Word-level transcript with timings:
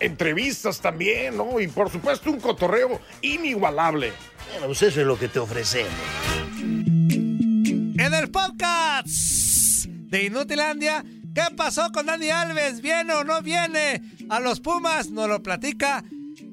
Entrevistas 0.00 0.80
también, 0.80 1.36
¿no? 1.36 1.60
Y 1.60 1.68
por 1.68 1.90
supuesto 1.90 2.30
un 2.30 2.40
cotorreo 2.40 3.00
inigualable. 3.20 4.12
Bueno, 4.50 4.66
pues 4.66 4.82
eso 4.82 5.00
es 5.00 5.06
lo 5.06 5.18
que 5.18 5.28
te 5.28 5.38
ofrecemos. 5.38 5.92
En 6.60 8.14
el 8.14 8.30
podcast 8.30 9.86
de 9.86 10.24
Inutilandia, 10.24 11.04
¿qué 11.34 11.42
pasó 11.56 11.90
con 11.92 12.06
Dani 12.06 12.30
Alves? 12.30 12.80
¿Viene 12.80 13.14
o 13.14 13.24
no 13.24 13.40
viene? 13.42 14.02
A 14.28 14.40
los 14.40 14.60
Pumas 14.60 15.10
nos 15.10 15.28
lo 15.28 15.42
platica 15.42 16.04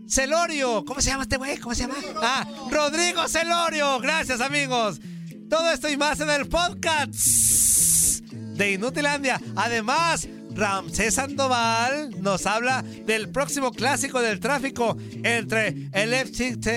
Celorio. 0.08 0.84
¿Cómo 0.86 1.02
se 1.02 1.10
llama 1.12 1.23
este 1.23 1.38
güey? 1.38 1.58
¿Cómo 1.58 1.76
se 1.76 1.84
llama? 1.84 1.95
Ah, 2.22 2.45
Rodrigo 2.70 3.28
Celorio. 3.28 4.00
Gracias, 4.00 4.42
amigos. 4.42 5.00
Todo 5.50 5.72
esto 5.72 5.90
y 5.90 5.98
más 5.98 6.20
en 6.20 6.30
el 6.30 6.48
podcast 6.48 7.14
de 8.32 8.72
Inutilandia. 8.73 9.40
Además, 9.56 10.28
Ramsés 10.60 11.14
Sandoval 11.14 12.22
nos 12.22 12.46
habla 12.46 12.84
del 13.06 13.30
próximo 13.30 13.72
clásico 13.72 14.22
del 14.22 14.42
tráfico 14.42 14.98
entre 15.24 15.90
el 15.94 16.14
FCT, 16.14 16.68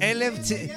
el 0.00 0.22
FC, 0.22 0.72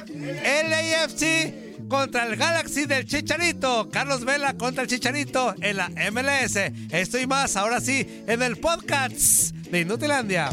LAFC 0.67 1.87
contra 1.87 2.25
el 2.25 2.35
Galaxy 2.35 2.85
del 2.85 3.05
Chicharito. 3.05 3.89
Carlos 3.91 4.25
Vela 4.25 4.57
contra 4.57 4.81
el 4.81 4.89
Chicharito 4.89 5.53
en 5.61 5.77
la 5.77 5.89
MLS. 6.11 6.55
Esto 6.91 7.19
y 7.19 7.27
más, 7.27 7.55
ahora 7.55 7.79
sí, 7.79 8.23
en 8.27 8.41
el 8.41 8.57
podcast 8.57 9.51
de 9.51 9.81
Inutilandia. 9.81 10.49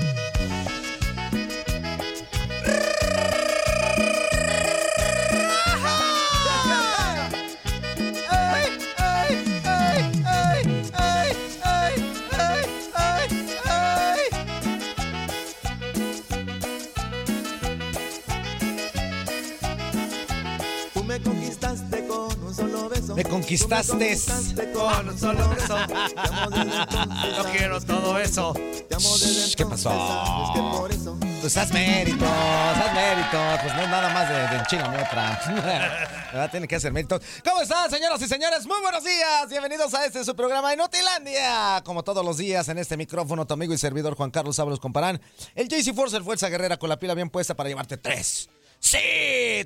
Conquistaste 23.54 24.16
me 24.56 24.72
con 24.72 25.18
solo 25.18 25.48
beso. 25.48 25.76
Yo 27.36 27.44
quiero 27.52 27.80
todo 27.80 28.18
eso. 28.18 28.54
¿Qué 29.56 29.66
pasó? 29.66 30.84
Pues 31.40 31.56
haz 31.56 31.72
méritos, 31.72 32.28
haz 32.28 32.94
méritos. 32.94 33.60
Pues 33.62 33.74
no 33.74 33.82
es 33.82 33.88
nada 33.88 34.08
más 34.12 34.28
de, 34.28 34.34
de 34.34 34.56
enchilame 34.56 34.96
otra. 35.02 35.40
¿Verdad? 36.32 36.50
Tiene 36.50 36.66
que 36.66 36.76
hacer 36.76 36.92
méritos. 36.92 37.22
¿Cómo 37.44 37.60
están, 37.60 37.90
señoras 37.90 38.20
y 38.22 38.26
señores? 38.26 38.66
Muy 38.66 38.80
buenos 38.80 39.04
días. 39.04 39.48
Bienvenidos 39.48 39.94
a 39.94 40.04
este 40.06 40.24
su 40.24 40.34
programa 40.34 40.72
Inutilandia. 40.74 41.82
Como 41.84 42.02
todos 42.02 42.24
los 42.24 42.38
días, 42.38 42.68
en 42.68 42.78
este 42.78 42.96
micrófono, 42.96 43.46
tu 43.46 43.54
amigo 43.54 43.72
y 43.72 43.78
servidor 43.78 44.16
Juan 44.16 44.30
Carlos 44.30 44.58
Ábalos 44.58 44.80
Comparán. 44.80 45.20
El 45.54 45.68
JC 45.68 45.94
Force, 45.94 46.16
el 46.16 46.24
Fuerza 46.24 46.48
Guerrera, 46.48 46.76
con 46.76 46.88
la 46.88 46.98
pila 46.98 47.14
bien 47.14 47.30
puesta 47.30 47.54
para 47.54 47.68
llevarte 47.68 47.98
tres. 47.98 48.48
Sí, 48.86 48.98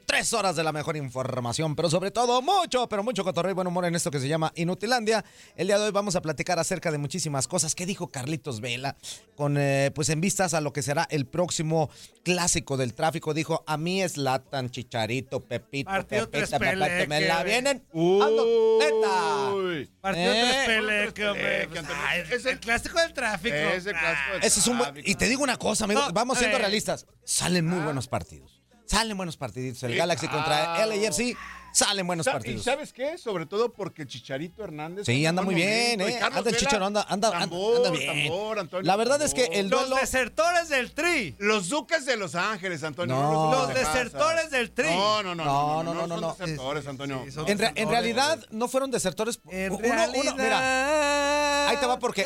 tres 0.07 0.33
horas 0.33 0.55
de 0.55 0.63
la 0.63 0.71
mejor 0.71 0.97
información, 0.97 1.75
pero 1.75 1.91
sobre 1.91 2.13
todo 2.13 2.41
mucho, 2.41 2.89
pero 2.89 3.03
mucho 3.03 3.25
cotorreo 3.25 3.51
y 3.51 3.55
buen 3.55 3.67
humor 3.67 3.85
en 3.85 3.97
esto 3.97 4.13
que 4.13 4.21
se 4.21 4.29
llama 4.29 4.53
Inutilandia. 4.55 5.25
El 5.57 5.67
día 5.67 5.77
de 5.77 5.87
hoy 5.87 5.91
vamos 5.91 6.15
a 6.15 6.23
platicar 6.23 6.61
acerca 6.61 6.93
de 6.93 6.99
muchísimas 6.99 7.49
cosas. 7.49 7.75
¿Qué 7.75 7.85
dijo 7.85 8.13
Carlitos 8.13 8.61
Vela? 8.61 8.97
Con, 9.35 9.57
eh, 9.59 9.91
pues 9.93 10.09
en 10.11 10.21
vistas 10.21 10.55
a 10.55 10.61
lo 10.61 10.73
que 10.73 10.83
será 10.83 11.05
el 11.11 11.27
próximo 11.27 11.91
clásico 12.23 12.77
del 12.77 12.95
tráfico, 12.95 13.35
dijo, 13.35 13.65
a 13.67 13.77
mí 13.77 14.01
es 14.05 14.19
Latan, 14.19 14.71
Chicharito, 14.71 15.41
Pepito, 15.41 15.91
Partido 15.91 16.31
Pepita, 16.31 16.39
tres 16.39 16.51
papá, 16.79 16.89
que 16.99 17.07
me 17.09 17.21
la 17.23 17.43
vienen. 17.43 17.85
Ando, 17.93 18.79
neta. 18.79 19.91
Partido 20.01 20.33
Eh, 20.33 20.53
tres 20.65 21.13
peleque. 21.13 21.83
Ay, 22.07 22.21
Es 22.21 22.31
es 22.31 22.45
el- 22.47 22.53
el 22.53 22.61
clásico 22.61 23.01
del 23.01 23.13
tráfico. 23.13 23.57
Ese 23.57 23.91
clásico 23.91 24.33
del 24.35 24.45
Ese 24.45 24.61
es 24.61 24.67
un 24.69 24.79
buen-. 24.79 24.95
Y 25.05 25.17
te 25.17 25.27
digo 25.29 25.43
una 25.43 25.57
cosa, 25.57 25.87
amigo, 25.87 26.03
No, 26.03 26.13
vamos 26.13 26.39
siendo 26.39 26.57
eh. 26.57 26.61
realistas. 26.61 27.05
Salen 27.25 27.67
muy 27.67 27.81
buenos 27.81 28.07
partidos. 28.07 28.58
Salen 28.89 29.17
buenos 29.17 29.37
partiditos. 29.37 29.83
El 29.83 29.95
Galaxy 29.97 30.27
contra 30.29 30.75
claro. 30.77 30.93
el 30.93 31.03
LAFC. 31.03 31.37
Salen 31.71 32.07
buenos 32.07 32.25
Sa- 32.25 32.31
¿Y 32.31 32.35
partidos. 32.35 32.65
sabes 32.65 32.93
qué? 32.95 33.19
Sobre 33.19 33.45
todo 33.45 33.71
porque 33.71 34.07
Chicharito 34.07 34.65
Hernández. 34.65 35.05
Sí, 35.05 35.27
anda 35.27 35.43
muy 35.43 35.55
bien, 35.55 36.01
¿eh? 36.01 36.19
Anda 36.23 36.49
el 36.49 36.57
Chicharo, 36.57 36.87
anda, 36.87 37.05
anda, 37.09 37.31
tambor, 37.31 37.77
anda 37.77 37.91
bien. 37.91 38.29
tambor, 38.29 38.59
Antonio, 38.59 38.87
La 38.87 38.97
verdad 38.97 39.21
es 39.21 39.35
que 39.35 39.45
el 39.53 39.69
Los 39.69 39.91
desertores 39.91 40.71
del 40.71 40.93
tri. 40.93 41.37
Los 41.39 41.69
Duques 41.69 42.07
de 42.07 42.17
Los 42.17 42.35
Ángeles, 42.35 42.83
Antonio. 42.83 43.15
No. 43.15 43.31
No, 43.31 43.53
Los 43.53 43.75
desertores 43.75 44.51
del 44.51 44.71
tri. 44.71 44.87
No, 44.89 45.23
no, 45.23 45.35
no. 45.35 45.45
No, 45.45 45.83
No, 45.83 45.95
no, 45.95 46.07
no, 46.07 46.09
son 46.09 46.21
no. 46.23 46.35
desertores, 46.39 46.87
Antonio. 46.87 47.23
Sí, 47.27 47.33
son- 47.33 47.47
En, 47.49 47.89
realidad 47.91 48.39
no 48.51 48.67
fueron 48.69 48.91
desertores. 48.91 49.39
En 49.51 49.73
Uno- 49.75 49.81
realidad. 49.83 50.33
uno- 50.35 50.43
mira, 50.43 51.69
ahí 51.69 51.77
te 51.77 51.87
va 51.87 51.99
porque 51.99 52.25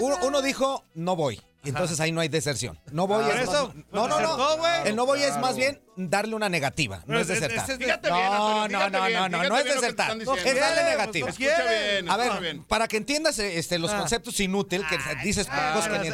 uno, 0.00 0.18
uno 0.26 0.42
dijo 0.42 0.82
no 0.94 1.14
voy. 1.14 1.40
Entonces 1.68 2.00
ahí 2.00 2.12
no 2.12 2.20
hay 2.20 2.28
deserción. 2.28 2.78
No 2.92 3.06
voy 3.06 3.24
Por 3.24 3.34
es 3.34 3.42
eso, 3.42 3.52
más- 3.52 3.72
pues 3.74 3.84
no, 3.92 4.08
no, 4.08 4.18
desertó, 4.20 4.56
no. 4.56 4.84
El 4.84 4.96
no 4.96 5.06
voy 5.06 5.20
es 5.20 5.26
Claro. 5.28 5.40
más 5.42 5.56
bien 5.56 5.80
darle 5.96 6.34
una 6.34 6.48
negativa. 6.48 6.98
No 6.98 7.04
Pero 7.06 7.20
es 7.20 7.30
ese- 7.30 7.34
desertar. 7.40 7.64
ese 7.64 7.72
es 7.72 7.78
de- 7.78 7.84
Fíjate 7.86 8.08
No, 8.10 8.68
no, 8.68 8.90
no, 8.90 9.04
bien, 9.06 9.18
no, 9.20 9.28
no, 9.28 9.48
no 9.48 9.56
es 9.58 9.64
que 9.64 9.72
desertar. 9.74 10.16
No, 10.16 10.22
es 10.34 10.44
darle 10.44 10.82
Pues, 10.82 10.84
negativa. 10.84 11.28
no 11.30 11.36
bien, 11.36 12.08
A 12.10 12.16
ver, 12.16 12.40
bien. 12.40 12.64
para 12.64 12.86
que 12.88 12.96
entiendas 12.96 13.38
este, 13.38 13.78
los 13.78 13.90
Ah. 13.92 13.98
conceptos 13.98 14.38
inútil 14.40 14.84
que 14.88 14.98
dices 15.24 15.46
Ah, 15.50 15.72
cosas 15.74 15.90
a 15.92 15.96
poner 15.96 16.12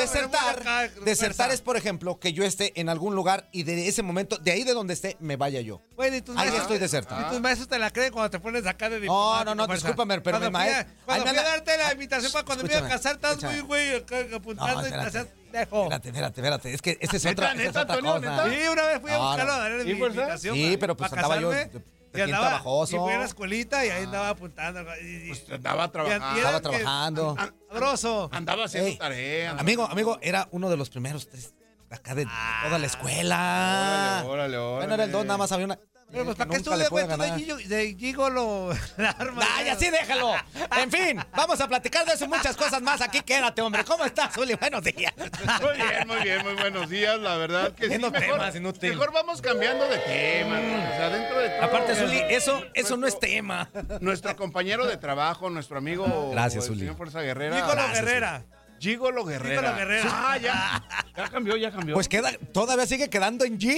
Desertar, 0.00 0.90
desertar 1.04 1.50
es, 1.52 1.60
por 1.60 1.76
ejemplo, 1.76 2.18
que 2.18 2.32
yo 2.32 2.44
esté 2.44 2.72
en 2.80 2.88
algún 2.88 3.14
lugar 3.14 3.48
y 3.52 3.62
de 3.64 3.88
ese 3.88 4.02
momento, 4.02 4.36
de 4.38 4.52
ahí 4.52 4.64
de 4.64 4.72
donde 4.72 4.94
esté, 4.94 5.16
me 5.20 5.36
vaya 5.36 5.60
yo. 5.60 5.80
Güey, 5.96 6.10
ni 6.10 6.20
tus 6.22 6.36
Ahí 6.36 6.44
maestros- 6.48 6.62
estoy 6.62 6.78
desertando. 6.78 7.24
Ni 7.26 7.30
tus 7.32 7.40
maestros 7.40 7.68
te 7.68 7.78
la 7.78 7.90
creen 7.90 8.12
cuando 8.12 8.30
te 8.30 8.40
pones 8.40 8.66
acá 8.66 8.88
de 8.88 9.00
No, 9.00 9.44
no, 9.44 9.54
no, 9.54 9.66
discúlpame, 9.66 10.20
pero 10.20 10.40
mi 10.40 10.50
maestro- 10.50 10.92
Cuando 11.04 11.26
fui 11.26 11.36
a 11.36 11.42
darte 11.42 11.76
la 11.76 11.92
invitación 11.92 12.32
para 12.32 12.44
cuando 12.44 12.64
me 12.64 12.72
iba 12.74 12.86
a 12.86 12.88
casar, 12.88 13.16
estás 13.16 13.42
muy, 13.42 13.60
güey, 13.60 13.90
No, 14.30 14.36
apuntando 14.36 14.86
y 14.86 14.90
te 14.90 15.39
espérate. 15.58 16.08
Espérate, 16.08 16.08
espérate, 16.08 16.40
espérate. 16.40 16.74
Es 16.74 16.82
que 16.82 16.98
esa 17.00 17.16
es 17.16 17.24
¿Neta, 17.24 17.42
otra, 17.42 17.52
esa 17.54 17.62
es 17.62 17.68
otra 17.70 17.80
Antonio, 17.82 18.12
cosa. 18.14 18.30
neta? 18.30 18.50
Sí, 18.62 18.68
una 18.68 18.86
vez 18.86 19.00
fui 19.00 19.10
a 19.10 19.18
buscarlo 19.18 19.52
a 19.52 19.58
darle 19.58 19.82
¿Sí, 19.84 19.94
mi 19.94 20.00
invitación. 20.06 20.54
Sí, 20.56 20.76
pero 20.78 20.96
pues 20.96 21.12
andaba 21.12 21.40
yo 21.40 21.52
y 21.52 22.20
andaba- 22.20 22.46
trabajoso. 22.48 22.96
Y 22.96 22.98
fui 22.98 23.12
a 23.12 23.18
la 23.18 23.24
escuelita 23.24 23.86
y 23.86 23.90
ahí 23.90 24.04
andaba 24.04 24.28
apuntando. 24.30 24.80
y- 25.02 25.28
Pues 25.28 25.44
andaba 25.50 25.88
trabajando. 25.92 26.34
que- 26.52 26.60
trabajando. 26.60 27.36
An- 27.38 27.54
Sabroso. 27.70 28.28
Andaba 28.32 28.64
haciendo 28.64 28.88
Ey, 28.90 28.96
tarea. 28.98 29.52
Amigo, 29.52 29.84
amigo, 29.88 30.18
era 30.20 30.48
uno 30.50 30.68
de 30.70 30.76
los 30.76 30.90
primeros 30.90 31.28
tres 31.28 31.54
acá 31.90 32.14
de, 32.14 32.26
toda 32.64 32.78
la 32.78 32.86
escuela. 32.86 34.22
Órale, 34.24 34.28
órale, 34.28 34.56
órale. 34.58 34.76
Bueno, 34.78 34.94
era 34.94 35.04
el 35.04 35.12
dos, 35.12 35.24
nada 35.24 35.38
más 35.38 35.52
había 35.52 35.66
una. 35.66 35.78
Pero 36.12 36.24
pues, 36.24 36.36
que 36.36 36.44
¿para 36.44 36.56
qué 36.58 36.62
tú 36.64 36.70
le 36.76 36.84
pude 36.86 37.06
cuentas 37.06 37.18
de. 37.36 37.38
Gillo- 37.44 37.68
de 37.68 37.94
Gigolo 37.98 38.70
la 38.96 39.10
arma? 39.10 39.42
¡Ay, 39.56 39.68
así 39.68 39.90
déjalo! 39.90 40.34
En 40.76 40.90
fin, 40.90 41.20
vamos 41.36 41.60
a 41.60 41.68
platicar 41.68 42.04
de 42.04 42.14
eso 42.14 42.24
y 42.24 42.28
muchas 42.28 42.56
cosas 42.56 42.82
más. 42.82 43.00
Aquí 43.00 43.20
quédate, 43.20 43.62
hombre. 43.62 43.84
¿Cómo 43.84 44.04
estás, 44.04 44.36
Uli? 44.36 44.54
Buenos 44.54 44.82
días. 44.82 45.12
Muy 45.16 45.76
bien, 45.76 46.08
muy 46.08 46.16
bien, 46.22 46.42
muy 46.44 46.54
buenos 46.54 46.88
días. 46.90 47.18
La 47.20 47.36
verdad 47.36 47.72
que 47.74 47.88
sí, 47.88 47.98
mejor, 47.98 48.18
temas, 48.18 48.56
inútil. 48.56 48.90
mejor 48.90 49.12
vamos 49.12 49.40
cambiando 49.40 49.86
de 49.88 49.98
tema. 49.98 50.58
¿no? 50.58 50.76
O 50.78 50.96
sea, 50.96 51.08
dentro 51.10 51.38
de 51.38 51.48
todo, 51.50 51.62
Aparte, 51.64 51.94
Zuli, 51.94 52.18
eso, 52.28 52.64
eso 52.74 52.96
nuestro- 52.96 52.96
no 52.96 53.06
es 53.06 53.18
tema. 53.20 53.70
Nuestro 54.00 54.34
compañero 54.36 54.86
de 54.86 54.96
trabajo, 54.96 55.48
nuestro 55.50 55.78
amigo 55.78 56.30
Gracias, 56.32 56.66
Zuli. 56.66 56.80
señor 56.80 56.96
Fuerza 56.96 57.20
Guerrera. 57.22 57.54
Gigolo 57.56 57.72
Gracias, 57.74 58.04
Guerrera. 58.04 58.42
Gigolo 58.80 59.24
Guerrera. 59.24 59.60
Gigolo 59.60 59.76
Guerrera. 59.76 60.10
Ah, 60.12 60.38
ya. 60.38 60.84
Ya 61.16 61.28
cambió, 61.28 61.56
ya 61.56 61.70
cambió. 61.70 61.94
Pues 61.94 62.08
queda, 62.08 62.32
todavía 62.52 62.86
sigue 62.86 63.10
quedando 63.10 63.44
en 63.44 63.58
G. 63.58 63.76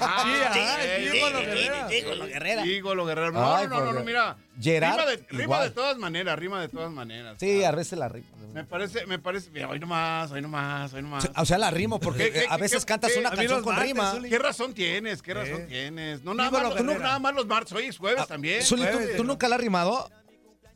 Ah, 0.00 0.50
Sí, 0.52 0.60
ah, 0.60 0.76
ok, 0.80 1.12
Gigolo 1.12 1.38
ok, 1.38 1.44
Guerrera. 1.44 1.84
ok. 1.86 1.90
Gigolo 1.92 2.26
Guerrera. 2.26 2.62
Gigolo 2.64 3.06
Guerrera. 3.06 3.30
No, 3.30 3.54
Ay, 3.56 3.66
no, 3.68 3.80
no, 3.84 3.92
no, 3.92 4.00
mira. 4.04 4.36
Gerard, 4.60 4.98
rima, 4.98 5.10
de, 5.10 5.16
rima 5.30 5.70
todas 5.70 5.96
maneras, 5.98 6.38
rima 6.38 6.60
de 6.60 6.68
todas 6.68 6.90
maneras. 6.90 7.36
Sí, 7.38 7.62
a 7.64 7.70
veces 7.70 7.98
la 7.98 8.08
rimo. 8.08 8.26
Me 8.52 8.64
parece, 8.64 9.06
me 9.06 9.18
parece. 9.20 9.50
Mira, 9.50 9.68
hoy 9.68 9.78
nomás, 9.78 10.32
hoy 10.32 10.42
nomás, 10.42 10.92
hoy 10.92 11.02
nomás. 11.02 11.30
O 11.36 11.44
sea, 11.46 11.56
la 11.56 11.70
rimo 11.70 12.00
porque 12.00 12.32
¿Qué, 12.32 12.40
qué, 12.40 12.46
a 12.50 12.56
veces 12.56 12.84
qué, 12.84 12.88
cantas 12.88 13.12
qué? 13.12 13.20
una 13.20 13.30
canción 13.30 13.62
con 13.62 13.76
martes, 13.76 13.92
rima. 13.94 14.14
¿Qué 14.28 14.38
razón 14.40 14.74
tienes? 14.74 15.22
¿Qué 15.22 15.32
razón 15.32 15.60
Eh. 15.62 15.66
tienes? 15.68 16.24
No, 16.24 16.34
nada 16.34 16.50
Gigolo 16.50 16.68
más, 16.70 16.76
los- 16.82 16.84
no, 16.84 16.98
nada 16.98 17.18
más 17.20 17.34
los 17.34 17.46
martes, 17.46 17.72
hoy 17.72 17.84
es 17.86 17.96
jueves 17.96 18.26
también. 18.26 18.62
Zuli, 18.62 18.82
¿tú, 18.90 18.98
tú 19.18 19.24
nunca 19.24 19.48
la 19.48 19.54
has 19.54 19.60
rimado? 19.62 20.10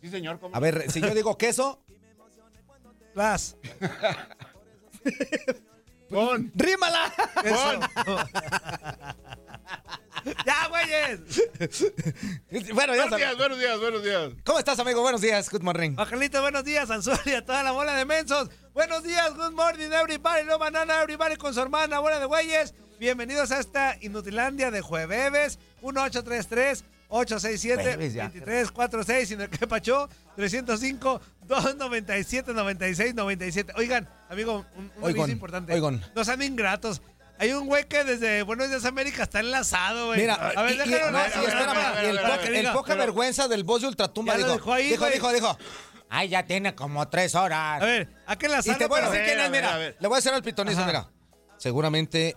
Sí, 0.00 0.08
señor. 0.10 0.38
¿cómo? 0.38 0.54
A 0.54 0.60
ver, 0.60 0.90
si 0.90 1.00
yo 1.00 1.14
digo 1.14 1.36
queso, 1.36 1.82
Las. 3.14 3.56
Pon. 6.10 6.52
¡rímala! 6.54 7.12
Pon. 7.34 7.80
¡Ya, 10.46 10.68
güeyes! 10.68 11.20
bueno, 12.72 12.94
ya 12.94 13.02
Buenos 13.02 13.18
días, 13.18 13.36
buenos 13.36 13.58
días, 13.58 13.78
buenos 13.78 14.02
días. 14.02 14.32
¿Cómo 14.44 14.58
estás, 14.58 14.78
amigo? 14.78 15.02
Buenos 15.02 15.20
días. 15.20 15.50
Good 15.50 15.62
morning. 15.62 15.94
Angelito, 15.96 16.40
buenos 16.40 16.64
días, 16.64 16.90
Anzuli, 16.90 17.18
y 17.26 17.34
a 17.34 17.44
toda 17.44 17.62
la 17.62 17.72
bola 17.72 17.94
de 17.94 18.04
mensos. 18.04 18.50
Buenos 18.72 19.04
días, 19.04 19.34
good 19.34 19.52
morning, 19.52 19.90
everybody, 19.92 20.44
no 20.44 20.58
banana, 20.58 21.02
everybody 21.02 21.36
con 21.36 21.54
su 21.54 21.60
hermana, 21.60 22.00
bola 22.00 22.18
de 22.18 22.26
güeyes. 22.26 22.74
Bienvenidos 22.98 23.50
a 23.50 23.60
esta 23.60 23.96
Inutilandia 24.00 24.70
de 24.70 24.80
jueves, 24.80 25.58
1833 25.82 26.84
867 27.08 27.82
Jueves 27.82 28.14
ya. 28.14 28.24
2346 28.24 29.28
sin 29.28 29.40
el 29.40 29.50
que 29.50 29.66
pachó 29.66 30.08
305 30.36 31.20
297 31.42 32.52
96 32.54 33.14
97. 33.14 33.72
Oigan, 33.76 34.08
amigo, 34.28 34.64
un, 34.76 34.84
un 34.84 34.90
Oigan, 35.04 35.20
aviso 35.22 35.32
importante. 35.32 35.72
oigan. 35.72 36.04
No 36.14 36.24
sean 36.24 36.42
ingratos. 36.42 37.02
Hay 37.38 37.52
un 37.52 37.66
güey 37.66 37.84
que 37.88 38.04
desde 38.04 38.42
Buenos 38.42 38.68
Días 38.70 38.84
América 38.84 39.24
está 39.24 39.40
enlazado, 39.40 40.06
güey. 40.06 40.20
Mira, 40.20 40.34
a 40.34 40.62
ver, 40.62 40.72
y- 40.72 40.74
y- 40.74 40.78
déjalo 40.78 41.10
no, 41.10 41.18
y 41.18 41.22
ver, 41.22 41.30
espérame, 41.48 42.04
y 42.04 42.06
el, 42.06 42.16
poca- 42.18 42.42
el 42.46 42.72
poca 42.72 42.94
vergüenza 42.94 43.48
del 43.48 43.64
voz 43.64 43.82
de 43.82 43.88
Ultratumba 43.88 44.36
dijo, 44.36 44.52
dejó 44.52 44.72
ahí, 44.72 44.88
dijo, 44.90 45.06
dijo, 45.10 45.32
dijo, 45.32 45.58
ay, 46.10 46.28
ya 46.28 46.44
tiene 46.44 46.76
como 46.76 47.08
tres 47.08 47.34
horas. 47.34 47.82
A 47.82 47.84
ver, 47.84 48.08
¿a 48.26 48.36
qué 48.36 48.46
y 48.46 48.50
enlazarlo? 48.50 48.78
te 48.78 48.86
voy 48.86 49.00
a 49.00 49.10
decir 49.10 49.24
quién 49.26 49.40
es, 49.40 49.50
mira. 49.50 49.78
Le 49.78 50.08
voy 50.08 50.14
a 50.14 50.18
hacer 50.18 50.32
al 50.32 50.42
pitonizo, 50.44 50.84
mira. 50.86 51.08
Seguramente 51.58 52.36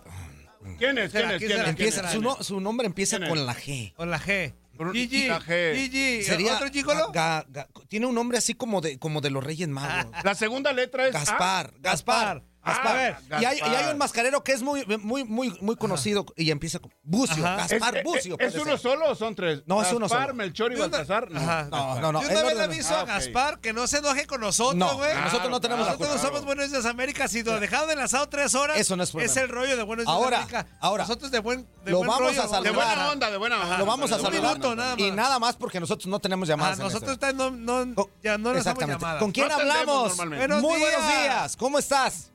¿Quién 0.76 0.98
es? 0.98 1.10
¿Quién 1.12 1.30
es? 1.30 1.38
¿quién 1.38 1.38
¿Quién 1.38 1.50
será? 1.50 1.62
es? 1.64 1.68
empieza, 1.70 2.00
¿Quién 2.02 2.12
su, 2.12 2.18
es? 2.18 2.24
no- 2.24 2.42
su 2.44 2.60
nombre 2.60 2.86
empieza 2.86 3.18
con 3.28 3.46
la 3.46 3.54
G. 3.54 3.92
Con 3.94 4.10
la 4.10 4.18
G. 4.20 4.54
Con 4.76 4.92
Gigi. 4.92 5.26
la 5.26 5.40
G. 5.40 5.74
Gigi. 5.74 6.22
Sería 6.22 6.54
¿Otro 6.54 6.68
gigolo? 6.70 7.12
Ga- 7.12 7.44
Ga- 7.48 7.66
tiene 7.88 8.06
un 8.06 8.14
nombre 8.14 8.38
así 8.38 8.54
como 8.54 8.80
de, 8.80 8.96
como 8.98 9.20
de 9.20 9.30
los 9.30 9.42
Reyes 9.42 9.66
Magos. 9.68 10.12
La 10.22 10.34
segunda 10.36 10.72
letra 10.72 11.06
es. 11.08 11.12
Gaspar, 11.12 11.72
Gaspar. 11.80 12.44
Gaspar. 12.68 12.86
a 12.86 12.92
ver, 12.94 13.16
y, 13.30 13.44
hay, 13.44 13.58
y 13.58 13.60
hay 13.62 13.70
Gaspar. 13.70 13.92
un 13.92 13.98
mascarero 13.98 14.44
que 14.44 14.52
es 14.52 14.62
muy, 14.62 14.84
muy, 14.98 15.24
muy, 15.24 15.58
muy 15.60 15.76
conocido 15.76 16.26
y 16.36 16.50
empieza 16.50 16.78
con 16.78 16.92
Bucio, 17.02 17.44
Ajá. 17.44 17.64
¿Es, 17.64 17.70
Gaspar 17.72 17.96
es- 17.98 18.04
Bucio. 18.04 18.36
¿es 18.38 18.54
uno 18.54 18.64
ser. 18.64 18.78
solo 18.78 19.10
o 19.10 19.14
son 19.14 19.34
tres? 19.34 19.62
No, 19.66 19.82
es 19.82 19.90
uno 19.92 20.00
Gaspar, 20.06 20.22
solo. 20.22 20.34
Melchor 20.34 20.72
y 20.72 20.76
Baltasar. 20.76 21.30
No. 21.30 21.40
Ajá. 21.40 21.68
No, 21.70 22.00
no, 22.00 22.12
no. 22.12 22.22
Yo 22.22 22.28
es 22.28 22.32
una 22.34 22.42
vez 22.48 22.56
le 22.56 22.62
aviso 22.64 22.94
Ah, 22.94 23.00
a 23.00 23.02
ok. 23.02 23.08
Gaspar 23.08 23.60
que 23.60 23.72
no 23.72 23.86
se 23.86 23.98
enoje 23.98 24.26
con 24.26 24.40
nosotros, 24.40 24.76
No, 24.76 24.96
güey. 24.96 25.14
nosotros 25.14 25.50
no 25.50 25.60
tenemos 25.60 25.86
Nosotros 25.86 26.10
no 26.10 26.18
somos 26.20 26.44
Buenos 26.44 26.70
Días 26.70 26.84
América. 26.86 27.28
Si 27.28 27.42
lo 27.42 27.58
dejaron 27.60 27.90
enlazado 27.90 28.28
tres 28.28 28.54
horas, 28.54 28.78
Eso 28.78 28.96
no 28.96 29.02
es 29.02 29.10
problema. 29.10 29.40
el 29.40 29.48
rollo 29.48 29.76
de 29.76 29.82
Buenos 29.82 30.04
Días 30.06 30.14
Ahora, 30.14 30.36
América. 30.38 30.66
ahora, 30.80 31.04
Nosotros 31.04 31.30
de 31.30 31.38
buen, 31.40 31.66
de 31.84 31.90
lo 31.90 31.98
buen 31.98 32.08
vamos 32.10 32.26
rollo, 32.26 32.40
a 32.42 32.48
saludar. 32.48 32.62
De 32.62 32.70
buena 32.70 33.10
onda, 33.10 33.30
de 33.30 33.36
buena 33.36 33.60
onda. 33.62 33.78
Lo 33.78 33.86
vamos 33.86 34.12
a 34.12 34.18
saludar. 34.18 34.32
minuto, 34.42 34.68
onda. 34.70 34.84
nada 34.84 34.96
más. 34.96 35.00
Y 35.06 35.10
nada 35.10 35.38
más 35.38 35.56
porque 35.56 35.80
nosotros 35.80 36.06
no 36.06 36.18
tenemos 36.20 36.48
Ah, 36.48 36.52
llamadas. 36.52 36.78
en 36.78 36.84
nosotros 36.84 37.12
este- 37.12 37.32
no, 37.32 37.94
Co- 37.94 38.10
ya 38.22 38.38
no 38.38 38.52
nos 38.52 38.64
llamadas. 38.64 39.18
¿Con 39.18 39.32
quién 39.32 39.50
hablamos? 39.50 40.16
Muy 40.16 40.78
buenos 40.80 41.08
días. 41.08 41.56
¿Cómo 41.56 41.78
estás? 41.78 42.30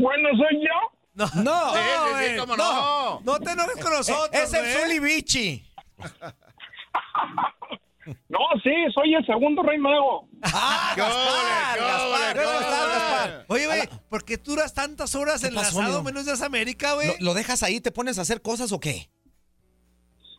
Bueno, 0.00 0.28
soy 0.36 0.60
yo. 0.62 0.98
No, 1.14 1.26
No. 1.42 1.72
Sí, 1.74 1.78
sí, 1.78 2.04
sí, 2.06 2.12
güey. 2.12 2.36
cómo 2.38 2.56
no. 2.56 3.20
No 3.20 3.38
te 3.40 3.50
enojes 3.52 3.82
con 3.84 3.92
nosotros, 3.92 4.30
es 4.42 4.52
el 4.54 4.60
güey. 4.62 4.74
Zuli 4.74 4.98
Bichi. 5.00 5.64
No, 8.30 8.38
sí, 8.62 8.70
soy 8.94 9.14
el 9.14 9.26
segundo 9.26 9.62
rey 9.62 9.76
mago. 9.76 10.26
Ah, 10.42 10.92
¡Qué 10.94 11.00
Gaspar, 11.02 11.78
Gaspar. 11.78 12.36
Gaspar? 12.36 13.44
Oye, 13.48 13.66
güey, 13.66 13.80
¿por 14.08 14.24
qué 14.24 14.38
tú 14.38 14.52
duras 14.52 14.72
tantas 14.72 15.14
horas 15.14 15.42
¿Qué 15.42 15.50
pasó, 15.52 15.78
enlazado 15.80 16.02
Buenos 16.02 16.24
Días 16.24 16.40
América, 16.40 16.94
güey? 16.94 17.08
¿Lo, 17.08 17.14
lo 17.20 17.34
dejas 17.34 17.62
ahí? 17.62 17.80
¿Te 17.82 17.90
pones 17.92 18.18
a 18.18 18.22
hacer 18.22 18.40
cosas 18.40 18.72
o 18.72 18.80
qué? 18.80 19.10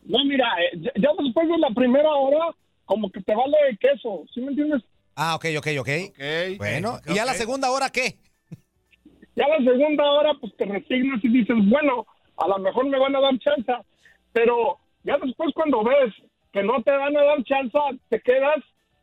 No, 0.04 0.18
mira, 0.26 0.48
eh, 0.64 0.80
ya- 0.82 0.92
ya 0.96 1.10
después 1.24 1.48
de 1.48 1.58
la 1.60 1.70
primera 1.76 2.10
hora, 2.10 2.56
como 2.86 3.12
que 3.12 3.22
te 3.22 3.36
va 3.36 3.44
lo 3.46 3.58
de 3.70 3.78
queso, 3.78 4.24
¿sí 4.34 4.42
me 4.42 4.48
entiendes? 4.48 4.82
Ah, 5.16 5.36
ok, 5.36 5.46
ok, 5.60 5.68
ok. 5.80 5.90
Ok. 6.10 6.58
Bueno, 6.58 6.96
ok, 6.96 7.12
¿y 7.14 7.20
a 7.20 7.26
la 7.26 7.34
ok. 7.34 7.38
segunda 7.38 7.70
hora 7.70 7.92
qué? 7.92 8.18
Ya 9.36 9.48
la 9.48 9.58
segunda 9.58 10.04
hora, 10.12 10.32
pues 10.40 10.56
te 10.58 10.66
resignas 10.66 11.24
y 11.24 11.30
dices, 11.30 11.56
bueno, 11.70 12.06
a 12.38 12.48
lo 12.48 12.58
mejor 12.60 12.86
me 12.88 13.00
van 13.00 13.16
a 13.16 13.22
dar 13.22 13.38
chance, 13.40 13.72
pero 14.34 14.78
ya 15.04 15.18
después 15.18 15.52
cuando 15.54 15.84
ves 15.84 16.14
que 16.52 16.64
no 16.64 16.82
te 16.84 16.92
van 16.92 17.16
a 17.16 17.24
dar 17.24 17.44
chance, 17.44 17.78
te 18.10 18.20
quedas 18.22 18.58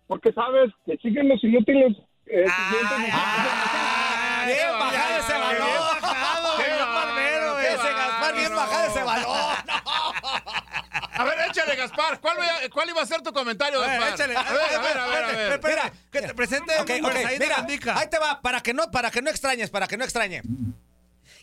porque 0.06 0.32
sabes 0.32 0.72
que 0.84 0.96
siguen 0.98 1.28
los 1.28 1.42
inútiles. 1.42 1.96
eh, 2.28 2.44
siguientes- 2.44 3.12
Ah, 3.14 4.42
bien 4.46 4.78
bajado 4.78 5.18
ese 5.20 5.32
balón. 5.32 5.66
Bien 5.68 6.02
bajado, 6.02 6.48
Qué 6.58 6.70
barbero, 6.82 7.58
Ese 7.60 7.92
Gaspar 7.92 8.34
bien 8.34 8.54
bajado 8.56 8.86
ese 8.88 9.02
balón. 9.04 9.35
Échale, 11.76 11.88
Gaspar. 11.88 12.20
¿Cuál, 12.20 12.36
voy 12.36 12.46
a- 12.46 12.70
cuál 12.70 12.88
iba 12.88 13.02
a 13.02 13.06
ser 13.06 13.22
tu 13.22 13.32
comentario, 13.32 13.78
A 13.82 13.86
ver, 13.86 14.00
Gaspar? 14.00 14.14
échale. 14.14 14.36
A 14.36 14.42
ver, 14.42 14.50
a 14.74 14.78
ver, 14.80 14.98
a 14.98 15.06
ver, 15.06 15.24
a 15.24 15.26
ver. 15.28 15.52
Espera, 15.52 15.82
Mira, 15.84 15.92
que 16.10 16.20
te 16.22 16.34
presente 16.34 16.72
Ok, 16.80 16.90
el 16.90 17.04
ok, 17.04 17.12
Said 17.12 17.40
mira, 17.40 17.56
Gandica. 17.56 17.98
ahí 17.98 18.08
te 18.10 18.18
va, 18.18 18.40
para 18.40 18.60
que 18.60 18.74
no, 18.74 18.90
para 18.90 19.10
que 19.10 19.22
no 19.22 19.30
extrañes, 19.30 19.70
para 19.70 19.86
que 19.86 19.96
no 19.96 20.04
extrañe. 20.04 20.42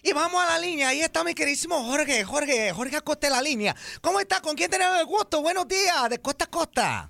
Y 0.06 0.12
vamos 0.12 0.44
a 0.44 0.48
la 0.48 0.60
línea, 0.60 0.90
ahí 0.90 1.02
está 1.02 1.24
mi 1.24 1.34
queridísimo 1.34 1.82
Jorge, 1.86 2.24
Jorge, 2.26 2.74
Jorge 2.74 2.98
Acosta 2.98 3.30
la 3.30 3.42
línea. 3.42 3.74
¿Cómo 4.02 4.20
está? 4.20 4.42
¿Con 4.42 4.56
quién 4.56 4.70
tenemos 4.70 5.00
el 5.00 5.06
gusto? 5.06 5.42
Buenos 5.42 5.66
días, 5.68 6.10
de 6.10 6.20
costa 6.20 6.46
a 6.46 6.48
costa. 6.50 7.10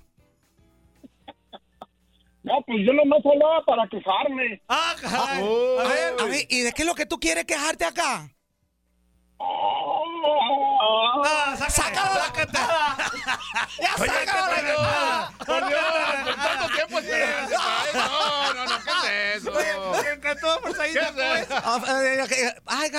No, 2.42 2.52
pues 2.66 2.78
yo 2.86 2.92
nomás 2.92 3.20
hablaba 3.24 3.64
para 3.64 3.88
quejarme. 3.88 4.60
Ah. 4.68 4.94
Uy. 5.40 5.80
A 5.80 5.88
ver, 5.88 6.14
A 6.20 6.24
ver, 6.26 6.46
¿y 6.50 6.60
de 6.60 6.72
qué 6.72 6.82
es 6.82 6.86
lo 6.86 6.94
que 6.94 7.06
tú 7.06 7.18
quieres 7.18 7.46
quejarte 7.46 7.84
acá? 7.86 8.30
Ah, 11.24 11.54
sácate, 11.58 11.72
¡Sácalo! 11.72 12.14
sácate. 12.24 12.58
¡Ya 13.80 13.94
Oye, 13.98 14.10
sácalo! 14.26 14.54
¿qué 14.54 14.62
te 14.62 14.74
pasa? 14.74 15.32
Por 15.46 15.68
Dios, 15.68 15.80
por 16.24 16.34
tanto 16.36 16.74
tiempo 16.74 16.98
esperando. 17.00 17.56
No, 17.94 18.54
no, 18.54 18.64
no, 18.66 18.84
¿qué 18.84 19.34
es 19.34 19.42
eso? 19.42 19.52
Me 20.02 20.10
encantó, 20.10 20.60
por 20.60 20.70
eh, 20.70 22.26
eh, 22.30 22.54
ay, 22.66 22.90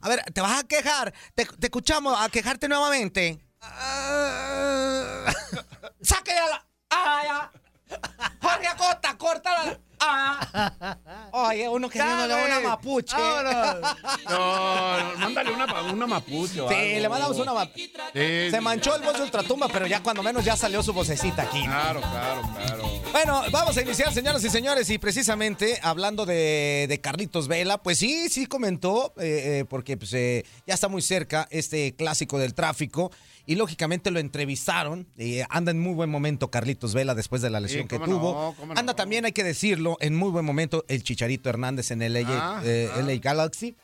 a 0.00 0.08
ver, 0.08 0.22
¿te 0.32 0.40
vas 0.40 0.60
a 0.60 0.64
quejar? 0.66 1.12
¿Te, 1.34 1.44
te 1.46 1.66
escuchamos 1.66 2.20
a 2.20 2.28
quejarte 2.28 2.68
nuevamente? 2.68 3.38
Ah, 3.60 5.24
¡Sáquela! 6.02 6.46
la- 6.48 6.66
¡Ah, 6.90 7.22
ya! 7.24 7.50
Jorge 8.42 8.66
Acosta, 8.68 9.16
córtala. 9.18 9.78
¡Ah! 10.00 10.96
Oye, 11.32 11.68
uno 11.68 11.88
que 11.88 11.98
Ya, 11.98 12.06
no 12.16 12.26
le 12.26 12.34
da 12.34 12.44
una 12.44 12.60
mapuche. 12.68 13.16
Vámonos. 13.16 13.96
No, 14.28 14.98
no, 15.12 15.18
mándale 15.18 15.50
una, 15.52 15.82
una 15.92 16.06
mapuche. 16.06 16.60
o 16.60 16.68
Sí, 16.68 16.74
algo. 16.74 17.00
le 17.00 17.08
mandamos 17.08 17.38
una 17.38 17.54
mapuche. 17.54 17.90
Sí, 18.12 18.50
Se 18.50 18.50
sí. 18.52 18.60
manchó 18.60 18.96
el 18.96 19.02
voz 19.02 19.14
de 19.16 19.22
Ultratumba, 19.22 19.68
pero 19.68 19.86
ya 19.86 20.02
cuando 20.02 20.22
menos 20.22 20.44
ya 20.44 20.56
salió 20.56 20.82
su 20.82 20.92
vocecita 20.92 21.42
aquí. 21.42 21.64
Claro, 21.64 22.00
claro, 22.00 22.42
claro. 22.54 22.88
Bueno, 23.12 23.42
vamos 23.50 23.76
a 23.76 23.82
iniciar, 23.82 24.12
señoras 24.12 24.44
y 24.44 24.50
señores, 24.50 24.90
y 24.90 24.98
precisamente 24.98 25.78
hablando 25.82 26.26
de, 26.26 26.86
de 26.88 27.00
Carlitos 27.00 27.48
Vela, 27.48 27.78
pues 27.78 27.98
sí, 27.98 28.28
sí 28.28 28.46
comentó, 28.46 29.14
eh, 29.18 29.60
eh, 29.60 29.64
porque 29.68 29.96
pues, 29.96 30.12
eh, 30.12 30.44
ya 30.66 30.74
está 30.74 30.88
muy 30.88 31.02
cerca 31.02 31.48
este 31.50 31.94
clásico 31.96 32.38
del 32.38 32.54
tráfico, 32.54 33.10
y 33.48 33.54
lógicamente 33.56 34.10
lo 34.10 34.20
entrevistaron, 34.20 35.06
eh, 35.16 35.44
anda 35.48 35.70
en 35.72 35.80
muy 35.80 35.94
buen 35.94 36.10
momento 36.10 36.50
Carlitos 36.50 36.92
Vela 36.92 37.14
después 37.14 37.40
de 37.42 37.48
la 37.50 37.60
lesión 37.60 37.82
Sí, 37.82 37.88
que 37.88 37.98
tuvo, 37.98 38.32
no, 38.34 38.54
cómo 38.56 38.74
no. 38.74 38.78
anda 38.78 38.94
también, 38.94 39.24
hay 39.24 39.32
que 39.32 39.42
decirlo, 39.42 39.96
en 40.00 40.14
muy 40.14 40.30
buen 40.30 40.44
momento 40.44 40.84
el 40.86 41.02
Chicharito 41.02 41.48
Hernández 41.48 41.90
en 41.90 42.02
el 42.02 42.12
LA, 42.12 42.28
Ah, 42.28 42.60
eh, 42.64 42.90
ah. 42.94 43.00
LA 43.00 43.16
Galaxy, 43.16 43.74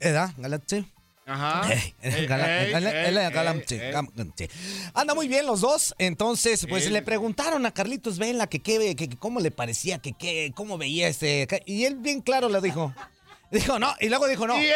¿verdad? 0.00 0.32
Galaxy. 0.38 0.86
Ajá. 1.26 1.70
Ey, 1.72 1.94
Ey, 2.02 2.26
Gala- 2.26 2.64
ey, 2.64 2.72
Gala- 2.72 2.88
ey, 2.90 3.04
Gala- 3.04 3.26
ey, 3.28 3.32
Galaxy. 3.34 3.76
Galaxy. 3.76 4.48
Anda 4.94 5.14
muy 5.14 5.28
bien 5.28 5.46
los 5.46 5.60
dos, 5.60 5.94
entonces 5.98 6.66
pues 6.66 6.90
le 6.90 7.02
preguntaron 7.02 7.66
a 7.66 7.70
Carlitos 7.72 8.18
Vela 8.18 8.46
que 8.48 8.60
qué, 8.60 8.96
que, 8.96 9.08
que 9.08 9.16
cómo 9.18 9.38
le 9.38 9.50
parecía, 9.50 9.98
que 9.98 10.12
qué, 10.14 10.50
cómo 10.56 10.78
veía 10.78 11.08
este, 11.08 11.46
y 11.66 11.84
él 11.84 11.96
bien 11.96 12.20
claro 12.22 12.48
le 12.48 12.60
dijo, 12.62 12.92
dijo 13.50 13.78
no, 13.78 13.88
y 14.00 14.08
luego 14.08 14.26
dijo 14.28 14.46
no. 14.46 14.56
Bien 14.56 14.72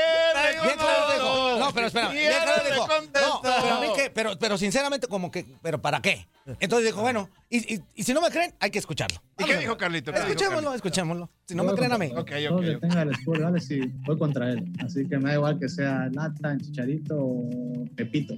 claro 0.79 1.13
dijo, 1.15 1.59
no, 1.59 1.73
pero 1.75 1.87
espera, 1.87 2.09
bien 2.11 2.31
claro 2.43 2.63
dijo, 2.69 2.87
no, 2.89 3.41
pero 3.43 3.75
a 3.75 3.81
mí 3.81 3.87
que, 3.97 4.11
pero, 4.11 4.39
pero 4.39 4.59
sinceramente 4.59 5.07
como 5.07 5.31
que, 5.31 5.45
pero 5.63 5.81
¿para 5.81 6.01
qué? 6.01 6.27
Entonces 6.61 6.87
dijo, 6.89 7.01
bueno, 7.01 7.31
y, 7.49 7.75
y- 7.75 7.81
y 7.95 8.03
si 8.03 8.13
no 8.13 8.21
me 8.21 8.29
creen, 8.31 8.53
hay 8.61 8.71
que 8.71 8.79
escucharlo. 8.79 9.17
¿Y 9.39 9.45
qué 9.45 9.57
dijo 9.57 9.79
Carlito? 9.79 10.13
¿Qué 10.13 10.19
dijo 10.19 10.31
Escuchémoslo, 10.33 10.75
escuchémoslo. 10.75 11.31
Si 11.47 11.55
no 11.55 11.65
me 11.65 11.73
creen 11.73 11.93
a 11.93 11.99
mí. 11.99 12.07
Ok, 12.15 12.33
Todo 12.49 12.57
ok, 12.59 12.65
que 12.65 12.77
tenga 12.77 13.03
el 13.03 13.13
Gales 13.41 13.71
y 13.71 13.81
voy 14.05 14.19
contra 14.19 14.51
él. 14.51 14.63
Así 14.85 15.07
que 15.09 15.17
me 15.19 15.31
da 15.31 15.35
igual 15.37 15.59
que 15.59 15.69
sea 15.71 16.11
Nathan, 16.13 16.61
Chicharito 16.61 17.17
o 17.19 17.49
Pepito. 17.97 18.35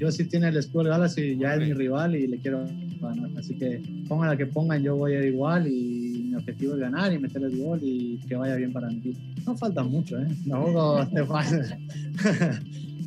Yo 0.00 0.10
sí 0.10 0.24
tiene 0.24 0.48
el 0.48 0.56
escudo 0.56 0.84
de 0.84 0.90
Galaxy, 0.90 1.36
ya 1.38 1.54
es 1.54 1.60
mi 1.60 1.72
rival 1.74 2.16
y 2.16 2.26
le 2.26 2.40
quiero 2.40 2.64
ganar. 3.00 3.30
Así 3.38 3.56
que 3.56 3.80
pongan 4.08 4.28
la 4.30 4.36
que 4.36 4.46
pongan, 4.46 4.82
yo 4.82 4.96
voy 4.96 5.14
a 5.14 5.18
ir 5.20 5.26
igual 5.26 5.68
y 5.68 6.21
mi 6.32 6.38
objetivo 6.38 6.72
es 6.74 6.80
ganar 6.80 7.12
y 7.12 7.18
meterle 7.18 7.48
el 7.48 7.58
gol 7.58 7.78
y 7.82 8.18
que 8.26 8.34
vaya 8.34 8.56
bien 8.56 8.72
para 8.72 8.88
mí. 8.88 9.02
No 9.46 9.54
falta 9.54 9.84
mucho, 9.84 10.18
¿eh? 10.18 10.28
Tampoco 10.48 11.06
te 11.14 11.24
pasa. 11.24 11.78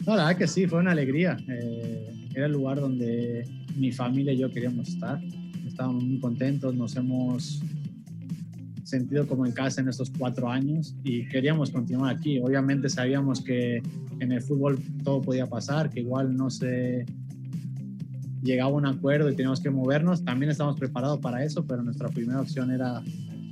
no, 0.06 0.16
la 0.16 0.26
verdad 0.26 0.38
que 0.38 0.48
sí, 0.48 0.68
fue 0.68 0.80
una 0.80 0.92
alegría. 0.92 1.36
Eh, 1.48 2.30
era 2.36 2.46
el 2.46 2.52
lugar 2.52 2.80
donde 2.80 3.48
mi 3.76 3.92
familia 3.92 4.34
y 4.34 4.38
yo 4.38 4.52
queríamos 4.52 4.90
estar. 4.90 5.20
Estábamos 5.66 6.04
muy 6.04 6.20
contentos, 6.20 6.76
nos 6.76 6.96
hemos 6.96 7.64
sentido 8.84 9.26
como 9.28 9.48
en 9.48 9.52
casa 9.52 9.82
en 9.82 9.90
estos 9.90 10.12
cuatro 10.12 10.48
años 10.48 10.96
y 11.04 11.28
queríamos 11.28 11.72
continuar 11.72 12.16
aquí. 12.16 12.40
Obviamente 12.40 12.90
sabíamos 12.90 13.42
que 13.42 13.82
en 14.20 14.32
el 14.32 14.42
fútbol 14.42 14.80
todo 15.04 15.22
podía 15.22 15.48
pasar, 15.48 15.90
que 15.90 16.02
igual 16.02 16.38
no 16.38 16.52
se 16.52 17.06
llegaba 18.46 18.70
un 18.70 18.86
acuerdo 18.86 19.30
y 19.30 19.36
teníamos 19.36 19.60
que 19.60 19.70
movernos. 19.70 20.24
También 20.24 20.52
estamos 20.52 20.80
preparados 20.80 21.20
para 21.20 21.44
eso, 21.44 21.66
pero 21.66 21.84
nuestra 21.84 22.10
primera 22.10 22.40
opción 22.42 22.72
era 22.72 23.04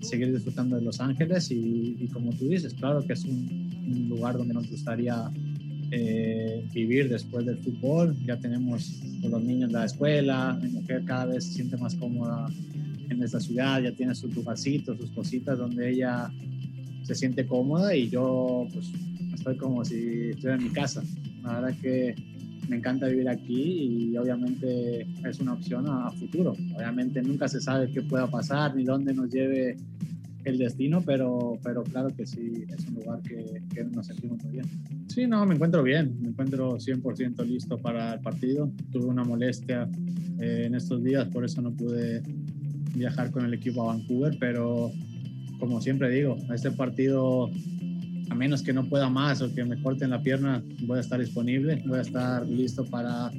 seguir 0.02 0.32
disfrutando 0.34 0.76
de 0.76 0.82
Los 0.84 1.00
Ángeles 1.02 1.50
y, 1.52 1.98
y 2.00 2.08
como 2.08 2.32
tú 2.32 2.48
dices, 2.48 2.74
claro 2.74 3.06
que 3.06 3.14
es 3.14 3.26
un, 3.26 3.70
un 3.88 4.10
lugar 4.10 4.38
donde 4.38 4.54
nos 4.54 4.70
gustaría 4.70 5.32
eh, 5.92 6.66
vivir 6.74 7.10
después 7.10 7.46
del 7.46 7.58
fútbol. 7.58 8.16
Ya 8.26 8.38
tenemos 8.38 9.00
con 9.22 9.32
los 9.32 9.44
niños 9.44 9.72
la 9.72 9.86
escuela, 9.86 10.58
mi 10.62 10.70
mujer 10.70 11.04
cada 11.06 11.26
vez 11.26 11.46
se 11.46 11.54
siente 11.54 11.78
más 11.78 11.96
cómoda 11.96 12.48
en 13.10 13.22
esta 13.22 13.40
ciudad, 13.40 13.82
ya 13.82 13.92
tiene 13.92 14.16
su 14.16 14.28
lugarcito, 14.28 14.96
sus 14.98 15.12
cositas 15.12 15.58
donde 15.58 15.92
ella 15.92 16.32
se 17.04 17.16
siente 17.16 17.46
cómoda 17.46 17.96
y 17.96 18.10
yo 18.10 18.68
pues 18.74 18.92
estoy 19.34 19.58
como 19.58 19.84
si 19.86 20.30
estuviera 20.30 20.56
en 20.56 20.64
mi 20.64 20.70
casa. 20.70 21.04
La 21.44 21.60
verdad 21.60 21.78
que 21.82 22.16
me 22.70 22.78
encanta 22.78 23.08
vivir 23.08 23.30
aquí 23.30 24.10
y 24.12 24.18
obviamente 24.18 25.08
es 25.28 25.40
una 25.40 25.54
opción 25.54 25.88
a, 25.88 26.12
futuro. 26.12 26.54
Obviamente 26.76 27.22
nunca 27.22 27.48
se 27.48 27.60
sabe 27.60 27.92
qué 27.92 28.02
pueda 28.02 28.28
pasar 28.28 28.76
ni 28.76 28.84
dónde 28.84 29.14
nos 29.14 29.30
lleve 29.30 29.78
el 30.46 30.58
destino, 30.58 31.02
pero, 31.02 31.58
pero 31.64 31.84
claro 31.84 32.10
que 32.10 32.26
sí, 32.26 32.66
es 32.68 32.88
un 32.88 32.96
lugar 32.96 33.22
que, 33.22 33.62
que 33.74 33.84
nos 33.86 34.08
sentimos 34.08 34.44
muy 34.44 34.54
bien. 34.54 34.66
Sí, 35.08 35.26
no, 35.28 35.46
me 35.46 35.56
encuentro 35.56 35.84
bien, 35.84 36.18
me 36.22 36.30
encuentro 36.30 36.78
100% 36.78 37.46
listo 37.46 37.78
para 37.78 38.16
el 38.16 38.20
partido. 38.20 38.72
Tuve 38.92 39.06
una 39.06 39.24
molestia 39.24 39.90
eh, 40.40 40.64
en 40.66 40.76
estos 40.76 41.04
días, 41.04 41.28
por 41.30 41.46
eso 41.46 41.62
no 41.62 41.72
pude 41.72 42.22
viajar 42.96 43.32
con 43.32 43.46
el 43.46 43.54
equipo 43.54 43.84
a 43.84 43.94
Vancouver, 43.94 44.38
pero 44.40 44.92
como 45.60 45.82
siempre 45.82 46.10
digo, 46.10 46.38
este 46.54 46.72
partido, 46.72 47.50
a 48.30 48.36
menos 48.36 48.62
que 48.62 48.74
no 48.74 48.86
pueda 48.86 49.10
más 49.10 49.42
o 49.42 49.54
que 49.54 49.64
me 49.64 49.82
corten 49.82 50.10
la 50.10 50.22
pierna, 50.22 50.64
voy 50.82 50.98
a 50.98 51.02
estar 51.02 51.20
disponible, 51.20 51.84
voy 51.86 52.00
a 52.00 52.02
estar 52.02 52.46
listo 52.48 52.86
para, 52.86 53.32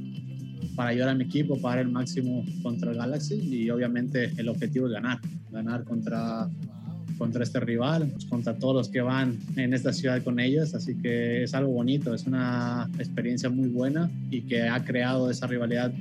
para 0.77 0.91
ayudar 0.91 1.11
a 1.11 1.15
mi 1.15 1.25
equipo, 1.25 1.61
para 1.61 1.81
el 1.81 1.89
máximo 1.89 2.45
contra 2.63 2.91
el 2.91 2.99
Galaxy 2.99 3.35
y 3.35 3.71
obviamente 3.71 4.33
el 4.37 4.49
objetivo 4.49 4.87
es 4.87 4.93
ganar, 4.93 5.21
ganar 5.51 5.85
contra 5.85 6.49
contra 7.19 7.45
este 7.45 7.61
rival, 7.61 8.11
pues, 8.13 8.25
contra 8.27 8.55
todos 8.59 8.75
los 8.75 8.89
que 8.89 9.01
van 9.01 9.39
en 9.57 9.73
esta 9.73 9.93
ciudad 9.93 10.23
con 10.23 10.41
ellos, 10.41 10.75
así 10.75 10.97
que 10.97 11.45
es 11.45 11.55
algo 11.55 11.73
bonito, 11.73 12.15
es 12.15 12.27
una 12.27 12.89
experiencia 12.99 13.49
muy 13.49 13.69
buena 13.69 14.11
y 14.31 14.43
que 14.43 14.63
ha 14.63 14.85
creado 14.85 15.31
esa 15.31 15.47
rivalidad 15.47 15.93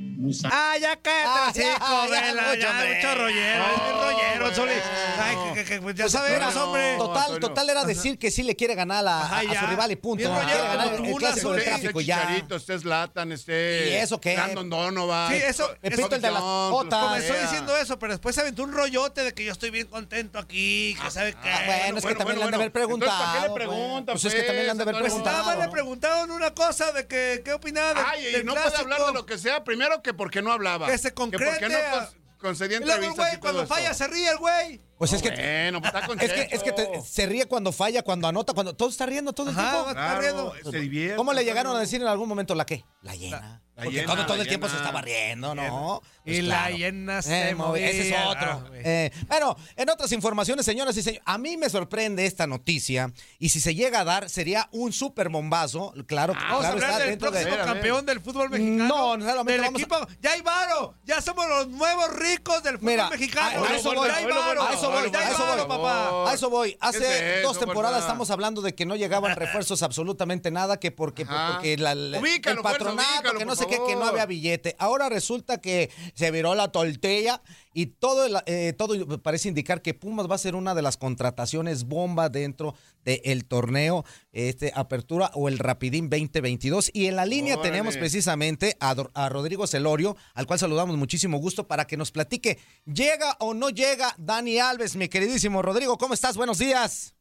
Ah, 0.51 0.75
ya 0.79 0.95
cállate, 1.01 1.59
ya, 1.61 1.73
chico, 1.73 1.85
ya, 1.87 2.21
vela, 2.21 2.41
mucho, 2.43 2.55
ya, 2.59 2.69
hombre. 2.71 2.95
mucho 2.95 3.15
rollero, 3.15 3.63
es 3.63 3.83
bien 3.83 3.95
rollero, 4.01 4.55
Zuli. 4.55 4.71
Ay, 5.19 5.35
que, 5.53 5.63
que, 5.65 5.79
que, 5.81 5.93
ya 5.93 6.09
sabemos, 6.09 6.53
Pero, 6.53 6.65
hombre. 6.65 6.95
Total, 6.97 7.39
total 7.39 7.69
era 7.69 7.83
decir 7.85 8.17
que 8.17 8.31
sí 8.31 8.43
le 8.43 8.55
quiere 8.55 8.75
ganar 8.75 9.05
a, 9.07 9.21
Ajá, 9.23 9.43
ya. 9.43 9.59
su 9.61 9.67
rival 9.67 9.91
y 9.91 9.95
punto. 9.95 10.17
Bien 10.17 10.31
¿no? 10.31 10.39
rollero 10.39 10.59
Quiere 10.59 10.77
ganar 10.77 10.93
el 10.93 11.01
una 11.01 11.17
clásico 11.17 11.51
del 11.53 11.63
tráfico 11.63 11.99
Esté 11.99 12.05
ya. 12.05 12.21
Chicharito, 12.21 12.55
esté 12.55 12.79
Zlatan, 12.79 13.31
esté... 13.31 13.89
¿Y 13.89 13.93
eso 13.95 14.19
qué? 14.21 14.35
Brandon 14.35 14.69
Donovan. 14.69 15.31
Sí, 15.33 15.41
eso, 15.43 15.69
Pepito, 15.81 16.05
eso- 16.07 16.15
el 16.15 16.21
de 16.21 16.31
las 16.31 16.41
botas. 16.41 17.03
Comenzó 17.03 17.33
diciendo 17.41 17.77
eso, 17.77 17.99
pero 17.99 18.13
después 18.13 18.35
se 18.35 18.41
aventó 18.41 18.63
un 18.63 18.73
rollote 18.73 19.23
de 19.23 19.33
que 19.33 19.43
yo 19.45 19.51
estoy 19.51 19.69
bien 19.71 19.87
contento 19.87 20.39
aquí, 20.39 20.95
que 21.03 21.11
sabe 21.11 21.33
qué. 21.41 21.49
Ah, 21.49 21.61
bueno, 21.65 21.97
es 21.99 22.05
que 22.05 22.15
también 22.15 22.39
le 22.39 22.45
han 22.45 22.51
de 22.51 22.55
haber 22.57 22.71
preguntado. 22.71 23.11
¿para 23.11 23.33
qué 23.33 23.39
le 23.41 23.49
pues. 23.49 23.55
preguntan, 23.67 24.13
Pues 24.13 24.25
es 24.25 24.33
que 24.33 24.43
también 24.43 24.65
le 24.65 24.71
han 24.71 24.77
de 24.77 24.83
haber 24.83 24.95
pues? 24.95 25.03
Pues 25.03 25.13
preguntado. 25.13 25.37
nada 25.45 25.57
más 25.57 25.65
le 25.65 25.71
preguntaron 25.71 26.31
una 26.31 26.53
cosa 26.53 26.91
de 26.91 27.07
que, 27.07 27.41
¿qué 27.43 27.53
opinaba 27.53 27.93
de, 27.93 28.01
Ay, 28.05 28.27
y 28.27 28.31
del 28.31 28.45
no 28.45 28.53
puede 28.53 28.75
hablar 28.77 29.05
de 29.05 29.13
lo 29.13 29.25
que 29.25 29.37
sea. 29.37 29.63
Primero 29.63 30.01
que 30.01 30.12
porque 30.15 30.41
no 30.41 30.51
hablaba. 30.51 30.87
Que 30.87 30.97
se 30.97 31.09
Que 31.09 31.13
porque 31.13 31.37
concrete 31.37 31.69
no 31.69 32.23
concedía 32.37 32.77
Y 32.77 32.79
luego, 32.81 32.93
entrevistas 32.93 33.27
güey, 33.29 33.39
cuando 33.39 33.65
falla 33.67 33.93
se 33.93 34.07
ríe 34.07 34.29
el 34.29 34.37
güey. 34.37 34.81
Pues 34.97 35.11
es 35.13 35.21
que, 35.21 35.29
Bueno, 35.31 35.81
pues 35.81 35.93
está 35.93 36.13
es 36.25 36.33
que, 36.33 36.55
es 36.55 36.63
que 36.63 36.71
te- 36.71 37.01
se 37.01 37.25
ríe 37.25 37.45
cuando 37.45 37.71
falla, 37.71 38.03
cuando 38.03 38.27
anota, 38.27 38.53
cuando 38.53 38.75
todo 38.75 38.89
está 38.89 39.05
riendo 39.05 39.33
todo 39.33 39.49
el 39.49 39.57
Ajá, 39.57 39.71
tiempo. 39.71 39.89
está 39.89 40.19
riendo. 40.19 40.53
Se 40.71 40.79
divierte. 40.79 41.15
¿Cómo 41.17 41.33
le 41.33 41.43
llegaron 41.43 41.75
a 41.75 41.79
decir 41.79 42.01
en 42.01 42.07
algún 42.07 42.29
momento 42.29 42.55
la 42.55 42.65
qué? 42.65 42.85
La 43.01 43.15
llena. 43.15 43.59
La 43.75 43.85
Porque 43.85 44.01
llena, 44.01 44.13
todo, 44.13 44.25
todo 44.27 44.35
la 44.37 44.43
el 44.43 44.47
tiempo 44.47 44.69
se 44.69 44.75
estaba 44.75 45.01
riendo, 45.01 45.55
¿no? 45.55 45.99
Pues 46.23 46.37
y 46.37 46.41
la 46.43 46.69
llena 46.69 47.23
se 47.23 47.49
Eh, 47.49 47.55
movía. 47.55 47.89
Ese 47.89 48.09
es 48.09 48.15
otro. 48.27 48.51
Ah, 48.51 48.65
güey. 48.69 48.81
Eh, 48.85 49.11
bueno, 49.27 49.55
en 49.75 49.89
otras 49.89 50.11
informaciones, 50.11 50.63
señoras 50.63 50.95
y 50.95 51.01
señores, 51.01 51.23
a 51.25 51.37
mí 51.39 51.57
me 51.57 51.71
sorprende 51.71 52.27
esta 52.27 52.45
noticia 52.45 53.11
y 53.39 53.49
si 53.49 53.59
se 53.59 53.73
llega 53.73 54.01
a 54.01 54.03
dar 54.03 54.29
sería 54.29 54.69
un 54.71 54.93
súper 54.93 55.29
bombazo. 55.29 55.91
Claro, 56.05 56.33
Vamos 56.35 56.59
claro 56.59 56.65
a 56.65 56.69
hablar 56.71 56.99
del 56.99 57.09
dentro 57.09 57.31
de... 57.31 57.39
próximo 57.41 57.55
A 57.55 57.63
a 57.63 57.65
ver. 57.65 57.73
campeón 57.73 58.05
del 58.05 58.21
fútbol 58.21 58.49
mexicano. 58.51 58.87
No, 58.87 59.17
no, 59.17 59.25
solamente 59.25 59.51
del 59.53 59.61
vamos 59.61 59.79
a- 59.81 59.83
equipo. 59.83 60.07
Ya 60.21 60.31
hay 60.33 60.41
varo. 60.41 60.93
Ya 61.03 61.19
somos 61.21 61.47
los 61.49 61.67
nuevos 61.69 62.13
ricos 62.15 62.61
del 62.61 62.75
fútbol 62.77 62.91
Mira, 62.91 63.09
mexicano. 63.09 63.65
a- 63.65 63.69
a 63.69 63.75
eso 63.75 63.91
voy, 63.95 64.07
ya 64.07 64.17
hay 64.17 64.25
a 64.25 64.71
eso 64.83 64.91
voy, 64.91 65.11
a 65.15 65.31
eso 65.31 65.45
voy, 65.45 65.67
papá. 65.67 66.29
A 66.29 66.33
eso 66.33 66.49
voy. 66.49 66.77
Hace 66.79 66.99
¿Qué 66.99 67.37
es 67.37 67.43
dos 67.43 67.57
eso, 67.57 67.65
temporadas 67.65 68.01
estamos 68.01 68.29
hablando 68.29 68.61
de 68.61 68.75
que 68.75 68.85
no 68.85 68.95
llegaban 68.95 69.35
refuerzos 69.35 69.83
absolutamente 69.83 70.51
nada, 70.51 70.79
que 70.79 70.91
porque, 70.91 71.25
porque 71.25 71.77
la- 71.77 71.91
el 71.93 72.15
fuerza, 72.19 72.61
patronato, 72.61 73.09
ubícalo, 73.19 73.39
que 73.39 73.45
no 73.45 73.55
sé 73.55 73.67
qué, 73.67 73.79
que 73.87 73.95
no 73.95 74.05
había 74.05 74.25
billete. 74.25 74.75
Ahora 74.79 75.09
resulta 75.09 75.59
que 75.59 75.89
se 76.13 76.31
viró 76.31 76.55
la 76.55 76.71
tortilla 76.71 77.41
y 77.73 77.87
todo, 77.87 78.25
el- 78.25 78.37
eh, 78.45 78.73
todo 78.77 79.19
parece 79.21 79.49
indicar 79.49 79.81
que 79.81 79.93
Pumas 79.93 80.29
va 80.29 80.35
a 80.35 80.37
ser 80.37 80.55
una 80.55 80.75
de 80.75 80.81
las 80.81 80.97
contrataciones 80.97 81.85
bomba 81.85 82.29
dentro 82.29 82.75
del 83.03 83.45
torneo, 83.45 84.05
este 84.31 84.71
Apertura 84.75 85.31
o 85.33 85.47
el 85.49 85.59
Rapidín 85.59 86.09
2022. 86.09 86.91
Y 86.93 87.07
en 87.07 87.15
la 87.15 87.25
línea 87.25 87.55
Órale. 87.55 87.69
tenemos 87.71 87.97
precisamente 87.97 88.77
a, 88.79 88.93
Rodrigo 89.29 89.67
Celorio, 89.67 90.15
al 90.35 90.45
cual 90.47 90.59
saludamos 90.59 90.95
muchísimo 90.97 91.37
gusto 91.39 91.67
para 91.67 91.85
que 91.85 91.97
nos 91.97 92.11
platique. 92.11 92.59
¿Llega 92.85 93.35
o 93.39 93.53
no 93.53 93.69
llega 93.69 94.13
Dani 94.17 94.59
Alves, 94.59 94.95
mi 94.95 95.09
queridísimo 95.09 95.61
Rodrigo? 95.61 95.97
¿Cómo 95.97 96.13
estás? 96.13 96.37
Buenos 96.37 96.59
días. 96.59 97.15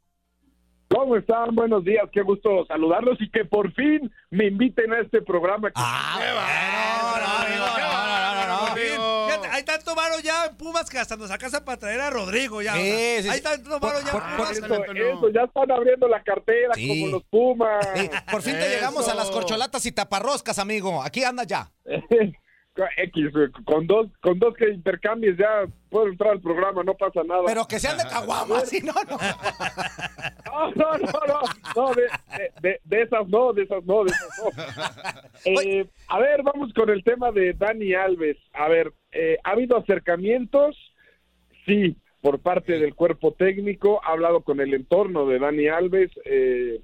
¿Cómo 0.89 1.17
están? 1.17 1.55
Buenos 1.55 1.83
días, 1.87 2.05
qué 2.13 2.21
gusto 2.21 2.67
saludarlos 2.67 3.17
y 3.23 3.31
que 3.31 3.47
por 3.47 3.73
fin 3.73 4.13
me 4.31 4.47
inviten 4.49 4.93
a 4.93 5.01
este 5.01 5.23
programa. 5.23 5.69
que- 5.69 5.75
Ah, 5.77 7.49
No, 7.49 7.57
no, 7.57 7.62
hay 9.63 9.67
tanto 9.79 9.95
varo 9.95 10.19
ya 10.21 10.47
en 10.47 10.57
Pumas 10.57 10.91
que 10.91 10.99
hasta 10.99 11.17
nos 11.17 11.31
alcanza 11.31 11.65
para 11.65 11.79
traer 11.79 12.01
a 12.01 12.11
Rodrigo 12.11 12.61
ya. 12.63 12.75
Sí, 12.75 13.23
sí, 13.23 13.29
hay 13.29 13.41
tanto 13.41 13.79
varo 13.79 14.01
ya 14.01 14.07
en 14.07 14.13
Por- 14.13 14.23
por- 14.23 14.37
Pumas. 14.37 14.97
eso, 14.97 15.29
ya 15.31 15.43
están 15.43 15.71
abriendo 15.71 16.09
la 16.09 16.23
cartera 16.23 16.75
Sí. 16.75 16.89
como 16.89 17.07
los 17.13 17.23
Pumas. 17.25 17.89
Sí, 17.95 18.11
por 18.31 18.43
fin 18.43 18.55
te 18.59 18.69
llegamos 18.69 19.09
a 19.09 19.15
las 19.15 19.31
corcholatas 19.31 19.87
y 19.87 19.93
taparroscas, 19.93 20.59
amigo. 20.59 21.03
Aquí 21.03 21.23
anda 21.25 21.45
ya. 21.45 21.71
X, 22.97 23.27
con 23.67 23.87
dos, 23.87 24.07
con 24.23 24.39
dos 24.39 24.55
que 24.57 24.71
intercambies 24.71 25.37
ya 25.37 25.67
puedo 25.91 26.07
entrar 26.09 26.31
al 26.33 26.41
programa, 26.41 26.83
no 26.83 26.95
pasa 26.95 27.21
nada. 27.23 27.43
Pero 27.45 27.69
que 27.69 27.79
sean 27.79 27.99
de 27.99 28.05
caguamas, 28.05 28.67
si 28.69 28.81
no, 28.81 28.95
no. 29.11 29.19
No, 30.53 30.71
no, 30.75 30.99
no, 30.99 31.41
no, 31.77 31.95
de- 31.95 32.09
de- 32.61 32.81
de 32.85 33.03
esas 33.03 33.27
no, 33.29 33.53
de 33.53 33.63
esas 33.63 33.83
no, 33.85 34.05
de 34.05 34.11
esas 34.11 34.29
no. 34.39 35.61
Eh, 35.63 35.87
a 36.13 36.19
ver, 36.19 36.43
vamos 36.43 36.75
con 36.75 36.91
el 36.91 37.03
tema 37.03 37.33
de 37.33 37.55
Dani 37.55 37.95
Alves. 37.95 38.37
A 38.53 38.69
ver, 38.69 38.93
eh, 39.13 39.39
¿ha 39.43 39.53
habido 39.53 39.79
acercamientos? 39.79 40.77
Sí, 41.65 41.97
por 42.21 42.39
parte 42.41 42.79
del 42.79 42.95
cuerpo 42.95 43.33
técnico, 43.33 43.99
ha 44.05 44.13
hablado 44.13 44.43
con 44.43 44.61
el 44.61 44.75
entorno 44.75 45.27
de 45.27 45.39
Dani 45.39 45.69
Alves. 45.69 46.11
eh, 46.27 46.81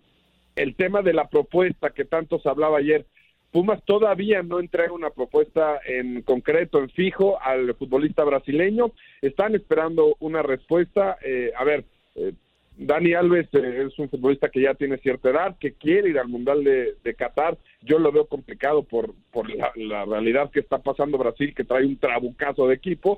el 0.56 0.75
tema 0.76 1.02
de 1.02 1.12
la 1.12 1.28
propuesta 1.28 1.90
que 1.90 2.06
tanto 2.06 2.38
se 2.40 2.49
hablaba 2.49 2.78
ayer. 2.78 3.04
Pumas 3.52 3.85
todavía 3.85 4.42
no 4.42 4.61
entrega 4.61 4.92
una 4.92 5.11
propuesta 5.11 5.78
en 5.87 6.23
concreto, 6.23 6.78
en 6.78 6.88
fijo, 6.88 7.38
al 7.42 7.75
futbolista 7.75 8.25
brasileño. 8.25 8.92
Están 9.20 9.54
esperando 9.54 10.16
una 10.20 10.42
respuesta. 10.42 11.18
Eh, 11.23 11.52
a 11.54 11.64
ver, 11.64 11.85
eh, 12.14 12.32
Dani 12.78 13.12
Alves 13.12 13.49
eh, 13.52 13.87
es 13.87 13.99
un 13.99 14.08
futbolista 14.08 14.49
que 14.49 14.62
ya 14.62 14.75
tiene 14.75 14.99
cierta 14.99 15.30
edad, 15.30 15.56
que 15.58 15.73
quiere 15.73 16.11
ir 16.11 16.18
al 16.18 16.28
Mundial 16.28 16.62
de, 16.62 17.14
Qatar. 17.14 17.58
Yo 17.82 17.99
lo 17.99 18.12
veo 18.12 18.26
complicado 18.26 18.85
por, 18.85 19.14
por 19.32 19.50
la, 19.50 19.73
la 19.75 20.04
realidad 20.04 20.50
que 20.50 20.61
está 20.61 20.78
pasando 20.78 21.18
Brasil, 21.18 21.54
que 21.54 21.64
trae 21.64 21.85
un 21.85 21.99
trabucazo 21.99 22.68
de 22.68 22.75
equipo. 22.75 23.16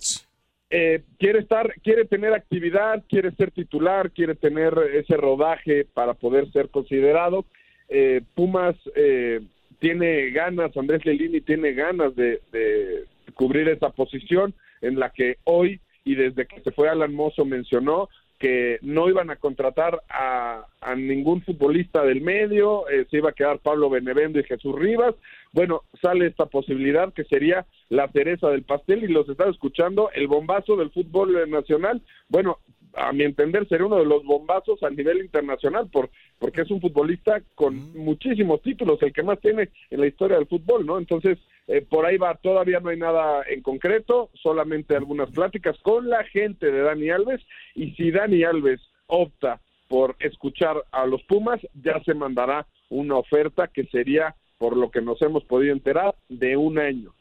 Eh, 0.71 1.02
quiere 1.19 1.40
estar, 1.40 1.75
quiere 1.83 2.05
tener 2.05 2.33
actividad, 2.33 3.02
quiere 3.09 3.33
ser 3.33 3.50
titular, 3.50 4.12
quiere 4.12 4.37
tener 4.37 4.73
ese 4.95 5.17
rodaje 5.17 5.85
para 5.85 6.14
poder 6.14 6.50
ser 6.52 6.69
considerado. 6.69 7.45
Eh, 7.88 8.23
Pumas 8.35 8.76
eh, 8.95 9.40
tiene 9.81 10.31
ganas, 10.31 10.76
Andrés 10.76 11.05
Lelini 11.05 11.40
tiene 11.40 11.73
ganas 11.73 12.14
de, 12.14 12.40
de 12.52 13.05
cubrir 13.35 13.69
esa 13.69 13.90
posición 13.90 14.55
en 14.81 14.99
la 15.00 15.11
que 15.11 15.38
hoy 15.45 15.81
y 16.05 16.14
desde 16.14 16.47
que 16.47 16.61
se 16.61 16.71
fue 16.71 16.88
Alan 16.88 17.12
Mozo 17.12 17.45
mencionó 17.45 18.09
que 18.40 18.78
no 18.80 19.09
iban 19.11 19.30
a 19.30 19.37
contratar 19.37 20.02
a, 20.09 20.64
a 20.80 20.94
ningún 20.97 21.42
futbolista 21.42 22.02
del 22.02 22.23
medio, 22.23 22.88
eh, 22.88 23.06
se 23.11 23.18
iba 23.18 23.28
a 23.28 23.35
quedar 23.35 23.59
Pablo 23.59 23.90
Benevendo 23.90 24.40
y 24.40 24.44
Jesús 24.44 24.75
Rivas. 24.75 25.14
Bueno, 25.52 25.82
sale 26.00 26.26
esta 26.26 26.47
posibilidad 26.47 27.12
que 27.12 27.25
sería 27.25 27.66
la 27.90 28.09
cereza 28.09 28.49
del 28.49 28.62
pastel 28.62 29.04
y 29.04 29.09
los 29.09 29.28
estaba 29.28 29.50
escuchando, 29.50 30.11
el 30.14 30.26
bombazo 30.26 30.76
del 30.76 30.90
fútbol 30.90 31.50
nacional. 31.50 32.00
Bueno, 32.30 32.59
a 32.94 33.12
mi 33.12 33.25
entender, 33.25 33.68
sería 33.68 33.87
uno 33.87 33.99
de 33.99 34.06
los 34.06 34.25
bombazos 34.25 34.82
a 34.82 34.90
nivel 34.90 35.18
internacional, 35.18 35.88
por, 35.90 36.09
porque 36.38 36.62
es 36.62 36.70
un 36.70 36.80
futbolista 36.80 37.42
con 37.54 37.92
muchísimos 37.97 38.62
títulos, 38.62 39.02
el 39.02 39.12
que 39.12 39.23
más 39.23 39.38
tiene 39.40 39.68
en 39.90 40.00
la 40.00 40.06
historia 40.06 40.38
del 40.38 40.47
fútbol, 40.47 40.87
¿no? 40.87 40.99
Entonces, 40.99 41.38
eh, 41.73 41.87
por 41.89 42.05
ahí 42.05 42.17
va, 42.17 42.35
todavía 42.35 42.81
no 42.81 42.89
hay 42.89 42.97
nada 42.97 43.45
en 43.49 43.62
concreto, 43.62 44.29
solamente 44.35 44.97
algunas 44.97 45.31
pláticas 45.31 45.79
con 45.83 46.11
la 46.11 46.25
gente 46.25 46.69
de 46.73 46.81
Dani 46.81 47.11
Alves, 47.11 47.41
y 47.77 47.93
si 47.93 48.11
Dani 48.11 48.43
Alves 48.43 48.81
opta 49.07 49.61
por 49.87 50.17
escuchar 50.19 50.83
a 50.91 51.07
los 51.07 51.23
Pumas, 51.23 51.61
ya 51.81 52.03
se 52.03 52.12
mandará 52.12 52.67
una 52.89 53.15
oferta 53.15 53.69
que 53.69 53.85
sería, 53.85 54.35
por 54.59 54.77
lo 54.77 54.91
que 54.91 55.00
nos 55.00 55.23
hemos 55.23 55.45
podido 55.45 55.73
enterar, 55.73 56.17
de 56.29 56.57
un 56.57 56.77
año. 56.81 57.12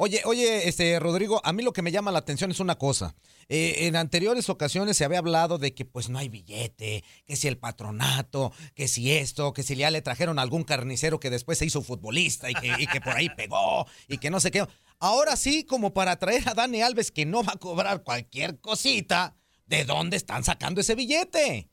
Oye, 0.00 0.22
oye, 0.26 0.68
este 0.68 1.00
Rodrigo, 1.00 1.40
a 1.42 1.52
mí 1.52 1.64
lo 1.64 1.72
que 1.72 1.82
me 1.82 1.90
llama 1.90 2.12
la 2.12 2.20
atención 2.20 2.52
es 2.52 2.60
una 2.60 2.78
cosa. 2.78 3.16
Eh, 3.48 3.88
en 3.88 3.96
anteriores 3.96 4.48
ocasiones 4.48 4.96
se 4.96 5.04
había 5.04 5.18
hablado 5.18 5.58
de 5.58 5.74
que 5.74 5.84
pues 5.84 6.08
no 6.08 6.18
hay 6.20 6.28
billete, 6.28 7.02
que 7.26 7.34
si 7.34 7.48
el 7.48 7.58
patronato, 7.58 8.52
que 8.76 8.86
si 8.86 9.10
esto, 9.10 9.52
que 9.52 9.64
si 9.64 9.74
ya 9.74 9.90
le 9.90 10.00
trajeron 10.00 10.38
algún 10.38 10.62
carnicero 10.62 11.18
que 11.18 11.30
después 11.30 11.58
se 11.58 11.66
hizo 11.66 11.82
futbolista 11.82 12.48
y 12.48 12.54
que, 12.54 12.76
y 12.78 12.86
que 12.86 13.00
por 13.00 13.16
ahí 13.16 13.28
pegó 13.30 13.86
y 14.06 14.18
que 14.18 14.30
no 14.30 14.38
sé 14.38 14.52
qué. 14.52 14.64
Ahora 15.00 15.34
sí, 15.34 15.64
como 15.64 15.92
para 15.92 16.16
traer 16.16 16.48
a 16.48 16.54
Dani 16.54 16.80
Alves 16.80 17.10
que 17.10 17.26
no 17.26 17.42
va 17.42 17.54
a 17.54 17.58
cobrar 17.58 18.04
cualquier 18.04 18.60
cosita, 18.60 19.34
¿de 19.66 19.84
dónde 19.84 20.16
están 20.16 20.44
sacando 20.44 20.80
ese 20.80 20.94
billete? 20.94 21.70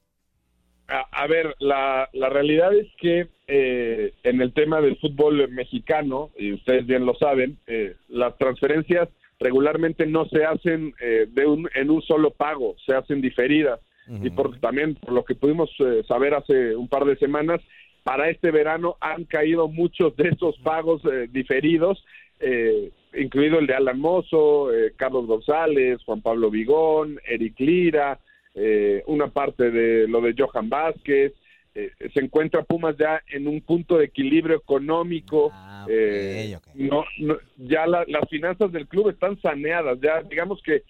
A, 0.87 1.23
a 1.23 1.27
ver, 1.27 1.55
la, 1.59 2.09
la 2.13 2.29
realidad 2.29 2.73
es 2.75 2.87
que 2.99 3.27
eh, 3.47 4.13
en 4.23 4.41
el 4.41 4.53
tema 4.53 4.81
del 4.81 4.97
fútbol 4.97 5.49
mexicano, 5.49 6.29
y 6.37 6.53
ustedes 6.53 6.85
bien 6.85 7.05
lo 7.05 7.15
saben, 7.15 7.57
eh, 7.67 7.95
las 8.09 8.37
transferencias 8.37 9.09
regularmente 9.39 10.05
no 10.05 10.25
se 10.25 10.45
hacen 10.45 10.93
eh, 11.01 11.27
de 11.29 11.45
un, 11.45 11.69
en 11.75 11.89
un 11.89 12.01
solo 12.01 12.31
pago, 12.31 12.75
se 12.85 12.93
hacen 12.93 13.21
diferidas. 13.21 13.79
Y 14.07 14.29
por, 14.29 14.59
también, 14.59 14.93
por 14.93 15.13
lo 15.13 15.25
que 15.25 15.33
pudimos 15.33 15.71
eh, 15.79 16.03
saber 16.07 16.35
hace 16.35 16.75
un 16.75 16.87
par 16.87 17.05
de 17.05 17.15
semanas, 17.17 17.59
para 18.03 18.29
este 18.29 18.51
verano 18.51 18.97
han 19.01 19.23
caído 19.23 19.67
muchos 19.67 20.15
de 20.15 20.29
esos 20.29 20.55
pagos 20.59 21.01
eh, 21.05 21.27
diferidos, 21.31 22.05
eh, 22.39 22.91
incluido 23.15 23.57
el 23.57 23.65
de 23.65 23.73
Alan 23.73 23.99
Mozo, 23.99 24.71
eh, 24.71 24.93
Carlos 24.95 25.25
González, 25.25 26.03
Juan 26.05 26.21
Pablo 26.21 26.51
Vigón, 26.51 27.19
Eric 27.27 27.59
Lira, 27.59 28.19
eh, 28.55 29.03
una 29.07 29.27
parte 29.27 29.69
de 29.69 30.07
lo 30.07 30.21
de 30.21 30.33
Johan 30.37 30.69
Vázquez. 30.69 31.33
eh, 31.77 31.91
se 32.13 32.21
encuentra 32.21 32.63
Pumas 32.63 32.95
ya 32.97 33.21
en 33.27 33.49
un 33.49 33.59
punto 33.59 33.97
de 33.97 34.05
equilibrio 34.05 34.55
económico. 34.55 35.51
eh, 35.89 36.31
No, 36.73 37.03
no, 37.19 37.37
ya 37.57 37.85
la- 37.85 38.05
las 38.07 38.29
finanzas 38.29 38.71
del 38.71 38.87
club 38.87 39.09
están 39.09 39.37
saneadas. 39.41 39.99
Ya 40.01 40.21
digamos 40.23 40.61
que 40.63 40.83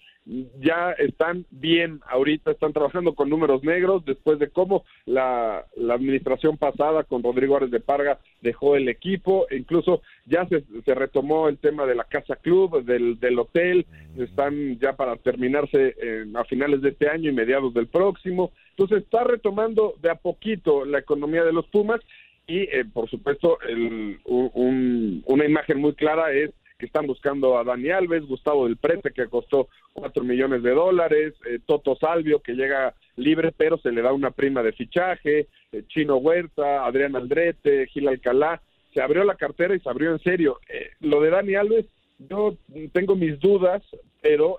ya 0.58 0.90
están 0.98 1.46
bien 1.50 2.00
ahorita, 2.08 2.50
están 2.50 2.72
trabajando 2.72 3.14
con 3.14 3.30
números 3.30 3.62
negros 3.62 4.04
después 4.04 4.40
de 4.40 4.48
cómo 4.50 4.84
la, 5.04 5.64
la 5.76 5.94
administración 5.94 6.56
pasada 6.56 7.04
con 7.04 7.22
Rodrigo 7.22 7.56
Árez 7.56 7.70
de 7.70 7.78
Parga 7.78 8.18
dejó 8.40 8.74
el 8.74 8.88
equipo, 8.88 9.46
incluso 9.52 10.02
ya 10.26 10.44
se, 10.48 10.64
se 10.84 10.94
retomó 10.96 11.48
el 11.48 11.58
tema 11.58 11.86
de 11.86 11.94
la 11.94 12.04
casa 12.04 12.34
club, 12.34 12.84
del, 12.84 13.20
del 13.20 13.38
hotel, 13.38 13.86
están 14.18 14.78
ya 14.80 14.96
para 14.96 15.16
terminarse 15.16 15.94
en- 16.00 16.36
a 16.36 16.44
finales 16.44 16.82
de 16.82 16.88
este 16.88 17.08
año 17.08 17.30
y 17.30 17.34
mediados 17.34 17.72
del 17.72 17.86
próximo, 17.86 18.50
entonces 18.70 19.04
está 19.04 19.22
retomando 19.22 19.94
de 20.02 20.10
a 20.10 20.16
poquito 20.16 20.84
la 20.84 20.98
economía 20.98 21.44
de 21.44 21.52
los 21.52 21.66
Pumas 21.68 22.00
y 22.48 22.58
eh, 22.62 22.84
por 22.92 23.08
supuesto 23.08 23.58
el- 23.68 24.18
un- 24.24 24.50
un- 24.54 25.22
una 25.26 25.44
imagen 25.44 25.78
muy 25.78 25.94
clara 25.94 26.32
es 26.32 26.50
que 26.78 26.86
están 26.86 27.06
buscando 27.06 27.58
a 27.58 27.64
Dani 27.64 27.90
Alves, 27.90 28.26
Gustavo 28.26 28.66
del 28.66 28.76
Prete, 28.76 29.12
que 29.12 29.28
costó 29.28 29.68
cuatro 29.92 30.24
millones 30.24 30.62
de 30.62 30.70
dólares, 30.72 31.34
eh, 31.46 31.58
Toto 31.64 31.96
Salvio, 31.96 32.40
que 32.40 32.52
llega 32.52 32.94
libre, 33.16 33.52
pero 33.56 33.78
se 33.78 33.92
le 33.92 34.02
da 34.02 34.12
una 34.12 34.30
prima 34.30 34.62
de 34.62 34.72
fichaje, 34.72 35.48
eh, 35.72 35.82
Chino 35.88 36.16
Huerta, 36.16 36.84
Adrián 36.84 37.16
Aldrete, 37.16 37.86
Gil 37.86 38.08
Alcalá, 38.08 38.60
se 38.92 39.00
abrió 39.00 39.24
la 39.24 39.36
cartera 39.36 39.74
y 39.74 39.80
se 39.80 39.88
abrió 39.88 40.12
en 40.12 40.20
serio. 40.20 40.60
Eh, 40.68 40.90
lo 41.00 41.20
de 41.20 41.30
Dani 41.30 41.54
Alves, 41.54 41.86
yo 42.18 42.56
tengo 42.92 43.14
mis 43.14 43.38
dudas, 43.40 43.82
pero 44.22 44.58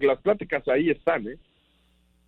las 0.00 0.18
pláticas 0.20 0.66
ahí 0.68 0.90
están, 0.90 1.26
¿eh? 1.28 1.38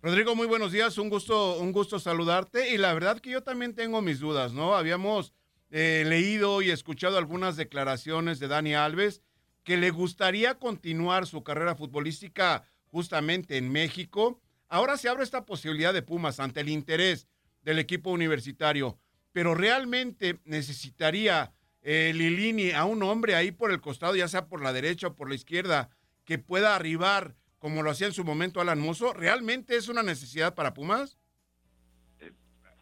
Rodrigo, 0.01 0.33
muy 0.33 0.47
buenos 0.47 0.71
días, 0.71 0.97
un 0.97 1.09
gusto, 1.09 1.59
un 1.59 1.73
gusto 1.73 1.99
saludarte 1.99 2.73
y 2.73 2.77
la 2.77 2.93
verdad 2.93 3.19
que 3.19 3.31
yo 3.31 3.43
también 3.43 3.75
tengo 3.75 4.01
mis 4.01 4.21
dudas, 4.21 4.53
¿no? 4.53 4.75
Habíamos 4.75 5.33
eh, 5.71 6.03
leído 6.05 6.61
y 6.61 6.71
escuchado 6.71 7.17
algunas 7.17 7.55
declaraciones 7.55 8.39
de 8.39 8.47
Dani 8.47 8.73
Alves 8.73 9.21
que 9.63 9.77
le 9.77 9.91
gustaría 9.91 10.55
continuar 10.55 11.27
su 11.27 11.43
carrera 11.43 11.75
futbolística 11.75 12.63
justamente 12.87 13.57
en 13.57 13.71
México. 13.71 14.41
Ahora 14.67 14.97
se 14.97 15.09
abre 15.09 15.23
esta 15.23 15.45
posibilidad 15.45 15.93
de 15.93 16.01
Pumas 16.01 16.39
ante 16.39 16.61
el 16.61 16.69
interés 16.69 17.27
del 17.61 17.77
equipo 17.77 18.09
universitario, 18.09 18.97
pero 19.31 19.53
realmente 19.53 20.39
necesitaría 20.43 21.53
eh, 21.83 22.13
Lilini 22.15 22.71
a 22.71 22.85
un 22.85 23.03
hombre 23.03 23.35
ahí 23.35 23.51
por 23.51 23.71
el 23.71 23.79
costado, 23.79 24.15
ya 24.15 24.27
sea 24.27 24.47
por 24.47 24.63
la 24.63 24.73
derecha 24.73 25.07
o 25.07 25.15
por 25.15 25.29
la 25.29 25.35
izquierda, 25.35 25.91
que 26.25 26.39
pueda 26.39 26.75
arribar 26.75 27.35
como 27.59 27.83
lo 27.83 27.91
hacía 27.91 28.07
en 28.07 28.13
su 28.13 28.23
momento 28.23 28.61
Alan 28.61 28.79
Mozo. 28.79 29.13
¿Realmente 29.13 29.75
es 29.75 29.87
una 29.87 30.01
necesidad 30.01 30.55
para 30.55 30.73
Pumas? 30.73 31.18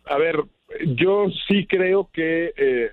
A 0.09 0.17
ver, 0.17 0.43
yo 0.95 1.27
sí 1.47 1.65
creo 1.65 2.09
que 2.11 2.53
eh, 2.57 2.91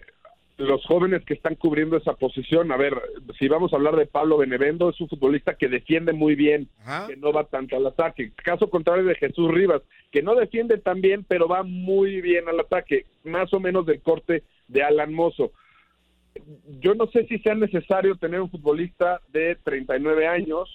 los 0.57 0.85
jóvenes 0.87 1.25
que 1.25 1.35
están 1.35 1.57
cubriendo 1.57 1.97
esa 1.97 2.15
posición, 2.15 2.71
a 2.71 2.77
ver, 2.77 2.95
si 3.39 3.49
vamos 3.49 3.73
a 3.73 3.77
hablar 3.77 3.97
de 3.97 4.07
Pablo 4.07 4.39
Benevendo, 4.39 4.91
es 4.91 5.01
un 5.01 5.09
futbolista 5.09 5.55
que 5.55 5.69
defiende 5.69 6.13
muy 6.13 6.37
bien, 6.37 6.69
que 7.09 7.17
no 7.17 7.33
va 7.33 7.45
tanto 7.45 7.77
al 7.77 7.87
ataque. 7.87 8.33
Caso 8.37 8.71
contrario 8.71 9.05
de 9.05 9.17
Jesús 9.17 9.51
Rivas, 9.51 9.83
que 10.13 10.23
no 10.23 10.35
defiende 10.35 10.79
tan 10.79 11.01
bien, 11.01 11.25
pero 11.27 11.49
va 11.49 11.65
muy 11.65 12.21
bien 12.21 12.49
al 12.49 12.61
ataque, 12.61 13.05
más 13.25 13.53
o 13.53 13.61
menos 13.61 13.85
del 13.85 14.01
corte 14.01 14.45
de 14.69 14.83
Alan 14.83 15.13
Mozo. 15.13 15.53
Yo 16.81 16.95
no 16.95 17.07
sé 17.09 17.27
si 17.27 17.39
sea 17.39 17.55
necesario 17.55 18.17
tener 18.17 18.41
un 18.41 18.51
futbolista 18.51 19.21
de 19.33 19.57
39 19.57 20.27
años, 20.27 20.69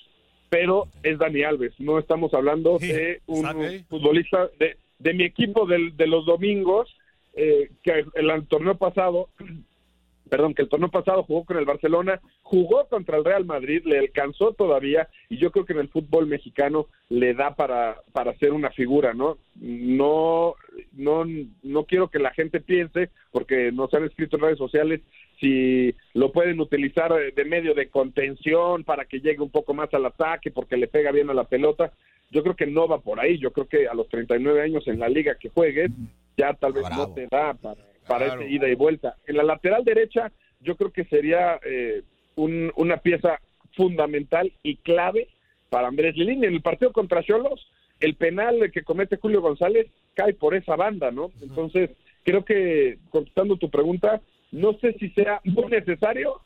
pero 0.50 0.88
es 1.04 1.18
Dani 1.20 1.44
Alves. 1.44 1.74
No 1.80 2.00
estamos 2.00 2.34
hablando 2.34 2.80
de 2.80 3.22
un 3.28 3.86
futbolista 3.88 4.50
de, 4.58 4.78
de 5.00 5.14
mi 5.14 5.24
equipo 5.24 5.66
del- 5.66 5.96
de 5.98 6.08
los 6.08 6.26
domingos, 6.26 6.96
eh, 7.34 7.70
que 7.84 8.06
el, 8.16 8.30
el 8.30 8.48
torneo 8.48 8.76
pasado, 8.76 9.30
perdón, 10.30 10.54
que 10.54 10.62
el 10.62 10.70
torneo 10.70 10.90
pasado 10.90 11.24
jugó 11.24 11.44
con 11.46 11.58
el 11.58 11.66
Barcelona, 11.66 12.20
jugó 12.44 12.88
contra 12.88 13.18
el 13.18 13.26
Real 13.26 13.46
Madrid, 13.46 13.82
le 13.86 13.98
alcanzó 14.00 14.54
todavía, 14.54 15.08
y 15.30 15.38
yo 15.38 15.52
creo 15.52 15.66
que 15.66 15.74
en 15.74 15.80
el 15.80 15.90
fútbol 15.90 16.28
mexicano 16.28 16.88
le 17.10 17.34
da 17.34 17.56
para, 17.56 17.98
para 18.12 18.36
ser 18.38 18.54
una 18.54 18.70
figura, 18.72 19.14
¿no? 19.14 19.38
No, 19.56 20.54
no, 20.94 21.26
no 21.64 21.84
quiero 21.86 22.10
que 22.10 22.20
la 22.20 22.32
gente 22.32 22.60
piense, 22.62 23.10
porque 23.32 23.72
nos 23.72 23.92
han 23.94 24.04
escrito 24.04 24.36
en 24.36 24.44
redes 24.44 24.58
sociales, 24.60 25.02
si 25.40 25.96
lo 26.14 26.32
pueden 26.32 26.60
utilizar 26.60 27.14
de 27.34 27.46
medio 27.46 27.74
de 27.74 27.88
contención 27.90 28.84
para 28.84 29.06
que 29.06 29.22
llegue 29.22 29.42
un 29.42 29.50
poco 29.50 29.74
más 29.74 29.92
al 29.94 30.06
ataque, 30.06 30.52
porque 30.52 30.76
le 30.78 30.88
pega 30.88 31.12
bien 31.12 31.30
a 31.30 31.34
la 31.34 31.46
pelota. 31.46 31.94
Yo 32.32 32.44
creo 32.44 32.56
que 32.56 32.68
no 32.68 32.88
va 32.88 33.00
por 33.00 33.20
ahí. 33.20 33.38
Yo 33.40 33.52
creo 33.52 33.68
que 33.68 33.88
a 33.88 33.94
los 33.94 34.08
39 34.10 34.62
años 34.62 34.88
en 34.88 35.00
la 35.00 35.10
liga 35.10 35.36
que 35.36 35.50
juegues, 35.50 35.92
ya 36.38 36.54
tal 36.54 36.74
vez 36.74 36.84
no 36.92 37.14
te 37.14 37.28
da 37.30 37.54
para, 37.56 37.82
para 38.08 38.26
Claro. 38.26 38.42
ese 38.42 38.52
ida 38.52 38.68
y 38.70 38.76
vuelta. 38.76 39.16
En 39.28 39.38
la 39.38 39.44
lateral 39.44 39.84
derecha, 39.84 40.32
yo 40.62 40.76
creo 40.76 40.92
que 40.92 41.06
sería 41.06 41.60
eh, 41.66 42.04
un- 42.36 42.72
una 42.76 42.98
pieza 42.98 43.40
fundamental 43.76 44.52
y 44.64 44.78
clave 44.78 45.28
para 45.70 45.88
Andrés 45.88 46.16
Lilini. 46.16 46.46
En 46.48 46.54
el 46.54 46.62
partido 46.62 46.92
contra 46.92 47.24
Cholos, 47.24 47.68
el 48.00 48.16
penal 48.16 48.72
que 48.72 48.84
comete 48.84 49.18
Julio 49.18 49.42
González 49.42 49.88
cae 50.14 50.34
por 50.34 50.56
esa 50.56 50.76
banda, 50.76 51.12
¿no? 51.12 51.32
Entonces, 51.42 51.92
creo 52.24 52.46
que, 52.46 52.98
contestando 53.10 53.58
tu 53.58 53.70
pregunta, 53.70 54.22
no 54.52 54.74
sé 54.80 54.94
si 55.00 55.10
sea 55.12 55.42
muy 55.44 55.66
necesario, 55.68 56.42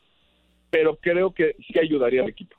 pero 0.70 0.96
creo 0.96 1.32
que 1.32 1.54
sí 1.66 1.78
ayudaría 1.78 2.22
al 2.22 2.28
equipo. 2.30 2.56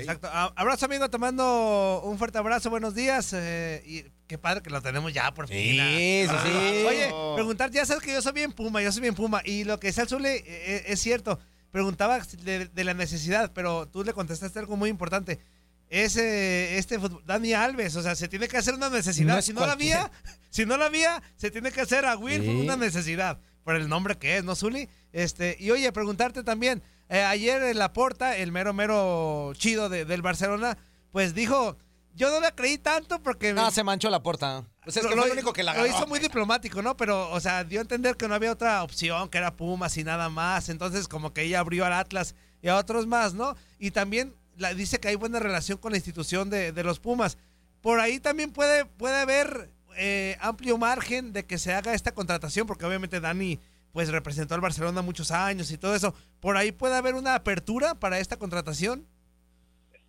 Exacto. 0.00 0.28
A- 0.30 0.52
Abrazo, 0.56 0.86
amigo, 0.86 1.08
te 1.08 1.18
mando 1.18 2.02
un 2.04 2.18
fuerte 2.18 2.38
abrazo, 2.38 2.70
buenos 2.70 2.94
días. 2.94 3.32
eh, 3.32 3.82
y 3.86 4.04
qué 4.26 4.38
padre 4.38 4.62
que 4.62 4.70
lo 4.70 4.80
tenemos 4.82 5.12
ya, 5.12 5.32
por 5.32 5.48
fin. 5.48 5.56
Sí, 5.56 6.26
sí, 6.28 6.36
sí. 6.44 6.84
Oye, 6.86 7.12
preguntar, 7.34 7.70
ya 7.70 7.84
sabes 7.86 8.02
que 8.02 8.12
yo 8.12 8.20
soy 8.22 8.32
bien 8.32 8.52
Puma, 8.52 8.82
yo 8.82 8.90
soy 8.92 9.02
bien 9.02 9.14
Puma. 9.14 9.42
Y 9.44 9.64
lo 9.64 9.78
que 9.78 9.88
decía 9.88 10.02
el 10.04 10.08
Zule 10.08 10.42
eh, 10.46 10.84
es 10.88 11.00
cierto. 11.00 11.38
Preguntaba 11.70 12.18
de, 12.20 12.66
de 12.66 12.84
la 12.84 12.94
necesidad, 12.94 13.52
pero 13.52 13.88
tú 13.88 14.04
le 14.04 14.12
contestaste 14.12 14.58
algo 14.58 14.76
muy 14.76 14.90
importante. 14.90 15.40
Es 15.88 16.16
eh, 16.16 16.78
este 16.78 16.98
Dani 17.26 17.52
Alves, 17.52 17.94
o 17.96 18.02
sea, 18.02 18.14
se 18.16 18.26
tiene 18.28 18.48
que 18.48 18.56
hacer 18.56 18.74
una 18.74 18.88
necesidad. 18.90 19.36
No 19.36 19.42
si 19.42 19.52
no 19.52 19.60
la 19.60 19.66
cualquier- 19.74 19.96
había, 19.98 20.12
si 20.50 20.66
no 20.66 20.76
la 20.76 20.86
había, 20.86 21.22
se 21.36 21.50
tiene 21.50 21.70
que 21.72 21.80
hacer 21.82 22.04
a 22.06 22.16
Will 22.16 22.42
Sí. 22.42 22.48
una 22.48 22.76
necesidad. 22.76 23.38
Por 23.64 23.76
el 23.76 23.88
nombre 23.88 24.16
que 24.18 24.36
es, 24.38 24.44
¿no, 24.44 24.54
Zuli? 24.54 24.88
Este, 25.12 25.56
y 25.58 25.70
oye, 25.70 25.90
preguntarte 25.92 26.42
también, 26.42 26.82
eh, 27.08 27.22
ayer 27.22 27.62
el 27.62 27.78
Laporta, 27.78 28.36
el 28.36 28.52
mero 28.52 28.72
mero 28.72 29.52
chido 29.56 29.88
de- 29.88 30.04
del 30.04 30.22
Barcelona, 30.22 30.76
pues 31.12 31.34
dijo, 31.34 31.76
yo 32.14 32.30
no 32.30 32.40
le 32.40 32.52
creí 32.52 32.78
tanto 32.78 33.22
porque... 33.22 33.52
No, 33.52 33.70
se 33.70 33.82
manchó 33.84 34.08
la 34.10 34.22
puerta. 34.22 34.64
Pues 34.84 34.96
es 34.96 35.02
Lo- 35.02 35.08
que 35.10 35.16
fue 35.16 35.26
lo- 35.26 35.32
único 35.32 35.52
que 35.52 35.62
la 35.62 35.74
Lo 35.74 35.80
agarró. 35.80 35.96
hizo 35.96 36.06
muy 36.06 36.18
diplomático, 36.20 36.80
¿no? 36.82 36.96
Pero, 36.96 37.30
o 37.30 37.40
sea, 37.40 37.64
dio 37.64 37.80
a 37.80 37.82
entender 37.82 38.16
que 38.16 38.28
no 38.28 38.34
había 38.34 38.52
otra 38.52 38.82
opción, 38.82 39.28
que 39.28 39.38
era 39.38 39.54
Pumas 39.56 39.96
y 39.96 40.04
nada 40.04 40.28
más. 40.28 40.68
Entonces, 40.68 41.08
como 41.08 41.32
que 41.32 41.42
ella 41.42 41.60
abrió 41.60 41.84
al 41.86 41.92
Atlas 41.92 42.34
y 42.62 42.68
a 42.68 42.76
otros 42.76 43.06
más, 43.06 43.34
¿no? 43.34 43.56
Y 43.78 43.90
también 43.90 44.34
la, 44.56 44.74
dice 44.74 45.00
que 45.00 45.08
hay 45.08 45.16
buena 45.16 45.40
relación 45.40 45.78
con 45.78 45.90
la 45.92 45.98
institución 45.98 46.50
de, 46.50 46.72
de 46.72 46.84
los 46.84 47.00
Pumas. 47.00 47.36
por 47.80 48.00
ahí 48.00 48.18
también 48.20 48.50
puede, 48.52 48.84
puede 48.86 49.16
haber 49.20 49.70
eh, 49.96 50.36
amplio 50.40 50.78
margen 50.78 51.32
de 51.32 51.44
que 51.44 51.58
se 51.58 51.72
haga 51.74 51.92
esta 51.94 52.12
contratación, 52.14 52.66
porque 52.66 52.86
obviamente 52.86 53.20
Dani 53.20 53.60
pues 53.94 54.10
representó 54.10 54.54
al 54.56 54.60
Barcelona 54.60 55.00
muchos 55.02 55.30
años 55.30 55.70
y 55.70 55.78
todo 55.78 55.94
eso. 55.94 56.14
Por 56.40 56.56
ahí 56.58 56.72
puede 56.72 56.96
haber 56.96 57.14
una 57.14 57.36
apertura 57.36 57.94
para 57.94 58.18
esta 58.18 58.36
contratación. 58.38 59.06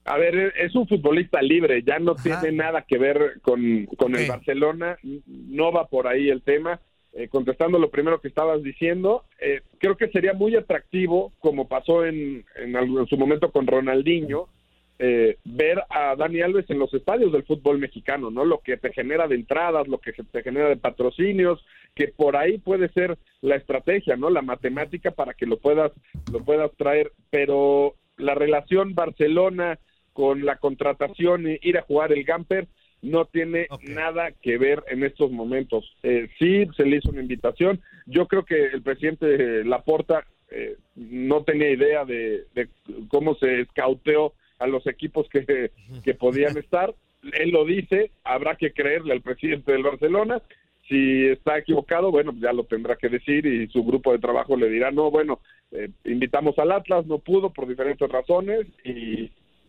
A 0.05 0.17
ver, 0.17 0.53
es 0.59 0.75
un 0.75 0.87
futbolista 0.87 1.41
libre, 1.41 1.83
ya 1.83 1.99
no 1.99 2.15
tiene 2.15 2.51
nada 2.51 2.81
que 2.81 2.97
ver 2.97 3.39
con, 3.41 3.85
con 3.97 4.13
el 4.15 4.21
Barcelona, 4.27 4.97
no 5.27 5.71
va 5.71 5.87
por 5.87 6.07
ahí 6.07 6.29
el 6.29 6.41
tema. 6.41 6.81
Eh, 7.13 7.29
contestando 7.29 7.79
lo 7.79 7.89
primero 7.91 8.19
que 8.19 8.27
estabas 8.27 8.61
diciendo, 8.61 9.23
eh, 9.39 9.61
creo 9.79 9.95
que 9.95 10.09
sería 10.09 10.33
muy 10.33 10.55
atractivo, 10.57 11.31
como 11.39 11.65
pasó 11.67 12.05
en, 12.05 12.43
en, 12.57 12.75
algún- 12.75 12.99
en 13.01 13.07
su 13.07 13.15
momento 13.17 13.51
con 13.53 13.65
Ronaldinho, 13.67 14.49
eh, 14.97 15.37
ver 15.43 15.83
a 15.89 16.15
Dani 16.15 16.41
Alves 16.41 16.69
en 16.69 16.79
los 16.79 16.93
estadios 16.93 17.31
del 17.33 17.43
fútbol 17.43 17.79
mexicano, 17.79 18.31
¿no? 18.31 18.45
Lo 18.45 18.59
que 18.59 18.77
te 18.77 18.93
genera 18.93 19.27
de 19.27 19.35
entradas, 19.35 19.87
lo 19.87 19.97
que 19.97 20.13
te 20.13 20.43
genera 20.43 20.69
de 20.69 20.77
patrocinios, 20.77 21.65
que 21.95 22.07
por 22.07 22.37
ahí 22.37 22.57
puede 22.59 22.89
ser 22.89 23.17
la 23.41 23.55
estrategia, 23.55 24.15
¿no? 24.15 24.29
La 24.29 24.41
matemática 24.41 25.11
para 25.11 25.33
que 25.33 25.45
lo 25.45 25.57
puedas, 25.57 25.91
lo 26.31 26.43
puedas 26.43 26.71
traer, 26.77 27.11
pero 27.29 27.95
la 28.17 28.35
relación 28.35 28.95
Barcelona 28.95 29.79
con 30.13 30.45
la 30.45 30.57
contratación 30.57 31.45
y 31.49 31.59
ir 31.61 31.77
a 31.77 31.81
jugar 31.81 32.13
el 32.13 32.23
Gamper 32.23 32.67
no 33.01 33.25
tiene 33.25 33.67
nada 33.83 34.31
que 34.31 34.57
ver 34.57 34.83
en 34.87 35.03
estos 35.03 35.29
momentos. 35.29 35.93
Eh, 36.03 36.29
sí, 36.39 36.65
se 36.75 36.85
le 36.85 36.97
hizo 36.97 37.11
una 37.11 37.21
invitación. 37.21 37.81
Yo 38.05 38.27
creo 38.27 38.45
que 38.45 38.67
el 38.67 38.81
presidente 38.81 39.63
Laporta 39.65 40.25
eh, 40.49 40.77
no 40.95 41.43
tenía 41.43 41.69
idea 41.69 42.05
de, 42.05 42.45
de 42.55 42.69
cómo 43.09 43.35
se 43.35 43.61
escauteó 43.61 44.33
a 44.59 44.67
los 44.67 44.85
equipos 44.87 45.27
que, 45.29 45.71
que 46.03 46.13
podían 46.13 46.57
estar. 46.57 46.93
Él 47.33 47.49
lo 47.51 47.65
dice, 47.65 48.11
habrá 48.23 48.55
que 48.55 48.71
creerle 48.71 49.13
al 49.13 49.21
presidente 49.21 49.71
del 49.71 49.83
Barcelona. 49.83 50.41
Si 50.87 51.25
está 51.25 51.57
equivocado, 51.57 52.11
bueno, 52.11 52.33
ya 52.39 52.53
lo 52.53 52.63
tendrá 52.65 52.95
que 52.95 53.09
decir 53.09 53.45
y 53.47 53.67
su 53.69 53.83
grupo 53.83 54.11
de 54.11 54.19
trabajo 54.19 54.55
le 54.55 54.69
dirá, 54.69 54.91
no, 54.91 55.09
bueno, 55.09 55.39
eh, 55.71 55.89
invitamos 56.03 56.59
al 56.59 56.71
Atlas, 56.71 57.07
no 57.07 57.17
pudo 57.17 57.49
por 57.51 57.67
diferentes 57.67 58.07
razones 58.07 58.67
y 58.83 59.23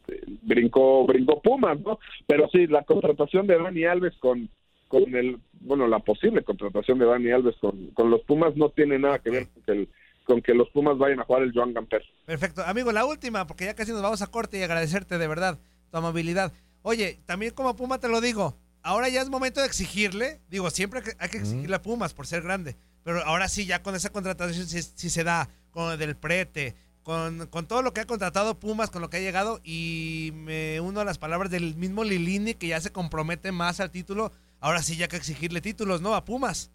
eh, 0.09 0.21
brincó 0.43 1.07
brincó 1.07 1.41
Pumas, 1.41 1.81
¿no? 1.81 1.99
Pero 2.27 2.49
sí, 2.53 2.67
la 2.67 2.83
contratación 2.83 3.47
de 3.47 3.57
Dani 3.57 3.85
Alves 3.85 4.15
con 4.19 4.49
con 4.89 5.03
el 5.17 5.39
bueno, 5.63 5.89
la 5.89 5.99
posible 6.01 6.43
contratación 6.45 6.99
de 6.99 7.07
Dani 7.07 7.31
Alves 7.31 7.57
con, 7.57 7.87
con 7.89 8.11
los 8.11 8.21
Pumas 8.23 8.55
no 8.57 8.69
tiene 8.69 8.99
nada 8.99 9.19
que 9.19 9.31
ver 9.31 9.47
con 9.49 9.63
que, 9.65 9.73
el- 9.73 9.89
con 10.27 10.43
que 10.43 10.53
los 10.55 10.69
Pumas 10.71 10.99
vayan 10.99 11.21
a 11.21 11.25
jugar 11.25 11.43
el 11.43 11.53
Joan 11.55 11.73
Gamper. 11.73 12.03
Perfecto. 12.27 12.63
Amigo, 12.65 12.93
la 12.93 13.05
última, 13.05 13.47
porque 13.47 13.65
ya 13.65 13.75
casi 13.75 13.93
nos 13.93 14.03
vamos 14.03 14.21
a 14.23 14.27
corte 14.27 14.59
y 14.59 14.63
agradecerte 14.63 15.19
de 15.19 15.29
verdad 15.29 15.59
tu 15.91 15.97
amabilidad. 15.97 16.53
Oye, 16.83 17.21
también 17.27 17.55
como 17.55 17.77
Puma 17.77 17.99
te 17.99 18.09
lo 18.09 18.21
digo, 18.21 18.59
ahora 18.83 19.09
ya 19.09 19.23
es 19.23 19.31
momento 19.31 19.61
de 19.61 19.67
exigirle, 19.67 20.41
digo, 20.51 20.69
siempre 20.71 21.01
hay 21.01 21.05
que- 21.07 21.17
hay 21.19 21.29
que 21.31 21.39
exigirle 21.39 21.77
a 21.77 21.83
Pumas 21.83 22.13
por 22.13 22.27
ser 22.27 22.43
grande, 22.43 22.77
pero 23.05 23.23
ahora 23.25 23.49
sí, 23.49 23.67
ya 23.67 23.83
con 23.83 23.95
esa 23.95 24.11
contratación 24.11 24.67
sí, 24.67 24.83
sí 24.83 25.11
se 25.11 25.25
da, 25.25 25.49
con 25.71 25.93
el 25.93 25.99
del 25.99 26.17
prete, 26.17 26.75
con, 27.05 27.47
con 27.47 27.67
todo 27.67 27.83
lo 27.83 27.93
que 27.93 28.01
ha 28.01 28.05
contratado 28.07 28.59
Pumas, 28.59 28.91
con 28.91 29.01
lo 29.03 29.11
que 29.11 29.19
ha 29.19 29.21
llegado, 29.21 29.61
y 29.63 30.33
me 30.35 30.81
uno 30.81 31.01
a 31.01 31.05
las 31.05 31.19
palabras 31.19 31.51
del 31.53 31.77
mismo 31.77 32.03
Lilini, 32.03 32.55
que 32.55 32.67
ya 32.69 32.81
se 32.81 32.91
compromete 32.91 33.53
más 33.53 33.79
al 33.79 33.91
título, 33.93 34.33
ahora 34.59 34.83
sí 34.83 34.97
ya 34.97 35.05
hay 35.05 35.09
que 35.11 35.17
exigirle 35.17 35.61
títulos, 35.61 36.01
¿no? 36.03 36.15
A 36.17 36.25
Pumas. 36.25 36.73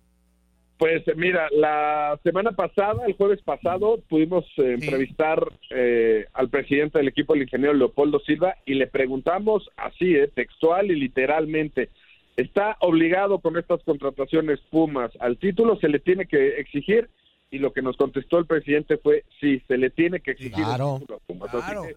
Pues 0.82 1.04
mira, 1.16 1.48
la 1.52 2.20
semana 2.24 2.54
pasada, 2.54 3.06
el 3.06 3.14
jueves 3.14 3.40
pasado, 3.44 4.00
pudimos 4.10 4.46
eh, 4.58 4.78
entrevistar 4.82 5.40
eh, 5.70 6.26
al 6.34 6.50
presidente 6.50 6.98
del 6.98 7.10
equipo, 7.10 7.36
el 7.36 7.44
ingeniero 7.44 7.76
Leopoldo 7.76 8.20
Silva, 8.22 8.56
y 8.66 8.74
le 8.74 8.88
preguntamos 8.88 9.70
así, 9.78 10.16
eh, 10.16 10.28
textual 10.34 10.90
y 10.90 10.96
literalmente, 10.96 11.90
¿está 12.36 12.78
obligado 12.80 13.38
con 13.38 13.60
estas 13.60 13.84
contrataciones 13.84 14.60
Pumas 14.72 15.12
al 15.20 15.38
título? 15.38 15.76
¿Se 15.76 15.88
le 15.88 16.00
tiene 16.00 16.26
que 16.26 16.60
exigir? 16.60 17.12
Y 17.52 17.60
lo 17.60 17.74
que 17.74 17.84
nos 17.84 17.96
contestó 17.96 18.40
el 18.40 18.48
presidente 18.48 18.98
fue, 18.98 19.24
sí, 19.40 19.62
se 19.68 19.78
le 19.78 19.92
tiene 19.92 20.20
que 20.20 20.32
exigir 20.32 20.64
Claro. 20.66 20.96
el 20.96 21.02
título 21.02 21.20
a 21.20 21.28
Pumas. 21.28 21.54
Así 21.54 21.76
que 21.90 21.96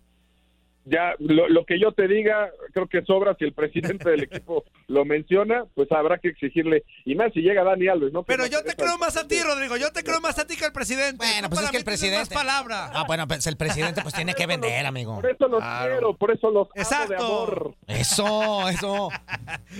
ya 0.85 1.15
lo, 1.19 1.49
lo 1.49 1.65
que 1.65 1.79
yo 1.81 1.93
te 1.93 2.07
diga, 2.09 2.51
creo 2.73 2.89
que 2.89 3.03
sobra 3.03 3.35
si 3.39 3.45
el 3.45 3.53
presidente 3.53 4.09
del 4.11 4.23
equipo 4.25 4.65
lo 4.89 5.05
menciona, 5.05 5.65
pues 5.75 5.91
habrá 5.93 6.19
que 6.19 6.29
exigirle. 6.29 6.85
Y 7.05 7.15
más 7.15 7.33
si 7.33 7.41
llega 7.41 7.65
Dani 7.65 7.89
Alves, 7.89 8.13
¿no? 8.13 8.23
Pero 8.25 8.47
yo 8.47 8.63
te 8.63 8.75
creo 8.75 8.99
más 8.99 9.17
a 9.17 9.27
ti, 9.27 9.41
Rodrigo. 9.43 9.77
Yo 9.77 9.91
te 9.93 10.03
creo 10.05 10.21
más 10.21 10.39
a 10.39 10.47
ti 10.47 10.57
que 10.57 10.65
al 10.65 10.73
presidente. 10.73 11.17
Bueno, 11.25 11.49
pues 11.49 11.63
es 11.63 11.71
que 11.71 11.77
el 11.79 11.85
presidente- 11.85 12.35
Más 12.35 12.45
palabra. 12.45 12.91
Ah, 12.95 13.05
bueno, 13.07 13.27
pues 13.27 13.47
el 13.47 13.57
presidente 13.57 14.03
pues 14.03 14.15
tiene 14.15 14.35
que 14.35 14.47
vender, 14.47 14.85
amigo. 14.87 15.17
Por 15.21 15.31
eso 15.31 15.49
los 15.49 15.63
quiero, 15.63 16.17
por 16.17 16.31
eso 16.31 16.51
los 16.51 16.69
amo 16.69 16.75
de 16.75 16.81
Exacto. 16.83 17.25
amor. 17.25 17.75
Eso, 17.87 18.69
eso. 18.69 19.09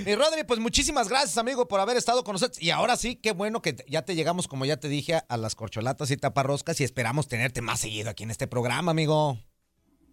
Y 0.07 0.15
Rodri, 0.15 0.45
pues 0.45 0.61
muchísimas 0.61 1.09
gracias, 1.09 1.39
amigo, 1.39 1.69
por 1.69 1.81
haber 1.81 1.97
estado 1.97 2.25
con 2.25 2.33
nosotros. 2.35 2.61
Y 2.63 2.71
ahora 2.71 2.97
sí, 2.97 3.17
qué 3.17 3.33
bueno 3.33 3.61
que 3.63 3.77
ya 3.89 4.03
te 4.03 4.15
llegamos, 4.15 4.49
como 4.49 4.65
ya 4.65 4.77
te 4.79 4.89
dije, 4.89 5.21
a 5.29 5.37
las 5.37 5.55
corcholatas 5.55 6.11
y 6.11 6.17
taparroscas 6.17 6.81
y 6.81 6.85
esperamos 6.85 7.29
tenerte 7.29 7.61
más 7.61 7.81
seguido 7.81 8.11
aquí 8.11 8.25
en 8.25 8.31
este 8.31 8.47
programa, 8.47 8.91
amigo. 8.91 9.39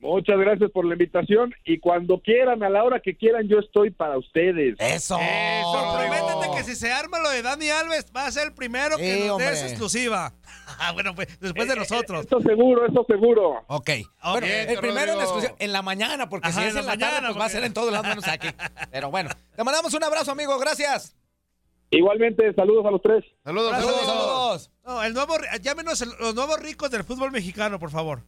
Muchas 0.01 0.37
gracias 0.39 0.71
por 0.71 0.83
la 0.85 0.93
invitación 0.93 1.53
y 1.63 1.77
cuando 1.79 2.19
quieran, 2.21 2.63
a 2.63 2.69
la 2.69 2.83
hora 2.83 2.99
que 2.99 3.15
quieran, 3.15 3.47
yo 3.47 3.59
estoy 3.59 3.91
para 3.91 4.17
ustedes. 4.17 4.75
Eso. 4.79 5.17
Eso, 5.19 5.95
prométete 5.95 6.57
que 6.57 6.63
si 6.63 6.75
se 6.75 6.91
arma 6.91 7.19
lo 7.19 7.29
de 7.29 7.43
Dani 7.43 7.69
Alves, 7.69 8.07
va 8.15 8.25
a 8.25 8.31
ser 8.31 8.47
el 8.47 8.53
primero 8.53 8.97
que 8.97 9.13
Sí, 9.13 9.19
nos 9.21 9.31
hombre. 9.31 9.51
des 9.51 9.63
exclusiva. 9.63 10.33
Ah, 10.79 10.93
bueno, 10.93 11.13
pues 11.13 11.27
después 11.39 11.67
de 11.67 11.75
nosotros. 11.75 12.25
Eso 12.25 12.39
seguro, 12.39 12.85
eso 12.87 13.05
seguro. 13.07 13.61
Ok. 13.67 13.89
Bueno, 14.23 14.47
Bien, 14.47 14.69
el 14.69 14.77
primero 14.79 14.99
en, 15.11 15.19
Rodrigo. 15.19 15.21
exclusión- 15.23 15.55
en 15.59 15.73
la 15.73 15.81
mañana, 15.81 16.29
porque 16.29 16.47
Ajá, 16.47 16.61
si 16.61 16.67
es 16.67 16.75
en 16.75 16.85
la 16.85 16.93
la 16.93 16.97
tarde, 16.97 17.05
mañana, 17.05 17.27
pues 17.27 17.37
va 17.37 17.41
a 17.41 17.47
porque- 17.47 17.51
ser 17.57 17.63
en 17.65 17.73
todos 17.73 17.91
lados 17.91 18.07
menos 18.07 18.27
aquí. 18.27 18.47
Pero 18.91 19.11
bueno, 19.11 19.29
te 19.55 19.63
mandamos 19.65 19.93
un 19.93 20.03
abrazo, 20.03 20.31
amigo. 20.31 20.57
Gracias. 20.59 21.15
Igualmente, 21.89 22.53
saludos 22.53 22.85
a 22.85 22.91
los 22.91 23.01
tres. 23.01 23.23
Saludos, 23.43 23.71
Saludos, 23.73 23.95
saludos. 24.05 24.30
No, 24.83 25.03
el 25.03 25.13
nuevo, 25.13 25.35
llámenos 25.61 26.01
el- 26.01 26.13
los 26.19 26.33
nuevos 26.33 26.59
ricos 26.59 26.89
del 26.89 27.03
fútbol 27.03 27.31
mexicano, 27.31 27.77
por 27.79 27.91
favor. 27.91 28.23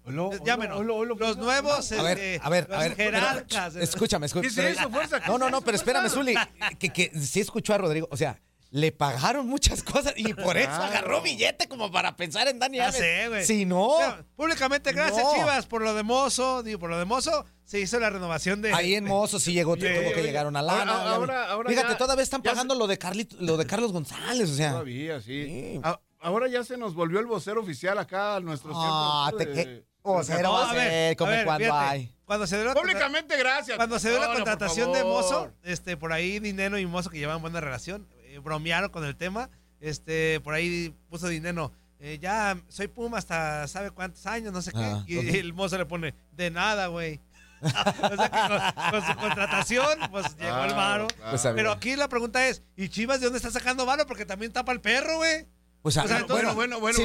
Llámenos. 0.45 0.85
los 0.85 1.37
nuevos 1.37 1.91
A 1.91 2.03
ver, 2.03 2.39
a 2.43 2.49
ver, 2.49 2.67
los 2.69 2.77
a 2.77 2.81
ver. 2.81 2.93
pero- 2.95 3.17
jerarcas. 3.19 3.75
escúchame, 3.75 4.27
escúchame. 4.27 4.53
¿Qué 4.53 4.69
es 4.71 4.77
eso, 4.79 4.89
fuerza? 4.89 5.19
¿Qué 5.19 5.27
No, 5.29 5.37
no, 5.39 5.49
no, 5.49 5.61
pero 5.61 5.75
espérame? 5.77 6.09
Zuli. 6.09 6.35
Que, 6.79 6.89
que 6.91 7.11
sí 7.19 7.39
escuchó 7.39 7.73
a 7.73 7.79
Rodrigo. 7.79 8.07
O 8.11 8.17
sea, 8.17 8.39
le 8.69 8.91
pagaron 8.91 9.47
muchas 9.47 9.81
cosas 9.83 10.13
y 10.15 10.33
por 10.33 10.57
eso 10.57 10.67
Claro. 10.67 10.83
agarró 10.85 11.21
billete 11.21 11.67
como 11.67 11.91
para 11.91 12.15
pensar 12.15 12.47
en 12.47 12.59
Dani 12.59 12.77
Ya 12.77 12.85
Alves. 12.87 12.99
sé, 12.99 13.27
güey. 13.29 13.45
Si 13.45 13.65
no, 13.65 13.97
públicamente, 14.35 14.91
gracias, 14.93 15.23
No. 15.23 15.33
Chivas, 15.35 15.65
por 15.65 15.81
lo 15.81 15.93
de 15.95 16.03
Mozo. 16.03 16.61
Digo, 16.63 16.79
por 16.79 16.89
lo 16.91 16.97
de 16.99 17.05
Mozo, 17.05 17.45
se 17.63 17.79
hizo 17.79 17.99
la 17.99 18.09
renovación 18.11 18.61
de. 18.61 18.73
ahí 18.73 18.93
en 18.95 19.05
Mozo 19.05 19.39
sí 19.39 19.53
llegó, 19.53 19.75
Yeah. 19.75 20.01
tuvo 20.01 20.13
que 20.13 20.21
llegar 20.23 20.45
una 20.47 20.61
lana. 20.61 20.91
Ahora- 20.93 21.15
ahora- 21.15 21.51
ahora 21.51 21.69
Fíjate, 21.69 21.89
ya- 21.93 21.97
todavía 21.97 22.23
están 22.23 22.41
pagando 22.43 22.73
lo 22.75 22.87
de 22.87 22.97
Carlito, 22.97 23.35
lo 23.39 23.57
de 23.57 23.65
Carlos 23.67 23.91
González, 23.91 24.49
o 24.49 24.55
sea. 24.55 24.71
Todavía, 24.71 25.19
sí. 25.21 25.45
Sí. 25.45 25.79
A- 25.83 25.99
ahora 26.23 26.47
ya 26.47 26.63
se 26.63 26.77
nos 26.77 26.93
volvió 26.95 27.19
el 27.19 27.25
vocero 27.25 27.61
oficial 27.61 27.97
acá 27.97 28.35
a 28.37 28.39
nuestro 28.39 28.71
Ah, 28.75 29.27
centro 29.29 29.53
te 29.53 29.53
que- 29.63 29.85
vocero 30.01 30.37
de- 30.39 30.47
va 30.47 30.71
a 30.71 30.73
ser, 30.73 31.17
como 31.17 31.31
cuando 31.43 31.65
fíjate, 31.65 31.85
hay. 31.85 32.15
Cuando 32.25 32.47
se 32.47 32.55
dio 32.57 32.65
la 32.65 32.73
Públicamente, 32.73 33.37
gracias. 33.37 33.77
Cuando 33.77 33.99
se 33.99 34.09
dio 34.09 34.19
la 34.19 34.27
no, 34.29 34.33
contratación 34.33 34.91
de. 34.93 35.03
Mozo, 35.03 35.51
este, 35.63 35.97
por 35.97 36.11
ahí 36.13 36.39
Dinero 36.39 36.77
y 36.79 36.85
Mozo 36.85 37.09
que 37.09 37.17
llevan 37.19 37.41
buena 37.41 37.59
relación, 37.61 38.07
eh, 38.23 38.39
bromearon 38.39 38.89
con 38.89 39.03
el 39.05 39.15
tema. 39.15 39.49
Este, 39.79 40.39
por 40.41 40.53
ahí 40.53 40.95
puso 41.09 41.27
Dinero, 41.27 41.71
eh, 41.99 42.17
ya 42.21 42.57
soy 42.69 42.87
Puma 42.87 43.17
hasta 43.17 43.67
sabe 43.67 43.91
cuántos 43.91 44.25
años, 44.25 44.53
no 44.53 44.61
sé 44.61 44.71
qué. 44.71 44.79
Ah, 44.79 45.03
y 45.05 45.37
el 45.37 45.53
Mozo 45.53 45.77
le 45.77 45.85
pone, 45.85 46.15
de 46.31 46.49
nada, 46.49 46.87
güey. 46.87 47.19
o 47.63 47.69
sea 47.69 48.29
que 48.29 48.81
con, 48.81 48.91
con 48.91 49.07
su 49.07 49.15
contratación, 49.19 49.99
pues 50.11 50.35
llegó 50.37 50.63
el 50.65 50.73
varo. 50.73 51.07
claro. 51.07 51.29
Pues. 51.31 51.47
Pero 51.55 51.71
aquí 51.71 51.95
la 51.95 52.09
pregunta 52.09 52.45
es, 52.47 52.61
¿y 52.75 52.89
Chivas 52.89 53.19
de 53.21 53.27
dónde 53.27 53.37
está 53.37 53.51
sacando 53.51 53.85
varo? 53.85 54.05
Porque 54.05 54.25
también 54.25 54.51
tapa 54.51 54.71
el 54.73 54.81
perro, 54.81 55.17
güey. 55.17 55.47
Pues, 55.83 55.97
O 55.97 56.07
sea, 56.07 56.23
bueno, 56.23 56.55
bueno, 56.55 56.79
bueno, 56.79 56.79
bueno. 56.79 56.95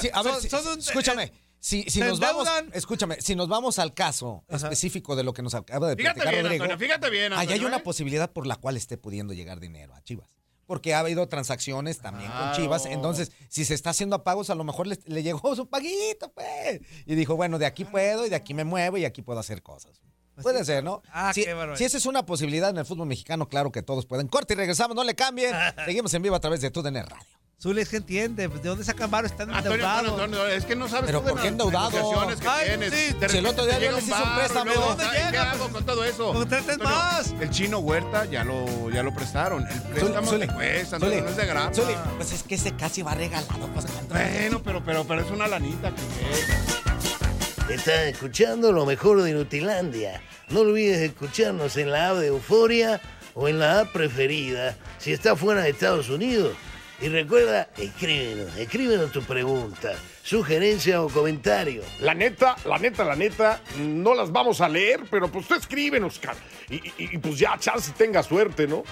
sí, 0.00 0.08
a 0.12 0.22
ver, 0.22 0.34
Son- 0.48 0.62
son 0.64 0.78
escúchame. 0.78 1.32
Si, 1.60 1.82
si 1.82 1.90
se 1.98 2.04
nos 2.06 2.20
vamos, 2.20 2.48
escúchame, 2.72 3.20
si 3.20 3.34
nos 3.34 3.48
vamos 3.48 3.80
al 3.80 3.92
caso 3.92 4.44
específico 4.48 5.16
de 5.16 5.24
lo 5.24 5.32
que 5.34 5.42
nos 5.42 5.54
acaba 5.54 5.88
de 5.88 5.96
Fíjate 5.96 6.14
platicar 6.20 6.32
bien, 6.34 6.44
Rodrigo, 6.44 6.64
Antonio, 6.64 6.86
fíjate 6.86 7.10
bien, 7.10 7.32
ahí 7.32 7.38
hay 7.40 7.44
Antonio, 7.46 7.66
una 7.66 7.76
¿eh? 7.78 7.82
posibilidad 7.82 8.30
por 8.30 8.46
la 8.46 8.54
cual 8.54 8.76
esté 8.76 8.96
pudiendo 8.96 9.34
llegar 9.34 9.58
dinero 9.58 9.92
a 9.92 10.00
Chivas. 10.02 10.30
Porque 10.66 10.94
ha 10.94 11.00
habido 11.00 11.26
transacciones 11.28 11.98
también 11.98 12.30
con. 12.30 12.52
Chivas. 12.52 12.86
Entonces, 12.86 13.32
si 13.48 13.64
se 13.64 13.74
está 13.74 13.90
haciendo 13.90 14.14
a 14.14 14.22
pagos, 14.22 14.50
a 14.50 14.54
lo 14.54 14.62
mejor 14.64 14.86
le, 14.86 14.98
le 15.06 15.22
llegó 15.24 15.56
su 15.56 15.68
paguito, 15.68 16.30
pues. 16.32 16.80
Y 17.06 17.16
dijo, 17.16 17.34
bueno, 17.36 17.58
de 17.58 17.66
aquí 17.66 17.84
puedo 17.84 18.24
y 18.24 18.28
de 18.28 18.36
aquí 18.36 18.54
me 18.54 18.64
muevo 18.64 18.96
y 18.98 19.04
aquí 19.04 19.22
puedo 19.22 19.40
hacer 19.40 19.62
cosas. 19.62 20.00
Puede 20.42 20.64
ser, 20.64 20.84
¿no? 20.84 21.02
Ah, 21.10 21.32
si, 21.34 21.44
qué 21.44 21.56
si 21.74 21.84
esa 21.84 21.96
es 21.96 22.06
una 22.06 22.24
posibilidad 22.24 22.70
en 22.70 22.76
el 22.76 22.84
fútbol 22.84 23.08
mexicano, 23.08 23.48
claro 23.48 23.72
que 23.72 23.82
todos 23.82 24.06
pueden. 24.06 24.28
Corte 24.28 24.54
y 24.54 24.56
regresamos, 24.56 24.94
no 24.94 25.02
le 25.02 25.14
cambien. 25.16 25.52
Seguimos 25.84 26.14
en 26.14 26.22
vivo 26.22 26.36
a 26.36 26.40
través 26.40 26.60
de 26.60 26.70
TUDN 26.70 26.94
Radio. 27.04 27.37
Zuli 27.60 27.80
es 27.80 27.88
que 27.88 27.96
entiende, 27.96 28.48
pues, 28.48 28.62
¿de 28.62 28.68
dónde 28.68 28.84
sacan 28.84 29.10
varo? 29.10 29.26
Están 29.26 29.50
Antonio, 29.50 29.72
endeudados. 29.72 30.10
Antonio, 30.10 30.24
Antonio, 30.42 30.46
es 30.56 30.64
que 30.64 30.76
no 30.76 30.86
sabes 30.86 31.06
Pero 31.06 31.18
tú 31.20 31.26
de 31.26 31.32
¿por 31.32 31.40
qué 31.40 31.46
las 31.46 31.52
endeudado? 31.52 31.90
negociaciones 31.90 32.40
que 32.40 32.48
Ay, 32.48 32.66
tienes. 32.68 32.94
sí. 32.94 33.14
De 33.18 33.28
Si 33.28 33.36
el 33.38 33.46
otro 33.46 33.66
día 33.66 33.78
llega 33.80 33.92
les 33.96 34.04
hice 34.04 34.14
un 34.22 34.34
préstamo. 34.36 34.72
¿Dónde. 34.74 35.04
¿Qué 35.32 35.36
hago 35.38 35.68
con 35.70 35.84
todo 35.84 36.04
eso? 36.04 36.32
Contraten 36.32 36.78
más. 36.84 37.34
El 37.40 37.50
chino 37.50 37.80
Huerta 37.80 38.26
ya 38.26 38.44
lo, 38.44 38.90
ya 38.90 39.02
lo 39.02 39.12
prestaron. 39.12 39.66
El 39.66 39.82
préstamo 39.82 40.30
Zuli, 40.30 40.46
te 40.46 40.54
cuesta, 40.54 41.00
Zuli, 41.00 41.20
no 41.20 41.28
es 41.30 41.36
de 41.36 41.46
grapa. 41.46 41.74
Zuli, 41.74 41.94
pues 42.16 42.30
es 42.32 42.44
que 42.44 42.54
ese 42.54 42.76
casi 42.76 43.02
va 43.02 43.14
regalado. 43.14 43.66
Pues. 43.74 43.86
Bueno, 44.08 44.62
pero, 44.62 44.84
pero, 44.84 45.04
pero 45.04 45.22
es 45.22 45.30
una 45.32 45.48
lanita 45.48 45.92
que 45.92 47.74
Estás 47.74 48.04
escuchando 48.06 48.70
lo 48.70 48.86
mejor 48.86 49.20
de 49.22 49.32
Nutilandia. 49.32 50.22
No 50.50 50.60
olvides 50.60 50.98
escucharnos 51.00 51.76
en 51.76 51.90
la 51.90 52.10
app 52.10 52.18
de 52.18 52.28
Euforia 52.28 53.00
o 53.34 53.48
en 53.48 53.58
la 53.58 53.80
app 53.80 53.92
preferida 53.92 54.76
si 54.98 55.12
está 55.12 55.34
fuera 55.34 55.62
de 55.62 55.70
Estados 55.70 56.08
Unidos. 56.08 56.52
Y 57.00 57.08
recuerda, 57.08 57.68
escríbenos, 57.76 58.56
escríbenos 58.56 59.12
tu 59.12 59.22
pregunta, 59.22 59.92
sugerencia 60.24 61.00
o 61.00 61.08
comentario. 61.08 61.82
La 62.00 62.12
neta, 62.12 62.56
la 62.64 62.76
neta, 62.78 63.04
la 63.04 63.14
neta, 63.14 63.60
no 63.78 64.14
las 64.14 64.32
vamos 64.32 64.60
a 64.60 64.68
leer, 64.68 65.04
pero 65.08 65.30
pues 65.30 65.46
tú 65.46 65.54
escríbenos, 65.54 66.18
cara. 66.18 66.38
Y, 66.68 66.74
y- 66.76 66.92
y, 66.98 67.18
pues 67.18 67.38
ya, 67.38 67.56
chance 67.58 67.92
tenga 67.96 68.22
suerte, 68.24 68.66
¿no? 68.66 68.82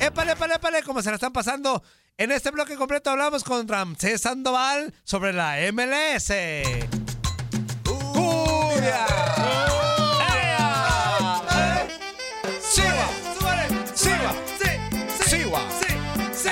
Épale, 0.00 0.32
épale, 0.32 0.54
épale, 0.54 0.82
como 0.82 1.00
se 1.00 1.10
la 1.10 1.14
están 1.14 1.32
pasando. 1.32 1.80
En 2.18 2.32
este 2.32 2.50
bloque 2.50 2.74
completo 2.74 3.10
hablamos 3.10 3.44
con 3.44 3.68
Ramsés 3.68 4.22
Sandoval 4.22 4.92
sobre 5.04 5.32
la 5.32 5.58
MLS. 5.72 6.32
¡Cumbia! 7.84 9.06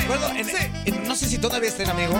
Recuerdo, 0.08 0.30
en- 0.36 0.48
en- 0.94 1.06
no 1.08 1.14
sé 1.14 1.26
si 1.28 1.36
todavía 1.38 1.68
estén, 1.68 1.88
amigo. 1.90 2.18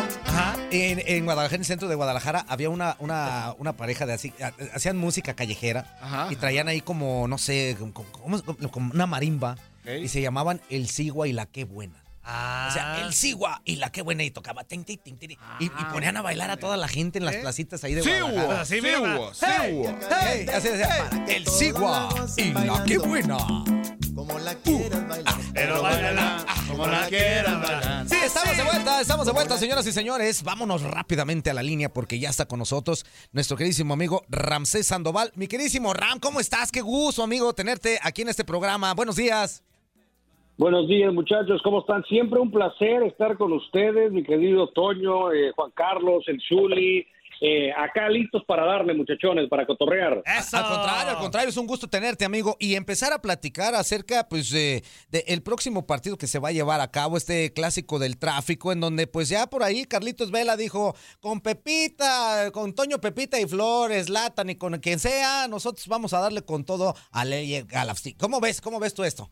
En, 0.70 1.01
en 1.07 1.24
Guadalajara, 1.24 1.55
en 1.55 1.61
el 1.62 1.66
centro 1.66 1.88
de 1.88 1.94
Guadalajara, 1.94 2.44
había 2.48 2.68
una, 2.68 2.96
una, 2.98 3.55
una 3.59 3.72
pareja 3.72 4.05
de 4.05 4.12
así. 4.12 4.33
ha- 4.42 4.53
Hacían 4.74 4.98
música 4.98 5.35
callejera 5.35 5.87
y 6.31 6.37
traían 6.37 6.68
ahí 6.68 6.83
como, 6.83 7.27
no 7.29 7.38
sé, 7.38 7.77
como, 7.79 7.92
como- 7.94 8.42
como 8.70 8.92
una 8.92 9.07
marimba. 9.07 9.57
Y 10.03 10.09
se 10.09 10.20
llamaban 10.20 10.61
El 10.68 10.87
Sigua 10.88 11.29
y 11.29 11.33
la 11.33 11.46
Qué 11.46 11.64
Buena. 11.64 12.05
O 12.24 12.70
sea, 12.72 13.01
el 13.01 13.14
Sigua 13.14 13.62
y 13.64 13.77
la 13.77 13.90
Qué 13.90 14.03
Buena 14.03 14.22
y 14.22 14.31
tocaba. 14.31 14.64
tin, 14.64 14.85
tin, 14.85 14.98
tin, 14.98 15.16
tin, 15.16 15.31
y, 15.31 15.37
y 15.64 15.70
ponían 15.90 16.14
a 16.18 16.22
bailar 16.22 16.51
a 16.51 16.59
toda 16.59 16.77
la 16.77 16.88
gente 16.88 17.18
en 17.18 17.24
las 17.24 17.37
placitas 17.37 17.83
ahí 17.85 17.94
de 17.94 18.03
Guadalajara. 18.03 18.61
Así, 18.61 18.83
mira, 18.83 18.98
Sigua, 18.98 19.33
Hey, 19.40 19.70
Sigua. 19.70 19.98
hey, 20.20 20.46
así 20.55 20.68
decía, 20.68 21.11
el 21.27 21.46
Sigua 21.46 22.09
y 22.37 22.53
la 22.53 22.85
Qué 22.85 22.98
Buena. 22.98 23.38
Como 24.18 24.37
la 24.40 24.52
quieras 24.57 25.09
bailar. 25.09 25.35
Pero 25.54 25.81
bailala 25.81 26.44
como 26.68 26.87
la 26.88 27.07
quieras 27.07 27.62
bailar. 27.62 28.09
Sí, 28.09 28.16
estamos 28.24 28.57
de 28.57 28.64
vuelta, 28.64 29.00
estamos 29.00 29.26
de 29.26 29.33
vuelta, 29.33 29.57
señoras 29.57 29.87
y 29.87 29.92
señores. 29.92 30.42
Vámonos 30.42 30.83
rápidamente 30.83 31.50
a 31.50 31.54
la 31.54 31.62
línea 31.62 31.88
porque 31.88 32.18
ya 32.18 32.28
está 32.28 32.46
con 32.46 32.59
nosotros 32.59 33.07
nuestro 33.33 33.57
queridísimo 33.57 33.94
amigo 33.94 34.22
Ramsés 34.28 34.88
Sandoval. 34.88 35.31
Mi 35.37 35.46
queridísimo 35.46 35.94
Ram, 35.94 36.18
¿cómo 36.18 36.40
estás? 36.40 36.72
Qué 36.72 36.81
gusto, 36.81 37.22
amigo, 37.22 37.52
tenerte 37.52 38.00
aquí 38.02 38.22
en 38.22 38.28
este 38.31 38.44
programa. 38.44 38.92
Buenos 38.92 39.14
días. 39.14 39.62
Buenos 40.57 40.88
días, 40.88 41.14
muchachos. 41.14 41.61
¿Cómo 41.62 41.83
están? 41.83 42.02
Siempre 42.07 42.40
un 42.40 42.50
placer 42.50 43.04
estar 43.04 43.37
con 43.37 43.52
ustedes, 43.52 44.11
mi 44.11 44.24
querido 44.24 44.66
Toño, 44.70 45.33
eh, 45.33 45.52
Juan 45.54 45.70
Carlos, 45.76 46.24
el 46.26 46.42
Zuli. 46.48 47.07
Eh, 47.40 47.72
acá 47.77 48.09
listos 48.09 48.42
para 48.46 48.64
darle, 48.64 48.94
muchachones, 48.94 49.48
para 49.48 49.66
cotorrear. 49.66 50.22
Al 50.24 50.44
contrario, 50.44 51.11
al 51.11 51.18
contrario, 51.18 51.48
es 51.48 51.57
un 51.57 51.66
gusto 51.66 51.88
tenerte, 51.88 52.24
amigo, 52.24 52.57
y 52.59 52.74
empezar 52.74 53.12
a 53.12 53.20
platicar 53.20 53.74
acerca, 53.74 54.29
pues, 54.29 54.51
de, 54.51 54.83
de 55.11 55.24
el 55.29 55.42
próximo 55.42 55.87
partido 55.87 56.16
que 56.16 56.27
se 56.27 56.38
va 56.38 56.48
a 56.48 56.53
llevar 56.53 56.81
a 56.81 56.90
cabo, 56.90 57.16
este 57.16 57.53
clásico 57.53 57.98
del 57.98 58.18
tráfico, 58.18 58.72
en 58.72 58.81
donde, 58.81 59.07
pues, 59.07 59.29
ya 59.29 59.46
por 59.48 59.62
ahí 59.62 59.85
Carlitos 59.85 60.31
Vela 60.31 60.57
dijo, 60.57 60.94
con 61.20 61.40
Pepita, 61.40 62.51
con 62.53 62.74
Toño 62.74 62.98
Pepita 63.01 63.40
y 63.40 63.46
Flores, 63.46 64.09
Latan 64.09 64.51
y 64.51 64.57
con 64.57 64.79
quien 64.79 64.98
sea, 64.98 65.48
nosotros 65.48 65.87
vamos 65.88 66.12
a 66.12 66.20
darle 66.20 66.42
con 66.42 66.64
todo 66.64 66.94
a 67.11 67.24
Ley 67.24 67.62
Galaxy. 67.62 68.14
¿Cómo 68.14 68.40
ves? 68.40 68.61
¿Cómo 68.61 68.81
ves 68.81 68.94
tú 68.94 69.05
esto? 69.05 69.31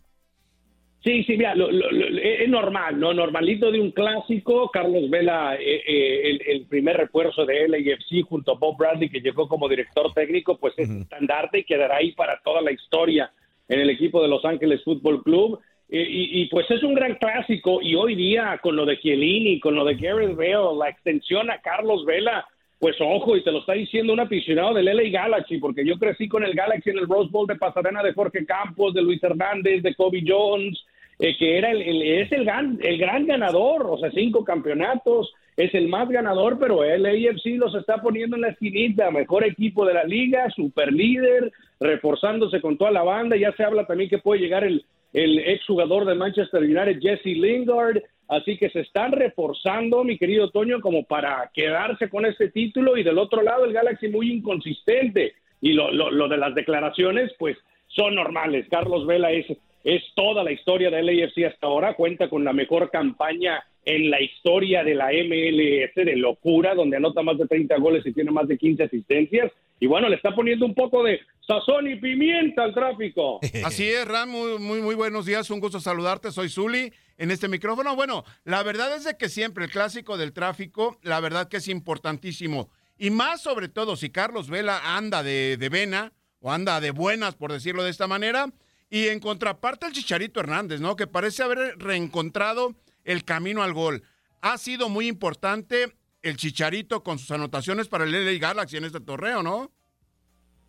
Sí, 1.07 1.23
sí, 1.23 1.37
mira, 1.37 1.55
lo- 1.55 1.71
lo- 1.71 1.89
lo- 1.93 2.19
es 2.21 2.49
normal, 2.49 2.99
¿no? 2.99 3.15
Normalito 3.15 3.71
de 3.71 3.79
un 3.81 3.93
clásico. 3.93 4.69
Carlos 4.73 5.09
Vela, 5.09 5.55
eh, 5.55 5.83
eh, 5.87 6.21
el, 6.31 6.43
el 6.49 6.67
primer 6.67 6.97
refuerzo 6.97 7.47
de 7.47 7.69
LAFC 7.69 8.23
junto 8.29 8.51
a 8.51 8.59
Bob 8.59 8.77
Bradley, 8.77 9.09
que 9.09 9.21
llegó 9.21 9.47
como 9.47 9.69
director 9.69 10.13
técnico, 10.13 10.59
pues 10.59 10.75
es 10.77 10.91
estandarte 10.91 11.61
y 11.61 11.65
quedará 11.65 11.99
ahí 11.99 12.11
para 12.11 12.41
toda 12.45 12.61
la 12.61 12.73
historia 12.73 13.31
en 13.69 13.79
el 13.79 13.91
equipo 13.91 14.21
de 14.21 14.27
Los 14.27 14.45
Ángeles 14.45 14.83
Fútbol 14.83 15.23
Club. 15.23 15.61
Eh, 15.89 16.05
y, 16.11 16.43
y, 16.43 16.47
pues 16.49 16.69
es 16.73 16.83
un 16.83 16.95
gran 16.95 17.15
clásico. 17.15 17.81
Y 17.81 17.95
hoy 17.95 18.17
día, 18.17 18.59
con 18.61 18.75
lo 18.75 18.85
de 18.85 18.99
Chiellini, 18.99 19.61
con 19.61 19.77
lo 19.77 19.85
de 19.85 19.95
Gareth 19.95 20.35
Bale, 20.35 20.77
la 20.77 20.89
extensión 20.89 21.49
a 21.53 21.61
Carlos 21.61 22.05
Vela, 22.05 22.45
pues 22.81 22.97
ojo, 23.01 23.37
y 23.37 23.45
te 23.45 23.53
lo 23.53 23.61
está 23.61 23.75
diciendo 23.75 24.13
un 24.13 24.19
aficionado 24.19 24.75
del 24.75 24.87
LA 24.87 25.05
Galaxy, 25.11 25.59
porque 25.59 25.87
yo 25.87 25.97
crecí 26.01 26.27
con 26.27 26.43
el 26.45 26.53
Galaxy 26.55 26.91
en 26.91 26.99
el 26.99 27.07
Rose 27.07 27.31
Bowl 27.31 27.47
de 27.47 27.55
Pasadena 27.55 28.03
de 28.03 28.13
Jorge 28.13 28.45
Campos, 28.45 28.93
de 28.93 29.03
Luis 29.03 29.23
Hernández, 29.23 29.85
de 29.85 29.95
Kobe 29.95 30.21
Jones, 30.27 30.85
eh, 31.19 31.37
que 31.39 31.59
era 31.59 31.71
el, 31.71 31.83
el- 31.83 32.03
es 32.03 32.33
el 32.33 32.45
gran, 32.45 32.79
el 32.83 32.99
gran 32.99 33.27
ganador, 33.27 33.87
o 33.89 33.99
sea, 33.99 34.11
cinco 34.11 34.45
campeonatos, 34.45 35.33
es 35.57 35.75
el 35.75 35.89
más 35.89 36.09
ganador, 36.11 36.59
pero 36.59 36.85
el 36.85 37.07
AFC 37.07 37.57
los 37.57 37.75
está 37.75 38.03
poniendo 38.03 38.37
en 38.37 38.43
la 38.43 38.49
esquinita, 38.51 39.11
mejor 39.11 39.45
equipo 39.45 39.87
de 39.87 39.95
la 39.95 40.05
liga, 40.05 40.51
super 40.51 40.93
líder, 40.93 41.51
reforzándose 41.81 42.61
con 42.61 42.77
toda 42.77 42.91
la 42.91 43.03
banda, 43.03 43.37
ya 43.37 43.53
se 43.53 43.65
habla 43.65 43.87
también 43.87 44.11
que 44.11 44.19
puede 44.19 44.41
llegar 44.43 44.65
el, 44.65 44.85
el 45.15 45.39
exjugador 45.39 46.05
de 46.05 46.15
Manchester 46.15 46.63
United, 46.63 47.01
Jesse 47.01 47.37
Lingard, 47.37 48.03
así 48.29 48.59
que 48.59 48.69
se 48.69 48.81
están 48.81 49.13
reforzando, 49.13 50.05
mi 50.05 50.19
querido 50.19 50.51
Toño, 50.51 50.81
como 50.81 51.05
para 51.05 51.51
quedarse 51.55 52.11
con 52.11 52.27
este 52.27 52.51
título, 52.51 52.99
y 52.99 53.03
del 53.03 53.17
otro 53.19 53.41
lado 53.43 53.65
el 53.65 53.73
Galaxy 53.73 54.09
muy 54.09 54.31
inconsistente, 54.33 55.33
y 55.63 55.73
lo, 55.73 55.91
lo, 55.91 56.11
lo 56.11 56.29
de 56.29 56.37
las 56.37 56.55
declaraciones, 56.55 57.33
pues 57.39 57.57
son 57.87 58.15
normales, 58.15 58.67
Carlos 58.71 59.07
Vela 59.07 59.31
es 59.33 59.47
es 59.87 60.03
toda 60.17 60.43
la 60.43 60.51
historia 60.51 60.91
del 60.91 61.09
AFC 61.09 61.45
hasta 61.45 61.69
ahora, 61.69 61.95
cuenta 61.95 62.29
con 62.29 62.43
la 62.43 62.53
mejor 62.53 62.91
campaña 62.91 63.65
en 63.85 64.11
la 64.11 64.21
historia 64.21 64.83
de 64.83 64.97
la 64.97 65.13
MLS 65.13 65.95
de 65.95 66.17
locura, 66.17 66.75
donde 66.75 66.97
anota 66.97 67.23
más 67.23 67.39
de 67.39 67.47
30 67.47 67.79
goles 67.79 68.05
y 68.05 68.13
tiene 68.13 68.33
más 68.33 68.49
de 68.49 68.59
15 68.59 68.83
asistencias. 68.83 69.53
Y 69.79 69.87
bueno, 69.87 70.09
le 70.09 70.17
está 70.17 70.35
poniendo 70.35 70.67
un 70.67 70.75
poco 70.75 71.05
de 71.05 71.21
sazón 71.47 71.89
y 71.89 71.95
pimienta 71.95 72.65
al 72.65 72.75
tráfico. 72.75 73.39
Así 73.65 73.87
es, 73.87 74.09
Ram, 74.09 74.29
muy, 74.29 74.59
muy, 74.59 74.81
muy 74.81 74.97
buenos 74.97 75.25
días, 75.25 75.49
un 75.51 75.61
gusto 75.61 75.79
saludarte, 75.79 76.33
soy 76.33 76.49
Zuli 76.49 76.93
en 77.17 77.31
este 77.31 77.47
micrófono. 77.47 77.95
Bueno, 77.95 78.25
la 78.43 78.65
verdad 78.65 78.93
es 78.97 79.05
de 79.05 79.17
que 79.17 79.29
siempre 79.29 79.67
el 79.67 79.71
clásico 79.71 80.17
del 80.17 80.33
tráfico, 80.33 80.99
la 81.05 81.21
verdad 81.21 81.49
que 81.49 81.59
es 81.59 81.69
importantísimo. 81.69 82.71
Y 82.99 83.11
más 83.11 83.41
sobre 83.41 83.69
todo 83.69 83.95
si 83.95 84.11
Carlos 84.11 84.51
Vela 84.51 84.97
anda 84.97 85.23
de, 85.23 85.57
de 85.57 85.69
vena 85.69 86.13
o 86.41 86.51
anda 86.51 86.81
de 86.81 86.91
buenas, 86.91 87.37
por 87.37 87.53
decirlo 87.53 87.85
de 87.85 87.91
esta 87.91 88.09
manera. 88.09 88.49
Y 88.89 89.09
en 89.09 89.21
contraparte 89.21 89.87
el 89.87 89.93
Chicharito 89.93 90.41
Hernández, 90.41 90.81
¿no? 90.81 90.97
Que 90.97 91.07
parece 91.07 91.43
haber 91.43 91.77
reencontrado 91.79 92.75
el 93.05 93.25
camino 93.25 93.63
al 93.63 93.73
gol. 93.73 94.03
Ha 94.41 94.59
sido 94.59 94.89
muy 94.89 95.09
importante 95.09 95.97
el 96.23 96.37
Chicharito 96.37 97.03
con 97.03 97.19
sus 97.19 97.31
anotaciones 97.31 97.89
para 97.89 98.05
el 98.05 98.13
LA 98.13 98.39
Galaxy 98.39 98.77
en 98.77 98.85
este 98.85 99.01
torneo, 99.01 99.43
¿no? 99.43 99.73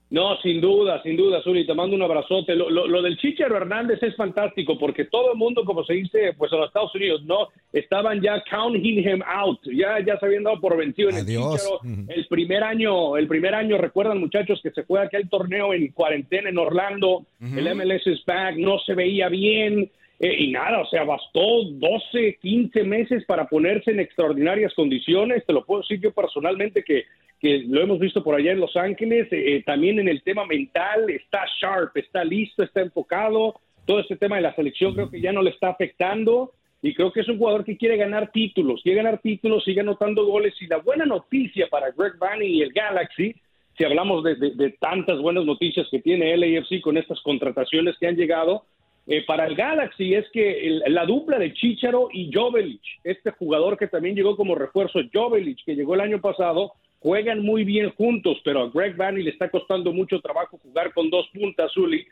No, 0.10 0.38
sin 0.41 0.62
duda, 0.62 1.04
sin 1.04 1.17
duda, 1.17 1.41
Zuli, 1.43 1.65
te 1.67 1.74
mando 1.74 1.93
un 1.96 2.02
abrazote. 2.02 2.56
Lo, 2.56 2.70
lo- 2.70 2.88
lo 2.88 3.02
del 3.02 3.17
Chicharo 3.17 3.58
Hernández 3.58 4.02
es 4.02 4.15
fantástico 4.15 4.78
porque 4.80 5.04
todo 5.04 5.34
el 5.34 5.38
mundo, 5.38 5.65
como 5.65 5.84
se 5.84 5.96
dice, 5.96 6.34
pues 6.38 6.50
en 6.54 6.60
los 6.60 6.67
Estados 6.70 6.96
Unidos, 6.96 7.24
no, 7.26 7.50
estaban 7.74 8.22
ya 8.22 8.41
counting 8.50 9.00
him 9.00 9.22
out, 9.26 9.60
ya, 9.65 10.00
ya 10.06 10.17
se 10.17 10.26
habían 10.26 10.43
dado 10.43 10.62
por 10.62 10.78
vencido 10.78 11.10
en 11.10 11.17
el. 11.17 11.26
Chícharo. 11.58 11.80
El 12.08 12.26
primer 12.28 12.63
año, 12.63 13.17
el 13.17 13.28
primer 13.28 13.54
año, 13.54 13.78
recuerdan 13.78 14.20
muchachos 14.20 14.62
que 14.63 14.72
se 14.72 14.84
fue 14.84 15.02
aquel 15.02 15.28
torneo 15.28 15.74
en 15.74 15.88
cuarentena 15.91 16.50
en 16.50 16.58
Orlando, 16.58 17.26
el 17.41 17.76
MLS 17.76 18.08
is 18.08 18.24
back, 18.26 18.56
no 18.56 18.80
se 18.80 18.93
veía 18.96 19.28
bien. 19.28 19.91
Eh, 20.19 20.36
y 20.39 20.51
nada, 20.51 20.80
o 20.82 20.86
sea, 20.88 21.03
bastó 21.03 21.63
12, 21.65 22.38
15 22.41 22.84
meses 22.84 23.23
para 23.25 23.45
ponerse 23.47 23.91
en 23.91 23.99
extraordinarias 23.99 24.73
condiciones. 24.73 25.45
Te 25.45 25.53
lo 25.53 25.63
puedo 25.65 25.82
decir 25.82 25.99
yo 26.01 26.12
personalmente 26.12 26.84
que, 26.84 27.03
que 27.39 27.60
lo 27.67 27.82
hemos 27.82 27.99
visto 27.99 28.23
por 28.23 28.34
allá 28.36 28.51
en 28.51 28.60
Los 28.60 28.75
Ángeles. 28.75 29.27
eh, 29.32 29.62
también 29.65 29.99
en 29.99 30.08
el 30.08 30.23
tema 30.23 30.45
mental, 30.45 31.10
está 31.10 31.45
sharp, 31.62 31.95
está 31.97 32.23
listo, 32.23 32.63
está 32.63 32.82
enfocado. 32.82 33.56
Todo 33.86 33.99
este 33.99 34.15
tema 34.17 34.38
de 34.38 34.41
la 34.41 34.56
selección 34.56 34.93
creo 34.93 35.10
que 35.10 35.21
ya 35.21 35.32
no 35.32 35.41
le 35.41 35.51
está 35.51 35.69
afectando. 35.69 36.51
Y 36.82 36.93
creo 36.93 37.12
que 37.12 37.21
es 37.21 37.27
un 37.30 37.38
jugador 37.39 37.65
que 37.65 37.75
quiere 37.77 37.97
ganar 37.97 38.32
títulos, 38.32 38.82
quiere 38.84 38.97
ganar 39.03 39.19
títulos, 39.19 39.63
sigue 39.63 39.82
anotando 39.82 40.25
goles. 40.25 40.53
Y 40.62 40.67
la 40.67 40.77
buena 40.77 41.06
noticia 41.06 41.67
para 41.69 41.89
Greg 41.91 42.17
Vanny 42.19 42.45
y 42.45 42.62
el 42.62 42.71
Galaxy, 42.71 43.36
si 43.77 43.84
hablamos 43.84 44.23
de, 44.23 44.36
de- 44.36 44.75
tantas 44.80 45.19
buenas 45.19 45.43
noticias 45.45 45.88
que 45.89 45.99
tiene 45.99 46.34
el 46.34 46.43
AFC 46.58 46.82
con 46.82 46.97
estas 46.97 47.19
contrataciones 47.21 47.95
que 47.99 48.08
han 48.08 48.15
llegado, 48.15 48.63
eh, 49.08 49.24
para 49.26 49.46
el 49.48 49.56
Galaxy 49.56 50.13
es 50.13 50.26
que 50.32 50.67
el- 50.67 50.84
la 50.89 51.06
dupla 51.06 51.39
de 51.39 51.54
Chicharo 51.54 52.10
y 52.12 52.32
Jovelic, 52.34 52.82
este 53.04 53.32
jugador 53.32 53.78
que 53.78 53.88
también 53.88 54.15
llegó 54.15 54.36
como 54.36 54.54
refuerzo, 54.56 55.00
Jovelic, 55.13 55.63
que 55.65 55.76
llegó 55.76 55.96
el 55.96 56.02
año 56.02 56.20
pasado, 56.20 56.74
juegan 57.00 57.41
muy 57.41 57.63
bien 57.63 57.91
juntos, 57.91 58.39
pero 58.43 58.62
a 58.63 58.70
Greg 58.70 58.96
Vanny 58.98 59.22
le 59.24 59.30
está 59.30 59.50
costando 59.50 59.93
mucho 59.93 60.20
trabajo 60.20 60.58
jugar 60.58 60.91
con 60.93 61.10
dos 61.10 61.28
puntas, 61.34 61.72
Zuli. 61.72 62.06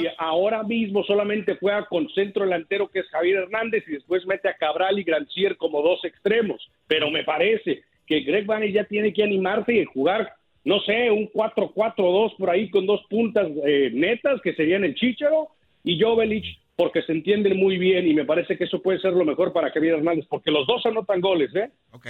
Y 0.00 0.06
ahora 0.16 0.62
mismo 0.62 1.02
solamente 1.04 1.56
juega 1.60 1.84
con 1.86 2.08
centro 2.10 2.44
delantero 2.44 2.88
que 2.88 3.00
es 3.00 3.08
Javier 3.08 3.38
Hernández 3.42 3.84
y 3.88 3.92
después 3.92 4.24
mete 4.26 4.48
a 4.48 4.54
Cabral 4.54 4.98
y 4.98 5.02
Grancier 5.02 5.56
como 5.56 5.82
dos 5.82 6.04
extremos. 6.04 6.70
Pero 6.86 7.10
me 7.10 7.24
parece 7.24 7.82
que 8.06 8.20
Greg 8.20 8.46
Vanny 8.46 8.72
ya 8.72 8.84
tiene 8.84 9.12
que 9.12 9.24
animarse 9.24 9.74
y 9.74 9.84
jugar, 9.84 10.32
no 10.64 10.80
sé, 10.80 11.10
un 11.10 11.28
4-4-2 11.30 12.36
por 12.38 12.48
ahí 12.50 12.70
con 12.70 12.86
dos 12.86 13.02
puntas 13.10 13.48
eh, 13.66 13.90
netas 13.92 14.40
que 14.40 14.54
serían 14.54 14.84
el 14.84 14.94
Chicharo 14.94 15.48
y 15.88 15.98
Jovelic 15.98 16.44
porque 16.76 17.02
se 17.02 17.12
entienden 17.12 17.56
muy 17.56 17.78
bien 17.78 18.06
y 18.06 18.14
me 18.14 18.26
parece 18.26 18.58
que 18.58 18.64
eso 18.64 18.82
puede 18.82 19.00
ser 19.00 19.14
lo 19.14 19.24
mejor 19.24 19.54
para 19.54 19.70
Javier 19.72 19.94
Hernández 19.94 20.26
porque 20.28 20.50
los 20.50 20.66
dos 20.66 20.84
anotan 20.84 21.20
goles, 21.20 21.50
¿eh? 21.54 21.70
Ok. 21.92 22.06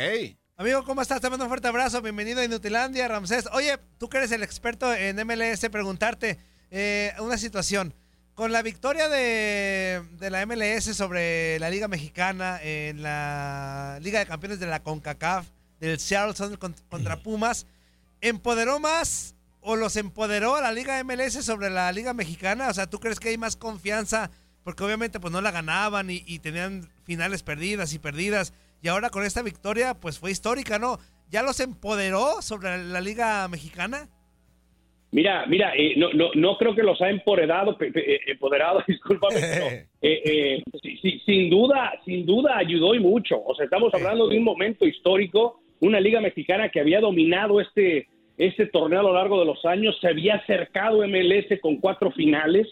Amigo, 0.56 0.82
¿cómo 0.82 1.00
estás? 1.00 1.20
Te 1.20 1.30
mando 1.30 1.44
un 1.44 1.48
fuerte 1.48 1.68
abrazo. 1.68 2.02
Bienvenido 2.02 2.40
a 2.40 2.44
Inutilandia, 2.44 3.06
Ramsés. 3.06 3.48
Oye, 3.52 3.76
tú 3.98 4.08
que 4.08 4.18
eres 4.18 4.32
el 4.32 4.42
experto 4.42 4.92
en 4.92 5.16
MLS, 5.24 5.68
preguntarte 5.70 6.38
eh, 6.72 7.12
una 7.20 7.38
situación. 7.38 7.94
con 8.34 8.50
la 8.50 8.62
victoria 8.62 9.08
de, 9.08 10.02
de 10.18 10.30
la 10.30 10.44
MLS 10.44 10.96
sobre 10.96 11.58
la 11.60 11.70
Liga 11.70 11.86
Mexicana 11.86 12.58
en 12.60 13.02
la 13.02 14.00
Liga 14.02 14.18
de 14.18 14.26
Campeones 14.26 14.58
de 14.58 14.66
la 14.66 14.82
CONCACAF, 14.82 15.48
del 15.78 16.00
Seattle 16.00 16.56
contra 16.88 17.16
Pumas, 17.22 17.66
¿empoderó 18.20 18.80
más 18.80 19.36
o 19.60 19.76
los 19.76 19.96
empoderó 19.96 20.56
a 20.56 20.60
la 20.60 20.72
Liga 20.72 21.02
MLS 21.04 21.44
sobre 21.44 21.70
la 21.70 21.90
Liga 21.92 22.14
Mexicana? 22.14 22.68
O 22.68 22.74
sea, 22.74 22.88
¿tú 22.88 22.98
crees 22.98 23.20
que 23.20 23.30
hay 23.30 23.38
más 23.38 23.56
confianza? 23.56 24.30
Porque 24.64 24.84
obviamente 24.84 25.20
pues 25.20 25.32
no 25.32 25.40
la 25.40 25.50
ganaban 25.50 26.10
y, 26.10 26.22
y 26.26 26.38
tenían 26.40 26.88
finales 27.04 27.42
perdidas 27.42 27.94
y 27.94 27.98
perdidas. 27.98 28.52
Y 28.82 28.88
ahora 28.88 29.10
con 29.10 29.24
esta 29.24 29.42
victoria 29.42 29.94
pues 29.94 30.18
fue 30.18 30.30
histórica, 30.30 30.78
¿no? 30.78 30.98
¿Ya 31.30 31.42
los 31.42 31.60
empoderó 31.60 32.40
sobre 32.42 32.84
la 32.84 33.00
Liga 33.00 33.46
Mexicana? 33.48 34.08
Mira, 35.10 35.46
mira, 35.46 35.72
eh, 35.74 35.94
no, 35.96 36.12
no, 36.12 36.28
no 36.34 36.58
creo 36.58 36.74
que 36.74 36.82
los 36.82 37.00
ha 37.00 37.08
empoderado, 37.08 37.78
pe- 37.78 37.90
pe- 37.90 38.14
eh, 38.16 38.20
empoderado, 38.26 38.82
discúlpame, 38.88 39.40
pero, 39.40 39.66
eh, 40.02 40.62
eh, 40.62 40.62
sin 41.24 41.48
duda, 41.48 41.92
sin 42.04 42.26
duda 42.26 42.58
ayudó 42.58 42.94
y 42.94 43.00
mucho. 43.00 43.42
O 43.42 43.54
sea, 43.54 43.64
estamos 43.64 43.92
hablando 43.94 44.28
de 44.28 44.36
un 44.36 44.44
momento 44.44 44.86
histórico, 44.86 45.62
una 45.80 45.98
liga 45.98 46.20
mexicana 46.20 46.68
que 46.68 46.80
había 46.80 47.00
dominado 47.00 47.58
este, 47.58 48.06
este 48.38 48.66
torneo 48.66 49.00
a 49.00 49.02
lo 49.02 49.12
largo 49.12 49.40
de 49.40 49.46
los 49.46 49.64
años, 49.64 49.98
se 50.00 50.08
había 50.08 50.36
acercado 50.36 51.06
MLS 51.06 51.60
con 51.60 51.76
cuatro 51.76 52.12
finales. 52.12 52.68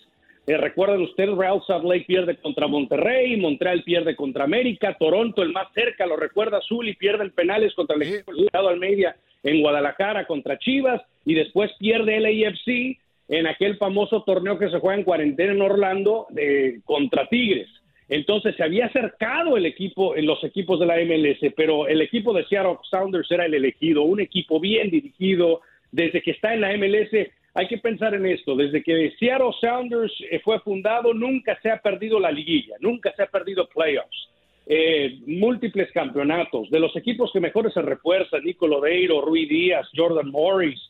Eh, 0.46 0.56
recuerden 0.56 1.02
ustedes, 1.02 1.36
Real 1.36 1.60
Salt 1.66 1.84
Lake 1.84 2.04
pierde 2.06 2.36
contra 2.36 2.68
Monterrey, 2.68 3.36
Montreal 3.36 3.82
pierde 3.82 4.14
contra 4.14 4.44
América, 4.44 4.96
Toronto 4.98 5.42
el 5.42 5.52
más 5.52 5.66
cerca, 5.74 6.06
lo 6.06 6.16
recuerda 6.16 6.58
Azul 6.58 6.88
y 6.88 6.94
pierden 6.94 7.32
penales 7.32 7.74
contra 7.74 7.96
el 7.96 8.02
equipo 8.02 8.32
del 8.32 8.44
Estado 8.44 8.68
Almeida 8.68 9.16
en 9.42 9.60
Guadalajara 9.60 10.26
contra 10.26 10.58
Chivas 10.58 11.02
y 11.24 11.34
después 11.34 11.72
pierde 11.78 12.16
el 12.16 12.26
AFC 12.26 12.98
en 13.28 13.46
aquel 13.48 13.76
famoso 13.76 14.22
torneo 14.22 14.58
que 14.58 14.70
se 14.70 14.78
juega 14.78 14.98
en 14.98 15.04
cuarentena 15.04 15.52
en 15.52 15.62
Orlando 15.62 16.26
de, 16.30 16.80
contra 16.84 17.28
Tigres. 17.28 17.68
Entonces 18.08 18.54
se 18.56 18.62
había 18.62 18.86
acercado 18.86 19.56
el 19.56 19.66
equipo, 19.66 20.14
los 20.16 20.42
equipos 20.44 20.78
de 20.78 20.86
la 20.86 20.96
MLS, 20.96 21.52
pero 21.56 21.88
el 21.88 22.00
equipo 22.00 22.32
de 22.32 22.44
Seattle 22.46 22.78
Sounders 22.90 23.30
era 23.30 23.46
el 23.46 23.54
elegido, 23.54 24.02
un 24.02 24.20
equipo 24.20 24.60
bien 24.60 24.90
dirigido. 24.90 25.60
Desde 25.90 26.22
que 26.22 26.32
está 26.32 26.54
en 26.54 26.60
la 26.60 26.76
MLS, 26.76 27.10
hay 27.54 27.68
que 27.68 27.78
pensar 27.78 28.14
en 28.14 28.26
esto, 28.26 28.54
desde 28.54 28.82
que 28.82 29.14
Seattle 29.18 29.52
Sounders 29.60 30.12
eh, 30.30 30.40
fue 30.40 30.60
fundado, 30.60 31.14
nunca 31.14 31.58
se 31.62 31.70
ha 31.70 31.78
perdido 31.78 32.20
la 32.20 32.30
liguilla, 32.30 32.76
nunca 32.80 33.12
se 33.16 33.22
ha 33.22 33.26
perdido 33.26 33.68
playoffs. 33.68 34.28
Eh, 34.68 35.20
múltiples 35.26 35.92
campeonatos, 35.92 36.68
de 36.70 36.80
los 36.80 36.94
equipos 36.96 37.30
que 37.32 37.38
mejores 37.38 37.72
se 37.72 37.82
refuerzan, 37.82 38.42
Nico 38.42 38.66
Lodeiro, 38.66 39.20
Rui 39.20 39.46
Díaz, 39.46 39.88
Jordan 39.94 40.28
Morris, 40.28 40.80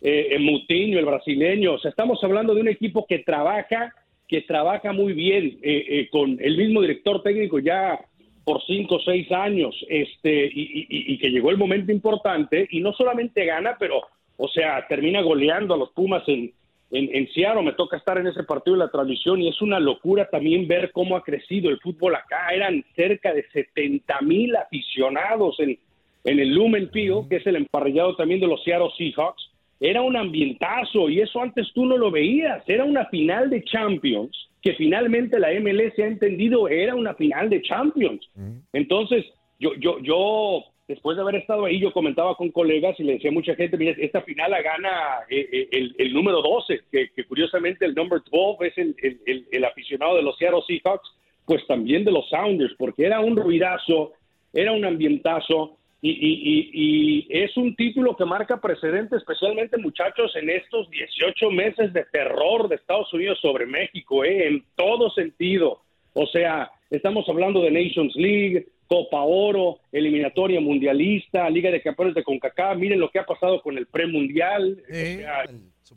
eh, 0.00 0.28
eh, 0.30 0.38
Moutinho, 0.38 0.98
el 0.98 1.04
brasileño. 1.04 1.74
O 1.74 1.78
sea, 1.78 1.90
estamos 1.90 2.22
hablando 2.24 2.54
de 2.54 2.62
un 2.62 2.68
equipo 2.68 3.06
que 3.06 3.18
trabaja, 3.18 3.92
que 4.28 4.42
trabaja 4.42 4.92
muy 4.92 5.12
bien, 5.12 5.58
eh, 5.62 5.84
eh, 5.88 6.08
con 6.10 6.38
el 6.40 6.56
mismo 6.56 6.80
director 6.80 7.22
técnico 7.22 7.58
ya 7.58 7.98
por 8.44 8.62
cinco 8.64 8.96
o 8.96 9.00
seis 9.00 9.30
años, 9.32 9.74
este, 9.88 10.50
y, 10.52 11.18
que 11.18 11.30
llegó 11.30 11.50
el 11.50 11.58
momento 11.58 11.90
importante, 11.90 12.68
y 12.70 12.78
no 12.78 12.92
solamente 12.92 13.44
gana, 13.44 13.76
pero, 13.78 14.02
o 14.36 14.48
sea, 14.48 14.86
termina 14.86 15.20
goleando 15.20 15.74
a 15.74 15.76
los 15.76 15.90
Pumas 15.90 16.22
en, 16.28 16.52
en, 16.92 17.28
Seattle, 17.32 17.64
me 17.64 17.72
toca 17.72 17.96
estar 17.96 18.18
en 18.18 18.28
ese 18.28 18.44
partido 18.44 18.76
de 18.76 18.84
la 18.84 18.90
transmisión 18.90 19.42
y 19.42 19.48
es 19.48 19.60
una 19.60 19.80
locura 19.80 20.28
también 20.30 20.68
ver 20.68 20.92
cómo 20.92 21.16
ha 21.16 21.24
crecido 21.24 21.70
el 21.70 21.80
fútbol 21.80 22.14
acá. 22.14 22.48
Eran 22.52 22.84
cerca 22.94 23.34
de 23.34 23.44
70 23.50 24.20
mil 24.20 24.54
aficionados 24.54 25.58
en, 25.58 25.76
en 26.22 26.38
el 26.38 26.54
Lumen 26.54 26.88
Field, 26.90 27.28
que 27.28 27.36
es 27.36 27.46
el 27.46 27.56
emparrillado 27.56 28.14
también 28.14 28.40
de 28.40 28.46
los 28.46 28.62
Seattle 28.62 28.90
Seahawks. 28.96 29.45
Era 29.80 30.00
un 30.02 30.16
ambientazo 30.16 31.08
y 31.10 31.20
eso 31.20 31.40
antes 31.42 31.70
tú 31.74 31.84
no 31.86 31.96
lo 31.96 32.10
veías. 32.10 32.62
Era 32.68 32.84
una 32.84 33.04
final 33.06 33.50
de 33.50 33.62
Champions 33.64 34.36
que 34.62 34.72
finalmente 34.74 35.38
la 35.38 35.50
MLS 35.60 35.98
ha 35.98 36.06
entendido 36.06 36.68
era 36.68 36.94
una 36.94 37.14
final 37.14 37.48
de 37.50 37.62
Champions. 37.62 38.26
Entonces, 38.72 39.24
yo, 39.60 39.74
yo, 39.78 39.98
yo, 40.00 40.64
después 40.88 41.16
de 41.16 41.22
haber 41.22 41.36
estado 41.36 41.66
ahí, 41.66 41.78
yo 41.78 41.92
comentaba 41.92 42.34
con 42.34 42.50
colegas 42.50 42.98
y 42.98 43.04
le 43.04 43.12
decía 43.14 43.30
a 43.30 43.34
mucha 43.34 43.54
gente, 43.54 43.76
mira, 43.76 43.94
esta 43.98 44.22
final 44.22 44.50
la 44.50 44.62
gana 44.62 44.90
eh, 45.30 45.48
eh, 45.52 45.68
el, 45.72 45.94
el 45.98 46.12
número 46.12 46.42
12, 46.42 46.80
que, 46.90 47.10
que 47.14 47.24
curiosamente 47.24 47.84
el 47.84 47.94
number 47.94 48.20
12 48.30 48.66
es 48.66 48.78
el- 48.78 49.46
el 49.52 49.64
aficionado 49.64 50.16
de 50.16 50.22
los 50.22 50.36
Seattle 50.36 50.62
Seahawks, 50.66 51.08
pues 51.44 51.64
también 51.68 52.04
de 52.04 52.10
los 52.12 52.28
Sounders, 52.28 52.74
porque 52.76 53.04
era 53.06 53.20
un 53.20 53.36
ruidazo, 53.36 54.12
era 54.52 54.72
un 54.72 54.84
ambientazo, 54.84 55.75
y, 56.02 56.10
y- 56.10 56.40
y- 56.44 57.26
y 57.28 57.38
es 57.42 57.56
un 57.56 57.74
título 57.74 58.16
que 58.16 58.24
marca 58.24 58.60
precedente, 58.60 59.16
especialmente 59.16 59.78
muchachos, 59.78 60.34
en 60.36 60.50
estos 60.50 60.88
18 60.90 61.50
meses 61.50 61.92
de 61.92 62.04
terror 62.12 62.68
de 62.68 62.76
Estados 62.76 63.12
Unidos 63.14 63.38
sobre 63.40 63.66
México, 63.66 64.24
¿eh? 64.24 64.46
en 64.48 64.64
todo 64.76 65.10
sentido. 65.10 65.80
O 66.12 66.26
sea, 66.26 66.70
estamos 66.90 67.28
hablando 67.28 67.60
de 67.62 67.70
Nations 67.70 68.14
League, 68.16 68.66
Copa 68.86 69.20
Oro, 69.22 69.80
eliminatoria 69.90 70.60
mundialista, 70.60 71.50
Liga 71.50 71.70
de 71.70 71.82
Campeones 71.82 72.14
de 72.14 72.22
CONCACAF, 72.22 72.76
miren 72.78 73.00
lo 73.00 73.10
que 73.10 73.18
ha 73.18 73.26
pasado 73.26 73.60
con 73.62 73.76
el 73.76 73.86
premundial, 73.86 74.78
o 74.88 75.18
sea, 75.18 75.44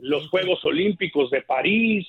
los 0.00 0.28
Juegos 0.28 0.64
Olímpicos 0.64 1.30
de 1.30 1.42
París, 1.42 2.06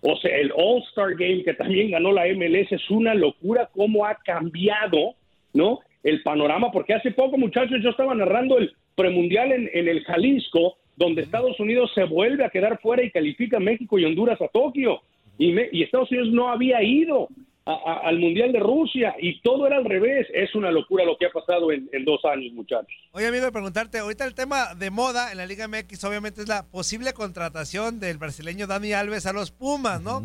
o 0.00 0.16
sea, 0.16 0.36
el 0.36 0.52
All-Star 0.54 1.14
Game 1.14 1.42
que 1.44 1.54
también 1.54 1.90
ganó 1.92 2.12
la 2.12 2.26
MLS, 2.26 2.72
es 2.72 2.90
una 2.90 3.14
locura 3.14 3.68
cómo 3.74 4.04
ha 4.06 4.16
cambiado, 4.16 5.14
¿no? 5.54 5.80
El 6.08 6.22
panorama, 6.22 6.70
porque 6.72 6.94
hace 6.94 7.10
poco, 7.12 7.36
muchachos, 7.38 7.78
yo 7.82 7.90
estaba 7.90 8.14
narrando 8.14 8.58
el 8.58 8.72
premundial 8.94 9.52
en, 9.52 9.70
en 9.72 9.88
el 9.88 10.04
Jalisco, 10.04 10.76
donde 10.96 11.22
Estados 11.22 11.58
Unidos 11.60 11.90
se 11.94 12.04
vuelve 12.04 12.44
a 12.44 12.50
quedar 12.50 12.80
fuera 12.80 13.02
y 13.04 13.10
califica 13.10 13.58
a 13.58 13.60
México 13.60 13.98
y 13.98 14.04
Honduras 14.04 14.40
a 14.40 14.48
Tokio. 14.48 15.00
Y, 15.38 15.52
me- 15.52 15.68
y 15.70 15.82
Estados 15.82 16.10
Unidos 16.10 16.30
no 16.32 16.48
había 16.50 16.82
ido 16.82 17.28
a- 17.64 17.72
a- 17.72 18.08
al 18.08 18.18
Mundial 18.18 18.50
de 18.52 18.58
Rusia 18.60 19.14
y 19.20 19.40
todo 19.42 19.66
era 19.66 19.76
al 19.76 19.84
revés. 19.84 20.26
Es 20.34 20.54
una 20.54 20.70
locura 20.72 21.04
lo 21.04 21.16
que 21.18 21.26
ha 21.26 21.30
pasado 21.30 21.70
en, 21.70 21.88
en 21.92 22.04
dos 22.04 22.24
años, 22.24 22.52
muchachos. 22.54 22.88
Oye, 23.12 23.26
amigo, 23.28 23.44
de 23.44 23.52
preguntarte, 23.52 23.98
ahorita 23.98 24.24
el 24.24 24.34
tema 24.34 24.74
de 24.74 24.90
moda 24.90 25.30
en 25.30 25.36
la 25.38 25.46
Liga 25.46 25.68
MX 25.68 26.02
obviamente 26.04 26.40
es 26.40 26.48
la 26.48 26.64
posible 26.66 27.12
contratación 27.12 28.00
del 28.00 28.18
brasileño 28.18 28.66
Dani 28.66 28.92
Alves 28.94 29.26
a 29.26 29.32
los 29.32 29.50
Pumas, 29.52 30.00
¿no? 30.02 30.22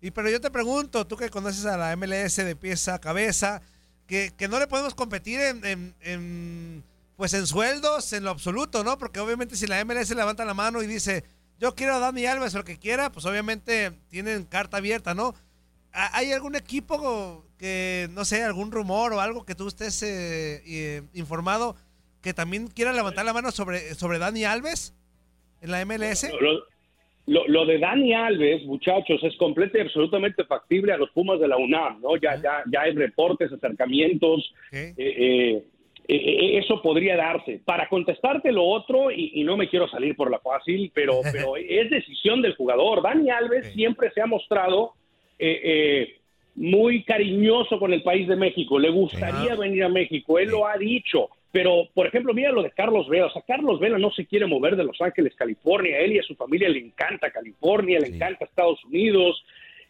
Y 0.00 0.10
pero 0.10 0.30
yo 0.30 0.40
te 0.40 0.50
pregunto, 0.50 1.06
tú 1.06 1.16
que 1.16 1.28
conoces 1.30 1.64
a 1.66 1.76
la 1.76 1.94
MLS 1.96 2.36
de 2.44 2.56
pieza 2.56 2.94
a 2.94 3.00
cabeza, 3.00 3.60
que, 4.06 4.32
que 4.36 4.48
no 4.48 4.58
le 4.58 4.66
podemos 4.66 4.94
competir 4.94 5.40
en, 5.40 5.64
en- 5.64 5.94
en, 6.00 6.84
pues 7.16 7.32
en 7.34 7.46
sueldos 7.46 8.12
en 8.12 8.24
lo 8.24 8.30
absoluto, 8.30 8.84
¿no? 8.84 8.98
Porque 8.98 9.20
obviamente 9.20 9.56
si 9.56 9.66
la 9.66 9.82
MLS 9.84 10.10
levanta 10.10 10.44
la 10.44 10.54
mano 10.54 10.82
y 10.82 10.86
dice, 10.86 11.24
yo 11.58 11.74
quiero 11.74 11.94
a 11.94 11.98
Dani 11.98 12.26
Alves 12.26 12.54
lo 12.54 12.64
que 12.64 12.78
quiera, 12.78 13.10
pues 13.10 13.24
obviamente 13.26 13.92
tienen 14.08 14.44
carta 14.44 14.76
abierta, 14.76 15.14
¿no? 15.14 15.34
¿Ha- 15.92 16.16
¿Hay 16.18 16.32
algún 16.32 16.54
equipo 16.56 17.44
que, 17.58 18.08
no 18.12 18.24
sé, 18.26 18.42
algún 18.42 18.70
rumor 18.70 19.12
o 19.14 19.20
algo 19.20 19.46
que 19.46 19.54
tú 19.54 19.66
estés 19.68 20.02
eh, 20.02 20.62
eh, 20.66 21.02
informado 21.14 21.74
que 22.20 22.34
también 22.34 22.68
quiera 22.68 22.92
levantar 22.92 23.24
la 23.24 23.32
mano 23.32 23.50
sobre, 23.50 23.94
sobre 23.94 24.18
Dani 24.18 24.44
Alves 24.44 24.92
en 25.62 25.70
la 25.70 25.84
MLS? 25.86 26.24
Lo- 27.26 27.46
lo 27.48 27.66
de 27.66 27.78
Dani 27.78 28.12
Alves, 28.14 28.64
muchachos, 28.64 29.22
es 29.24 29.34
completo 29.36 29.78
y 29.78 29.82
absolutamente 29.82 30.44
factible 30.44 30.92
a 30.92 30.96
los 30.96 31.10
Pumas 31.10 31.40
de 31.40 31.48
la 31.48 31.56
UNAM, 31.56 32.00
¿no? 32.00 32.16
Ya, 32.16 32.40
ya, 32.42 32.62
ya 32.70 32.82
hay 32.82 32.92
reportes, 32.92 33.52
acercamientos, 33.52 34.52
eh, 34.72 34.94
eh, 34.96 35.62
eh, 36.08 36.58
eso 36.58 36.80
podría 36.82 37.16
darse. 37.16 37.60
Para 37.64 37.88
contestarte 37.88 38.52
lo 38.52 38.64
otro, 38.64 39.10
y, 39.10 39.32
y 39.34 39.42
no 39.44 39.56
me 39.56 39.68
quiero 39.68 39.88
salir 39.88 40.14
por 40.14 40.30
la 40.30 40.38
fácil, 40.38 40.90
pero, 40.94 41.20
pero 41.32 41.56
es 41.56 41.90
decisión 41.90 42.42
del 42.42 42.54
jugador. 42.54 43.02
Dani 43.02 43.28
Alves 43.30 43.72
siempre 43.74 44.10
se 44.12 44.20
ha 44.20 44.26
mostrado 44.26 44.92
eh, 45.38 45.60
eh, 45.64 46.16
muy 46.56 47.02
cariñoso 47.04 47.78
con 47.78 47.92
el 47.92 48.02
país 48.02 48.26
de 48.28 48.36
México, 48.36 48.78
le 48.78 48.90
gustaría 48.90 49.54
venir 49.56 49.84
a 49.84 49.88
México, 49.88 50.38
él 50.38 50.48
lo 50.50 50.66
ha 50.66 50.76
dicho. 50.76 51.28
Pero, 51.52 51.88
por 51.94 52.06
ejemplo, 52.06 52.34
mira 52.34 52.50
lo 52.52 52.62
de 52.62 52.70
Carlos 52.70 53.08
Vela. 53.08 53.26
O 53.26 53.30
sea, 53.30 53.42
Carlos 53.46 53.80
Vela 53.80 53.98
no 53.98 54.10
se 54.10 54.26
quiere 54.26 54.44
mover 54.46 54.76
de 54.76 54.84
Los 54.84 55.00
Ángeles, 55.00 55.34
California. 55.36 55.96
A 55.96 56.00
él 56.00 56.12
y 56.12 56.18
a 56.18 56.22
su 56.22 56.34
familia 56.34 56.68
le 56.68 56.80
encanta 56.80 57.30
California, 57.30 57.98
le 57.98 58.08
encanta 58.08 58.44
Estados 58.44 58.84
Unidos. 58.84 59.42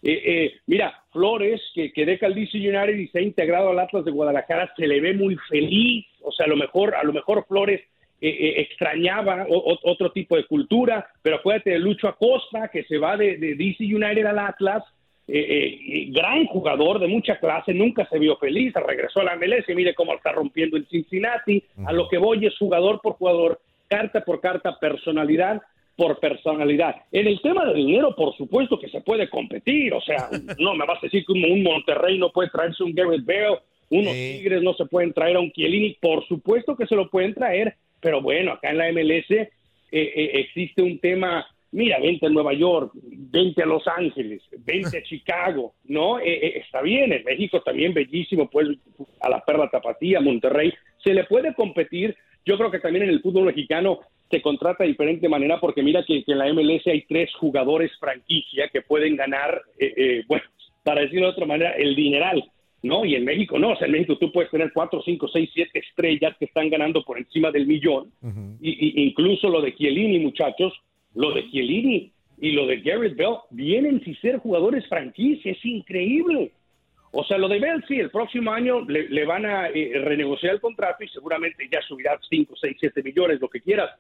Eh, 0.03 0.23
eh, 0.25 0.53
mira, 0.67 1.03
Flores, 1.11 1.61
que, 1.75 1.93
que 1.93 2.07
deja 2.07 2.27
el 2.27 2.35
DC 2.35 2.57
United 2.59 2.97
y 2.97 3.09
se 3.09 3.19
ha 3.19 3.23
integrado 3.23 3.71
al 3.71 3.79
Atlas 3.81 4.05
de 4.05 4.13
Guadalajara, 4.13 4.73
se 4.77 4.87
le 4.87 5.01
ve 5.01 5.15
muy 5.15 5.37
feliz. 5.49 6.07
O 6.23 6.31
sea, 6.31 6.47
a 6.47 6.49
lo 6.49 6.57
mejor, 6.57 6.95
a 6.95 7.03
lo 7.03 7.13
mejor 7.13 7.45
Flores 7.49 7.81
eh, 8.21 8.29
eh, 8.29 8.55
extrañaba 8.61 9.47
o- 9.49 9.73
o- 9.73 9.79
otro 9.91 10.13
tipo 10.13 10.37
de 10.37 10.45
cultura, 10.45 11.07
pero 11.23 11.37
acuérdate 11.37 11.71
de 11.71 11.79
Lucho 11.81 12.07
Acosta, 12.07 12.69
que 12.69 12.85
se 12.85 12.99
va 12.99 13.17
de, 13.17 13.39
de 13.39 13.57
DC 13.57 13.85
United 13.85 14.25
al 14.27 14.39
Atlas, 14.39 14.85
eh, 15.29 15.79
eh, 15.81 16.07
gran 16.11 16.47
jugador 16.47 16.99
de 16.99 17.09
mucha 17.09 17.39
clase, 17.39 17.75
nunca 17.75 18.07
se 18.09 18.19
vio 18.19 18.37
feliz, 18.37 18.73
regresó 18.75 19.21
a 19.21 19.25
la 19.25 19.37
MLS, 19.37 19.67
mire 19.75 19.95
cómo 19.95 20.15
está 20.15 20.33
rompiendo 20.33 20.77
el 20.77 20.87
Cincinnati, 20.87 21.63
a 21.85 21.93
lo 21.93 22.09
que 22.09 22.19
voy 22.19 22.47
es 22.47 22.57
jugador 22.57 23.01
por 23.03 23.15
jugador, 23.15 23.61
carta 23.89 24.25
por 24.25 24.41
carta, 24.41 24.79
personalidad 24.79 25.63
por 25.97 26.21
personalidad. 26.21 26.95
En 27.11 27.27
el 27.27 27.41
tema 27.41 27.65
de 27.65 27.75
dinero, 27.75 28.15
por 28.15 28.37
supuesto 28.37 28.79
que 28.79 28.89
se 28.89 29.01
puede 29.01 29.29
competir, 29.31 29.95
o 29.95 30.01
sea, 30.01 30.29
no 30.59 30.75
me 30.75 30.87
vas 30.87 30.99
a 30.99 31.07
decir 31.07 31.25
que 31.25 31.33
un, 31.33 31.45
un 31.45 31.63
Monterrey 31.63 32.19
no 32.19 32.31
puede 32.31 32.51
traerse 32.51 32.85
un 32.85 32.95
Garrett 32.95 33.25
Bale, 33.25 33.61
unos 33.89 34.13
Tigres 34.13 34.63
no 34.63 34.75
se 34.75 34.87
pueden 34.87 35.13
traer 35.13 35.37
a 35.37 35.41
un 35.41 35.53
Chiellini, 35.53 35.97
por 36.01 36.27
supuesto 36.27 36.77
que 36.77 36.87
se 36.87 36.97
lo 36.97 37.09
pueden 37.09 37.35
traer, 37.35 37.77
pero 38.01 38.21
bueno, 38.21 38.53
acá 38.53 38.71
en 38.71 38.79
la 38.79 38.93
MLS 38.93 39.31
eh, 39.31 39.49
eh, 39.93 40.31
existe 40.35 40.83
un 40.83 40.99
tema 40.99 41.47
mira, 41.77 41.99
vente 42.01 42.27
a 42.27 42.31
Nueva 42.31 42.55
York, 42.55 42.93
vente 42.95 43.63
a 43.63 43.67
Los 43.67 43.87
Ángeles, 43.87 44.43
vente 44.65 44.99
a 44.99 45.03
Chicago, 45.09 45.75
¿no? 45.85 46.19
Eh, 46.19 46.25
eh, 46.25 46.63
está 46.65 46.81
bien, 46.81 47.13
en 47.13 47.23
México 47.23 47.61
también 47.61 47.93
bellísimo, 47.93 48.49
pues 48.49 48.69
a 49.21 49.29
la 49.29 49.45
Perla 49.45 49.69
Tapatía, 49.69 50.21
Monterrey, 50.21 50.73
se 51.05 51.13
le 51.13 51.25
puede 51.25 51.55
competir. 51.55 52.17
Yo 52.47 52.57
creo 52.57 52.71
que 52.71 52.79
también 52.79 53.05
en 53.05 53.11
el 53.11 53.21
fútbol 53.21 53.45
mexicano 53.45 54.01
se 54.31 54.41
contrata 54.41 54.85
de 54.85 54.91
diferente 54.91 55.29
manera 55.29 55.61
porque 55.61 55.83
mira 55.83 56.03
que, 56.05 56.25
que 56.25 56.33
en 56.33 56.39
la 56.39 56.53
MLS 56.53 56.87
hay 56.87 57.03
tres 57.03 57.31
jugadores 57.35 57.93
franquicia 58.01 58.69
que 58.73 58.81
pueden 58.81 59.15
ganar, 59.15 59.61
eh, 59.79 59.93
eh, 59.97 60.25
bueno, 60.27 60.45
para 60.83 61.03
decirlo 61.03 61.27
de 61.27 61.33
otra 61.33 61.47
manera, 61.47 61.73
el 61.73 61.95
dineral. 61.95 62.43
¿no? 62.83 63.05
Y 63.05 63.17
en 63.17 63.25
México 63.25 63.59
no, 63.59 63.73
o 63.73 63.77
sea, 63.77 63.87
en 63.87 63.93
México 63.93 64.17
tú 64.17 64.33
puedes 64.33 64.51
tener 64.51 64.71
cuatro, 64.73 65.03
cinco, 65.05 65.29
seis, 65.29 65.51
siete 65.53 65.81
estrellas 65.81 66.37
que 66.39 66.45
están 66.47 66.71
ganando 66.71 67.03
por 67.03 67.19
encima 67.19 67.51
del 67.51 67.67
millón, 67.67 68.13
y, 68.61 68.71
y 68.71 69.03
incluso 69.09 69.49
lo 69.49 69.61
de 69.61 69.75
Chiellini, 69.75 70.21
muchachos, 70.21 70.73
lo 71.17 71.33
de 71.33 71.51
Chiellini 71.51 72.13
y 72.39 72.53
lo 72.53 72.67
de 72.67 72.81
Garrett 72.81 73.17
Bell 73.17 73.37
vienen 73.51 74.03
sin 74.05 74.15
ser 74.21 74.37
jugadores 74.39 74.87
franquicia, 74.87 75.53
es 75.53 75.65
increíble. 75.65 76.53
O 77.11 77.25
sea, 77.25 77.39
lo 77.39 77.49
de 77.49 77.59
Bell 77.59 77.83
sí, 77.89 77.99
el 77.99 78.11
próximo 78.11 78.53
año 78.53 78.83
le, 78.83 79.09
le 79.09 79.25
van 79.25 79.47
a 79.47 79.69
eh, 79.69 79.93
renegociar 80.05 80.55
el 80.55 80.61
contrato 80.61 81.03
y 81.03 81.09
seguramente 81.09 81.67
ya 81.73 81.81
subirá 81.81 82.19
5, 82.29 82.55
6, 82.61 82.77
7 82.79 83.03
millones, 83.03 83.41
lo 83.41 83.49
que 83.49 83.63
quieras. 83.63 83.91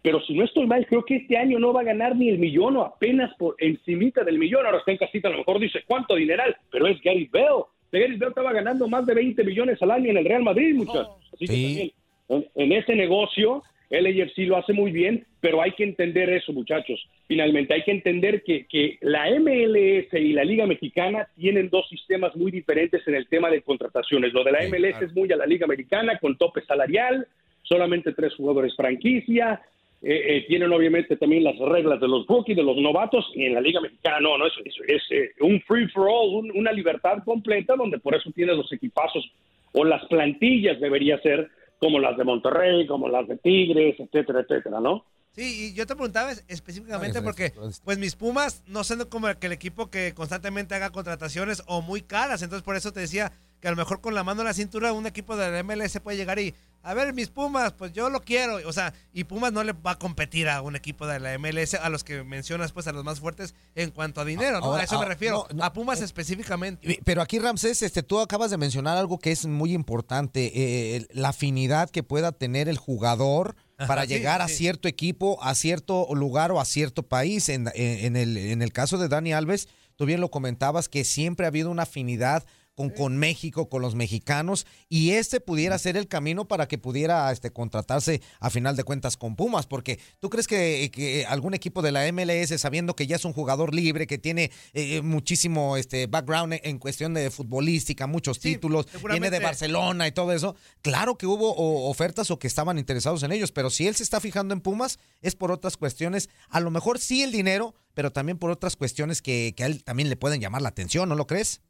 Pero 0.00 0.20
si 0.22 0.34
no 0.34 0.44
estoy 0.44 0.66
mal, 0.66 0.86
creo 0.86 1.04
que 1.04 1.16
este 1.16 1.36
año 1.36 1.58
no 1.58 1.72
va 1.72 1.82
a 1.82 1.84
ganar 1.84 2.16
ni 2.16 2.30
el 2.30 2.38
millón 2.38 2.76
o 2.76 2.82
apenas 2.82 3.34
por 3.36 3.54
encimita 3.58 4.24
del 4.24 4.38
millón. 4.38 4.64
Ahora 4.64 4.78
está 4.78 4.90
en 4.90 4.98
casita, 4.98 5.28
a 5.28 5.32
lo 5.32 5.38
mejor 5.38 5.60
dice 5.60 5.84
cuánto 5.86 6.16
dineral, 6.16 6.56
pero 6.70 6.86
es 6.86 7.00
Gary 7.02 7.28
Bell. 7.30 7.64
Gary 7.92 8.16
Bell 8.16 8.30
estaba 8.30 8.52
ganando 8.52 8.88
más 8.88 9.04
de 9.04 9.14
20 9.14 9.44
millones 9.44 9.80
al 9.82 9.90
año 9.90 10.10
en 10.10 10.16
el 10.16 10.24
Real 10.24 10.42
Madrid, 10.42 10.74
muchachos. 10.74 11.18
Así 11.34 11.46
que 11.46 11.52
también, 11.52 11.92
en, 12.30 12.46
en 12.54 12.72
ese 12.72 12.96
negocio, 12.96 13.62
el 13.92 14.06
AFC 14.06 14.38
lo 14.48 14.56
hace 14.56 14.72
muy 14.72 14.90
bien, 14.90 15.24
pero 15.40 15.60
hay 15.62 15.72
que 15.72 15.84
entender 15.84 16.28
eso, 16.30 16.52
muchachos. 16.52 16.98
Finalmente, 17.28 17.74
hay 17.74 17.82
que 17.82 17.90
entender 17.92 18.42
que, 18.42 18.66
que 18.66 18.96
la 19.02 19.28
MLS 19.38 20.12
y 20.14 20.32
la 20.32 20.44
Liga 20.44 20.66
Mexicana 20.66 21.28
tienen 21.36 21.68
dos 21.68 21.88
sistemas 21.88 22.34
muy 22.34 22.50
diferentes 22.50 23.06
en 23.06 23.14
el 23.14 23.28
tema 23.28 23.50
de 23.50 23.62
contrataciones. 23.62 24.32
Lo 24.32 24.42
de 24.44 24.52
la 24.52 24.60
MLS 24.68 25.00
es 25.02 25.14
muy 25.14 25.30
a 25.30 25.36
la 25.36 25.46
Liga 25.46 25.64
Americana, 25.66 26.18
con 26.18 26.36
tope 26.38 26.62
salarial, 26.62 27.26
solamente 27.62 28.12
tres 28.12 28.34
jugadores 28.34 28.74
franquicia, 28.74 29.60
eh, 30.02 30.36
eh, 30.36 30.44
tienen 30.48 30.72
obviamente 30.72 31.16
también 31.16 31.44
las 31.44 31.56
reglas 31.58 32.00
de 32.00 32.08
los 32.08 32.26
rookies, 32.26 32.56
de 32.56 32.62
los 32.64 32.76
novatos, 32.78 33.30
y 33.36 33.44
en 33.44 33.54
la 33.54 33.60
Liga 33.60 33.80
Mexicana 33.80 34.18
no, 34.20 34.36
no, 34.36 34.46
eso, 34.48 34.60
eso 34.64 34.82
es 34.88 35.02
eh, 35.10 35.30
un 35.40 35.60
free 35.60 35.86
for 35.88 36.08
all, 36.10 36.34
un- 36.44 36.50
una 36.56 36.72
libertad 36.72 37.22
completa, 37.24 37.76
donde 37.76 37.98
por 37.98 38.14
eso 38.16 38.30
tienes 38.34 38.56
los 38.56 38.72
equipazos 38.72 39.30
o 39.72 39.84
las 39.84 40.04
plantillas 40.06 40.80
debería 40.80 41.18
ser 41.20 41.48
como 41.82 41.98
las 41.98 42.16
de 42.16 42.22
Monterrey, 42.22 42.86
como 42.86 43.08
las 43.08 43.26
de 43.26 43.36
Tigres, 43.38 43.96
etcétera, 43.98 44.42
etcétera, 44.42 44.78
¿no? 44.80 45.04
Sí, 45.32 45.70
y 45.70 45.74
yo 45.74 45.84
te 45.84 45.96
preguntaba 45.96 46.30
es- 46.30 46.44
específicamente 46.46 47.20
porque, 47.22 47.52
pues 47.84 47.98
mis 47.98 48.14
Pumas 48.14 48.62
no 48.68 48.84
son 48.84 49.04
como 49.08 49.26
que 49.40 49.48
el 49.48 49.52
equipo 49.52 49.90
que 49.90 50.14
constantemente 50.14 50.76
haga 50.76 50.90
contrataciones 50.90 51.64
o 51.66 51.82
muy 51.82 52.00
caras, 52.02 52.40
entonces 52.42 52.62
por 52.62 52.76
eso 52.76 52.92
te 52.92 53.00
decía 53.00 53.32
que 53.62 53.68
a 53.68 53.70
lo 53.70 53.76
mejor 53.78 54.00
con 54.02 54.14
la 54.14 54.24
mano 54.24 54.42
en 54.42 54.48
la 54.48 54.54
cintura 54.54 54.92
un 54.92 55.06
equipo 55.06 55.36
de 55.36 55.50
la 55.50 55.62
MLS 55.62 55.98
puede 56.00 56.16
llegar 56.18 56.38
y, 56.40 56.52
a 56.82 56.94
ver, 56.94 57.14
mis 57.14 57.28
Pumas, 57.30 57.72
pues 57.72 57.92
yo 57.92 58.10
lo 58.10 58.20
quiero, 58.20 58.56
o 58.68 58.72
sea, 58.72 58.92
y 59.12 59.22
Pumas 59.22 59.52
no 59.52 59.62
le 59.62 59.72
va 59.72 59.92
a 59.92 59.98
competir 60.00 60.48
a 60.48 60.60
un 60.62 60.74
equipo 60.74 61.06
de 61.06 61.20
la 61.20 61.38
MLS, 61.38 61.74
a 61.74 61.88
los 61.88 62.02
que 62.02 62.24
mencionas, 62.24 62.72
pues 62.72 62.88
a 62.88 62.92
los 62.92 63.04
más 63.04 63.20
fuertes 63.20 63.54
en 63.76 63.92
cuanto 63.92 64.20
a 64.20 64.24
dinero, 64.24 64.58
¿no? 64.58 64.66
Ahora, 64.66 64.80
a 64.80 64.84
eso 64.84 64.98
me 64.98 65.04
ah, 65.04 65.08
refiero, 65.08 65.46
no, 65.50 65.56
no, 65.58 65.64
a 65.64 65.72
Pumas 65.72 66.00
específicamente. 66.00 66.98
Pero 67.04 67.22
aquí, 67.22 67.38
Ramsés, 67.38 67.82
este, 67.82 68.02
tú 68.02 68.18
acabas 68.18 68.50
de 68.50 68.56
mencionar 68.58 68.96
algo 68.98 69.18
que 69.20 69.30
es 69.30 69.46
muy 69.46 69.72
importante, 69.74 70.50
eh, 70.96 71.06
la 71.12 71.28
afinidad 71.28 71.88
que 71.88 72.02
pueda 72.02 72.32
tener 72.32 72.68
el 72.68 72.78
jugador 72.78 73.54
para 73.78 74.02
Ajá, 74.02 74.02
sí, 74.02 74.08
llegar 74.08 74.42
a 74.42 74.48
sí. 74.48 74.54
cierto 74.56 74.88
equipo, 74.88 75.42
a 75.42 75.54
cierto 75.54 76.08
lugar 76.14 76.50
o 76.50 76.60
a 76.60 76.64
cierto 76.64 77.04
país. 77.04 77.48
En, 77.48 77.68
en- 77.74 78.04
en 78.06 78.16
el, 78.16 78.36
en 78.36 78.60
el 78.60 78.72
caso 78.72 78.98
de 78.98 79.06
Dani 79.08 79.32
Alves, 79.32 79.68
tú 79.96 80.04
bien 80.04 80.20
lo 80.20 80.30
comentabas, 80.32 80.88
que 80.88 81.04
siempre 81.04 81.46
ha 81.46 81.48
habido 81.48 81.70
una 81.70 81.84
afinidad 81.84 82.44
con, 82.74 82.90
con 82.90 83.16
México, 83.16 83.68
con 83.68 83.82
los 83.82 83.94
mexicanos, 83.94 84.66
y 84.88 85.10
este 85.10 85.40
pudiera 85.40 85.78
ser 85.78 85.96
el 85.96 86.08
camino 86.08 86.48
para 86.48 86.68
que 86.68 86.78
pudiera 86.78 87.30
este, 87.30 87.50
contratarse 87.50 88.22
a 88.40 88.50
final 88.50 88.76
de 88.76 88.84
cuentas 88.84 89.16
con 89.16 89.36
Pumas, 89.36 89.66
porque 89.66 89.98
tú 90.20 90.30
crees 90.30 90.46
que, 90.46 90.90
que 90.92 91.26
algún 91.26 91.54
equipo 91.54 91.82
de 91.82 91.92
la 91.92 92.10
MLS, 92.12 92.58
sabiendo 92.60 92.96
que 92.96 93.06
ya 93.06 93.16
es 93.16 93.24
un 93.24 93.32
jugador 93.32 93.74
libre, 93.74 94.06
que 94.06 94.18
tiene 94.18 94.50
eh, 94.72 95.02
muchísimo 95.02 95.76
este, 95.76 96.06
background 96.06 96.58
en, 96.62 96.78
cuestión 96.78 97.14
de 97.14 97.30
futbolística, 97.30 98.06
muchos 98.06 98.40
títulos, 98.40 98.86
viene 99.10 99.30
de. 99.30 99.42
Barcelona 99.42 100.06
y 100.06 100.12
todo 100.12 100.32
eso, 100.32 100.56
claro 100.82 101.18
que 101.18 101.26
hubo 101.26 101.52
o- 101.54 101.90
ofertas 101.90 102.30
o 102.30 102.38
que 102.38 102.46
estaban 102.46 102.78
interesados 102.78 103.22
en 103.22 103.32
ellos, 103.32 103.52
pero 103.52 103.70
si 103.70 103.86
él 103.86 103.94
se 103.96 104.02
está 104.02 104.20
fijando 104.20 104.54
en 104.54 104.60
Pumas, 104.60 104.98
es 105.20 105.34
por 105.34 105.52
otras 105.52 105.76
cuestiones, 105.76 106.30
a 106.48 106.60
lo 106.60 106.70
mejor 106.70 106.98
sí 106.98 107.22
el 107.22 107.32
dinero, 107.32 107.74
pero 107.94 108.12
también 108.12 108.38
por 108.38 108.50
otras 108.50 108.76
cuestiones 108.76 109.20
que, 109.20 109.52
que 109.56 109.64
a 109.64 109.66
él 109.66 109.84
también 109.84 110.08
le 110.08 110.16
pueden 110.16 110.40
llamar 110.40 110.62
la 110.62 110.68
atención, 110.70 111.08
¿no 111.08 111.16
lo 111.16 111.26
crees? 111.26 111.60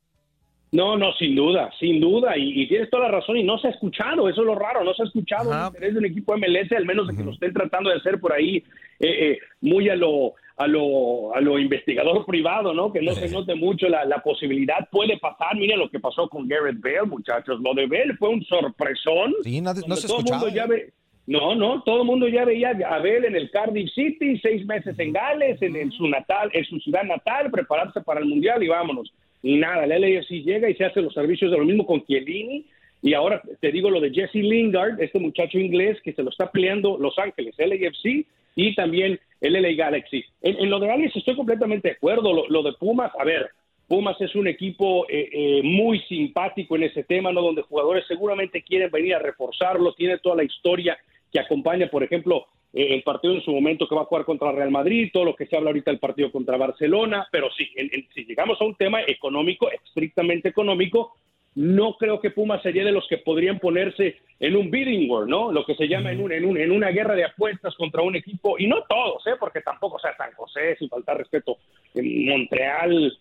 No, 0.73 0.97
no, 0.97 1.13
sin 1.19 1.35
duda, 1.37 1.71
sin 1.79 2.01
duda, 2.01 2.37
y, 2.39 2.63
y 2.63 2.67
tienes 2.67 2.89
toda 2.89 3.05
la 3.05 3.11
razón, 3.19 3.37
y 3.37 3.43
no 3.43 3.59
se 3.59 3.69
ha 3.69 3.71
escuchado, 3.73 4.27
eso 4.29 4.41
es 4.41 4.47
lo 4.47 4.55
raro, 4.55 4.83
no 4.83 4.95
se 4.95 5.03
ha 5.03 5.05
escuchado 5.07 5.51
el 5.53 5.67
interés 5.67 5.93
de 5.93 5.99
un 5.99 6.07
equipo 6.07 6.35
MLS, 6.39 6.73
al 6.73 6.87
menos 6.87 7.07
de 7.09 7.15
que 7.17 7.23
lo 7.25 7.33
estén 7.33 7.53
tratando 7.53 7.91
de 7.91 7.97
hacer 7.97 8.19
por 8.19 8.33
ahí 8.33 8.57
eh, 8.99 9.31
eh, 9.33 9.39
muy 9.61 9.91
a 9.91 9.97
lo, 9.97 10.33
a 10.57 10.67
lo 10.67 11.35
a 11.35 11.41
lo 11.43 11.59
investigador 11.59 12.25
privado, 12.27 12.73
¿no? 12.73 12.91
Que 12.91 13.03
no 13.03 13.13
se 13.13 13.29
note 13.31 13.55
mucho 13.55 13.87
la, 13.91 14.07
la 14.07 14.23
posibilidad, 14.23 14.89
puede 14.91 15.19
pasar, 15.19 15.57
mira 15.57 15.77
lo 15.77 15.91
que 15.91 16.01
pasó 16.01 16.27
con 16.31 16.49
Garrett 16.49 16.81
Bale, 16.81 17.03
muchachos, 17.07 17.61
lo 17.61 17.75
de 17.75 17.87
Bale 17.87 18.15
fue 18.19 18.31
un 18.31 18.43
sorpresón. 18.45 19.35
Sí, 19.45 19.61
no, 19.61 19.75
no 19.75 19.97
se 19.97 20.07
todo 20.09 20.21
el 20.21 20.25
escuchaba. 20.25 20.41
mundo 20.41 20.49
ya 20.57 20.67
ve- 20.67 20.93
no, 21.27 21.55
no, 21.55 21.83
todo 21.83 22.01
el 22.01 22.07
mundo 22.07 22.27
ya 22.29 22.45
veía 22.47 22.71
a 22.89 22.95
Abel 22.97 23.27
en 23.27 23.37
el 23.37 23.51
Cardiff 23.51 23.91
City, 23.95 24.39
seis 24.41 24.65
meses 24.67 24.99
en 24.99 25.13
Gales, 25.13 25.61
en, 25.61 25.77
en 25.77 25.93
su 25.93 26.09
natal, 26.09 26.51
en 26.55 26.65
su 26.65 26.79
ciudad 26.81 27.05
natal, 27.05 27.51
prepararse 27.51 28.01
para 28.01 28.21
el 28.21 28.27
mundial 28.27 28.63
y 28.63 28.69
vámonos. 28.69 29.13
Nada, 29.43 29.85
el 29.85 30.01
LAFC 30.01 30.45
llega 30.45 30.71
y 30.71 30.75
se 30.75 30.85
hace 30.85 31.03
los 31.03 31.15
servicios 31.15 31.51
de 31.51 31.59
lo 31.59 31.65
mismo 31.65 31.87
con 31.87 32.05
Chiellini. 32.05 32.67
Y 33.03 33.15
ahora 33.15 33.43
te 33.61 33.73
digo 33.73 33.91
lo 33.91 34.01
de 34.01 34.13
Jesse 34.13 34.37
Lingard, 34.37 35.01
este 35.01 35.19
muchacho 35.19 35.59
inglés 35.59 36.01
que 36.03 36.13
se 36.13 36.23
lo 36.23 36.31
está 36.31 36.51
peleando 36.53 36.97
Los 36.99 37.19
Ángeles, 37.19 37.57
LAFC 37.59 38.25
y 38.55 38.75
también 38.75 39.19
el 39.41 39.55
LA 39.55 39.73
Galaxy. 39.73 40.25
En, 40.41 40.59
en 40.59 40.71
lo 40.71 40.79
de 40.79 40.91
Alex 40.91 41.17
estoy 41.17 41.35
completamente 41.35 41.89
de 41.89 41.95
acuerdo. 41.95 42.33
Lo, 42.33 42.49
lo 42.49 42.63
de 42.63 42.73
Pumas, 42.75 43.11
a 43.19 43.25
ver, 43.25 43.51
Pumas 43.89 44.21
es 44.21 44.35
un 44.35 44.47
equipo 44.47 45.07
eh, 45.09 45.29
eh, 45.33 45.61
muy 45.63 46.01
simpático 46.01 46.77
en 46.77 46.85
ese 46.85 47.05
tema, 47.05 47.33
¿no? 47.33 47.43
Donde 47.43 47.63
jugadores 47.63 48.05
seguramente 48.07 48.63
quieren 48.63 48.91
venir 48.91 49.15
a 49.15 49.19
reforzarlo, 49.19 49.95
tiene 49.95 50.19
toda 50.19 50.37
la 50.37 50.45
historia 50.45 50.97
que 51.33 51.41
acompaña, 51.41 51.89
por 51.89 52.03
ejemplo, 52.03 52.47
eh, 52.73 52.95
el 52.95 53.03
partido 53.03 53.35
en 53.35 53.43
su 53.43 53.51
momento 53.53 53.87
que 53.89 53.95
va 53.95 54.03
a 54.03 54.07
jugar 54.07 54.25
contra 54.25 54.53
Real 54.53 54.71
Madrid, 54.71 55.11
todo 55.13 55.25
lo 55.25 55.35
que 55.37 55.47
se 55.47 55.57
habla 55.57 55.71
ahorita 55.71 55.91
del 55.91 56.01
partido 56.01 56.31
contra 56.33 56.57
Barcelona, 56.57 57.27
pero 57.31 57.51
sí, 57.57 57.69
en- 57.77 57.91
si 58.15 58.25
llegamos 58.25 58.61
a 58.61 58.65
un 58.65 58.75
tema 58.77 59.01
económico, 59.07 59.71
estrictamente 59.71 60.49
económico, 60.49 61.15
no 61.55 61.97
creo 61.99 62.19
que 62.19 62.31
Pumas 62.31 62.63
sería 62.63 62.83
de 62.83 62.93
los 62.93 63.07
que 63.09 63.19
podrían 63.19 63.59
ponerse 63.59 64.17
en 64.41 64.57
un 64.57 64.71
bidding 64.71 65.11
war, 65.11 65.27
¿no? 65.29 65.53
Lo 65.53 65.67
que 65.67 65.75
se 65.75 65.87
llama 65.87 66.11
en, 66.11 66.23
un, 66.23 66.33
en, 66.33 66.47
un- 66.47 66.57
en 66.57 66.71
una 66.73 66.89
guerra 66.89 67.15
de 67.15 67.25
apuestas 67.27 67.75
contra 67.77 68.01
un 68.03 68.17
equipo, 68.17 68.59
y 68.59 68.67
no 68.67 68.83
todos, 68.89 69.27
¿eh? 69.27 69.33
Porque 69.39 69.61
tampoco, 69.61 69.99
sea, 69.99 70.17
San 70.17 70.33
José, 70.33 70.77
sin 70.79 70.89
faltar 70.89 71.19
respeto, 71.19 71.59
en 71.95 72.27
Montreal, 72.27 73.19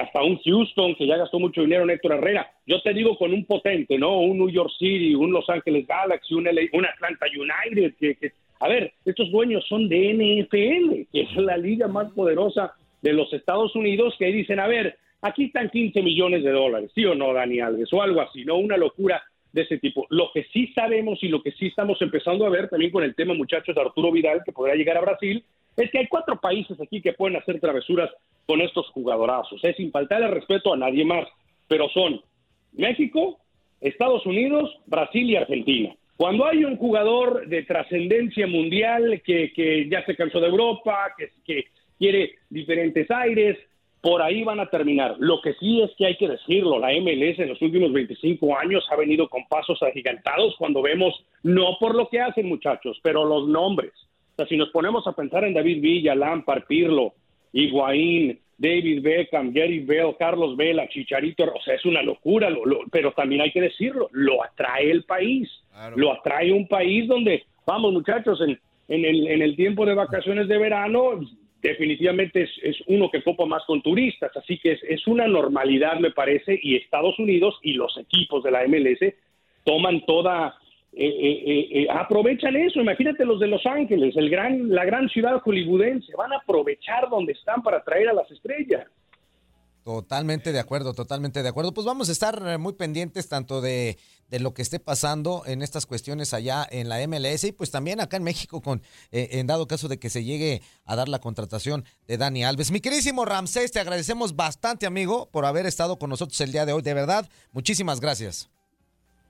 hasta 0.00 0.22
un 0.22 0.38
Houston 0.42 0.94
que 0.96 1.06
ya 1.06 1.18
gastó 1.18 1.38
mucho 1.38 1.60
dinero 1.60 1.84
en 1.84 1.90
Héctor 1.90 2.14
Herrera. 2.14 2.50
Yo 2.66 2.80
te 2.82 2.92
digo 2.94 3.16
con 3.16 3.32
un 3.32 3.44
potente, 3.44 3.96
¿no? 3.98 4.18
Un 4.18 4.38
New 4.38 4.50
York 4.50 4.70
City, 4.78 5.14
un 5.14 5.30
Los 5.32 5.48
Ángeles 5.48 5.86
Galaxy, 5.86 6.34
un, 6.34 6.46
LA 6.48 6.62
un 6.72 6.86
Atlanta 6.86 7.26
United, 7.26 7.94
que, 7.98 8.14
que- 8.16 8.32
a 8.62 8.68
ver, 8.68 8.92
estos 9.04 9.28
dueños 9.32 9.64
son 9.68 9.88
de 9.88 10.14
NFL, 10.14 11.10
que 11.12 11.22
es 11.22 11.36
la 11.36 11.56
liga 11.56 11.88
más 11.88 12.12
poderosa 12.12 12.74
de 13.00 13.12
los 13.12 13.32
Estados 13.32 13.74
Unidos, 13.74 14.14
que 14.16 14.26
dicen, 14.26 14.60
a 14.60 14.68
ver, 14.68 14.96
aquí 15.20 15.46
están 15.46 15.68
15 15.68 16.00
millones 16.00 16.44
de 16.44 16.52
dólares, 16.52 16.92
¿sí 16.94 17.04
o 17.04 17.16
no, 17.16 17.32
Dani 17.32 17.58
Alves? 17.58 17.92
O 17.92 18.00
algo 18.00 18.20
así, 18.20 18.44
¿no? 18.44 18.58
Una 18.58 18.76
locura 18.76 19.20
de 19.52 19.62
ese 19.62 19.78
tipo. 19.78 20.06
Lo 20.10 20.30
que 20.32 20.44
sí 20.52 20.68
sabemos 20.74 21.18
y 21.24 21.28
lo 21.28 21.42
que 21.42 21.50
sí 21.50 21.66
estamos 21.66 22.00
empezando 22.02 22.46
a 22.46 22.50
ver 22.50 22.68
también 22.68 22.92
con 22.92 23.02
el 23.02 23.16
tema, 23.16 23.34
muchachos, 23.34 23.74
de 23.74 23.80
Arturo 23.80 24.12
Vidal, 24.12 24.42
que 24.44 24.52
podrá 24.52 24.76
llegar 24.76 24.96
a 24.96 25.00
Brasil, 25.00 25.44
es 25.76 25.90
que 25.90 25.98
hay 25.98 26.06
cuatro 26.06 26.40
países 26.40 26.80
aquí 26.80 27.02
que 27.02 27.14
pueden 27.14 27.36
hacer 27.36 27.58
travesuras 27.58 28.10
con 28.46 28.60
estos 28.60 28.86
jugadorazos, 28.90 29.62
¿eh? 29.64 29.74
sin 29.76 29.90
faltarle 29.90 30.28
respeto 30.28 30.72
a 30.72 30.76
nadie 30.76 31.04
más, 31.04 31.26
pero 31.66 31.88
son 31.88 32.20
México, 32.74 33.40
Estados 33.80 34.24
Unidos, 34.24 34.70
Brasil 34.86 35.28
y 35.28 35.34
Argentina. 35.34 35.96
Cuando 36.22 36.46
hay 36.46 36.64
un 36.64 36.76
jugador 36.76 37.48
de 37.48 37.64
trascendencia 37.64 38.46
mundial 38.46 39.20
que, 39.24 39.52
que 39.52 39.88
ya 39.88 40.06
se 40.06 40.14
cansó 40.14 40.38
de 40.38 40.46
Europa, 40.46 41.12
que, 41.18 41.64
quiere 41.98 42.36
diferentes 42.48 43.10
aires, 43.10 43.58
por 44.00 44.22
ahí 44.22 44.44
van 44.44 44.60
a 44.60 44.70
terminar. 44.70 45.16
Lo 45.18 45.42
que 45.42 45.54
sí 45.54 45.82
es 45.82 45.90
que 45.98 46.06
hay 46.06 46.16
que 46.16 46.28
decirlo, 46.28 46.78
la 46.78 46.92
MLS 46.92 47.40
en 47.40 47.48
los 47.48 47.60
últimos 47.60 47.92
25 47.92 48.56
años 48.56 48.86
ha 48.92 48.94
venido 48.94 49.28
con 49.28 49.48
pasos 49.48 49.82
agigantados 49.82 50.54
cuando 50.60 50.80
vemos, 50.80 51.12
no 51.42 51.76
por 51.80 51.96
lo 51.96 52.08
que 52.08 52.20
hacen 52.20 52.46
muchachos, 52.46 53.00
pero 53.02 53.24
los 53.24 53.48
nombres. 53.48 53.90
O 54.34 54.36
sea, 54.36 54.46
si 54.46 54.56
nos 54.56 54.70
ponemos 54.70 55.04
a 55.08 55.16
pensar 55.16 55.42
en 55.42 55.54
David 55.54 55.80
Villa, 55.80 56.14
Lampard, 56.14 56.66
Pirlo, 56.68 57.14
Higuaín, 57.52 58.38
David 58.62 59.02
Beckham, 59.02 59.52
Gary 59.52 59.80
Bell, 59.80 60.14
Carlos 60.18 60.56
Vela, 60.56 60.88
Chicharito, 60.88 61.42
o 61.44 61.60
sea, 61.62 61.74
es 61.74 61.84
una 61.84 62.00
locura, 62.02 62.48
lo- 62.48 62.64
lo- 62.64 62.80
pero 62.90 63.10
también 63.12 63.40
hay 63.42 63.50
que 63.50 63.60
decirlo, 63.60 64.08
lo 64.12 64.42
atrae 64.44 64.90
el 64.90 65.02
país, 65.04 65.48
lo 65.96 66.12
atrae 66.12 66.52
un 66.52 66.66
país 66.68 67.08
donde, 67.08 67.42
vamos 67.66 67.92
muchachos, 67.92 68.40
en, 68.40 68.58
en 68.88 69.04
el, 69.04 69.26
en 69.26 69.42
el 69.42 69.56
tiempo 69.56 69.84
de 69.84 69.94
vacaciones 69.94 70.46
de 70.48 70.58
verano, 70.58 71.20
definitivamente 71.60 72.42
es, 72.42 72.50
es 72.62 72.76
uno 72.86 73.10
que 73.10 73.22
copa 73.22 73.46
más 73.46 73.62
con 73.66 73.82
turistas, 73.82 74.30
así 74.36 74.58
que 74.58 74.72
es, 74.72 74.82
es 74.84 75.06
una 75.06 75.26
normalidad, 75.26 75.98
me 76.00 76.10
parece, 76.10 76.58
y 76.62 76.76
Estados 76.76 77.18
Unidos 77.18 77.58
y 77.62 77.74
los 77.74 77.96
equipos 77.98 78.42
de 78.44 78.50
la 78.50 78.64
MLS 78.66 79.14
toman 79.64 80.04
toda, 80.06 80.56
eh, 80.92 81.06
eh, 81.06 81.68
eh, 81.70 81.86
aprovechan 81.90 82.54
eso, 82.56 82.80
imagínate 82.80 83.24
los 83.24 83.40
de 83.40 83.46
Los 83.46 83.64
Ángeles, 83.66 84.14
el 84.16 84.28
gran, 84.28 84.68
la 84.68 84.84
gran 84.84 85.08
ciudad 85.08 85.40
hollywoodense, 85.40 86.14
van 86.16 86.32
a 86.32 86.36
aprovechar 86.36 87.08
donde 87.08 87.32
están 87.32 87.62
para 87.62 87.82
traer 87.82 88.08
a 88.08 88.12
las 88.12 88.30
estrellas. 88.30 88.86
Totalmente 89.84 90.52
de 90.52 90.60
acuerdo, 90.60 90.94
totalmente 90.94 91.42
de 91.42 91.48
acuerdo. 91.48 91.74
Pues 91.74 91.84
vamos 91.84 92.08
a 92.08 92.12
estar 92.12 92.40
eh, 92.46 92.56
muy 92.56 92.74
pendientes 92.74 93.28
tanto 93.28 93.60
de, 93.60 93.98
de 94.28 94.38
lo 94.38 94.54
que 94.54 94.62
esté 94.62 94.78
pasando 94.78 95.42
en 95.44 95.60
estas 95.60 95.86
cuestiones 95.86 96.34
allá 96.34 96.64
en 96.70 96.88
la 96.88 97.04
MLS 97.08 97.42
y 97.44 97.52
pues 97.52 97.72
también 97.72 98.00
acá 98.00 98.16
en 98.16 98.22
México 98.22 98.62
con 98.62 98.80
eh, 99.10 99.30
en 99.32 99.48
dado 99.48 99.66
caso 99.66 99.88
de 99.88 99.98
que 99.98 100.08
se 100.08 100.22
llegue 100.22 100.62
a 100.84 100.94
dar 100.94 101.08
la 101.08 101.18
contratación 101.18 101.84
de 102.06 102.16
Dani 102.16 102.44
Alves. 102.44 102.70
Mi 102.70 102.80
queridísimo 102.80 103.24
Ramsés, 103.24 103.72
te 103.72 103.80
agradecemos 103.80 104.36
bastante, 104.36 104.86
amigo, 104.86 105.28
por 105.32 105.46
haber 105.46 105.66
estado 105.66 105.98
con 105.98 106.10
nosotros 106.10 106.40
el 106.40 106.52
día 106.52 106.64
de 106.64 106.74
hoy. 106.74 106.82
De 106.82 106.94
verdad, 106.94 107.28
muchísimas 107.50 107.98
gracias. 107.98 108.52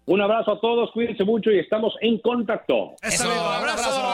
Un 0.04 0.20
abrazo 0.20 0.52
a 0.52 0.60
todos, 0.60 0.90
cuídense 0.92 1.24
mucho 1.24 1.50
y 1.50 1.58
estamos 1.60 1.94
en 2.00 2.18
contacto. 2.18 2.94
Eso, 3.02 3.24
Eso, 3.24 3.30
amigo, 3.30 3.46
un 3.46 3.52
abrazo. 3.54 3.90
abrazo. 3.90 4.11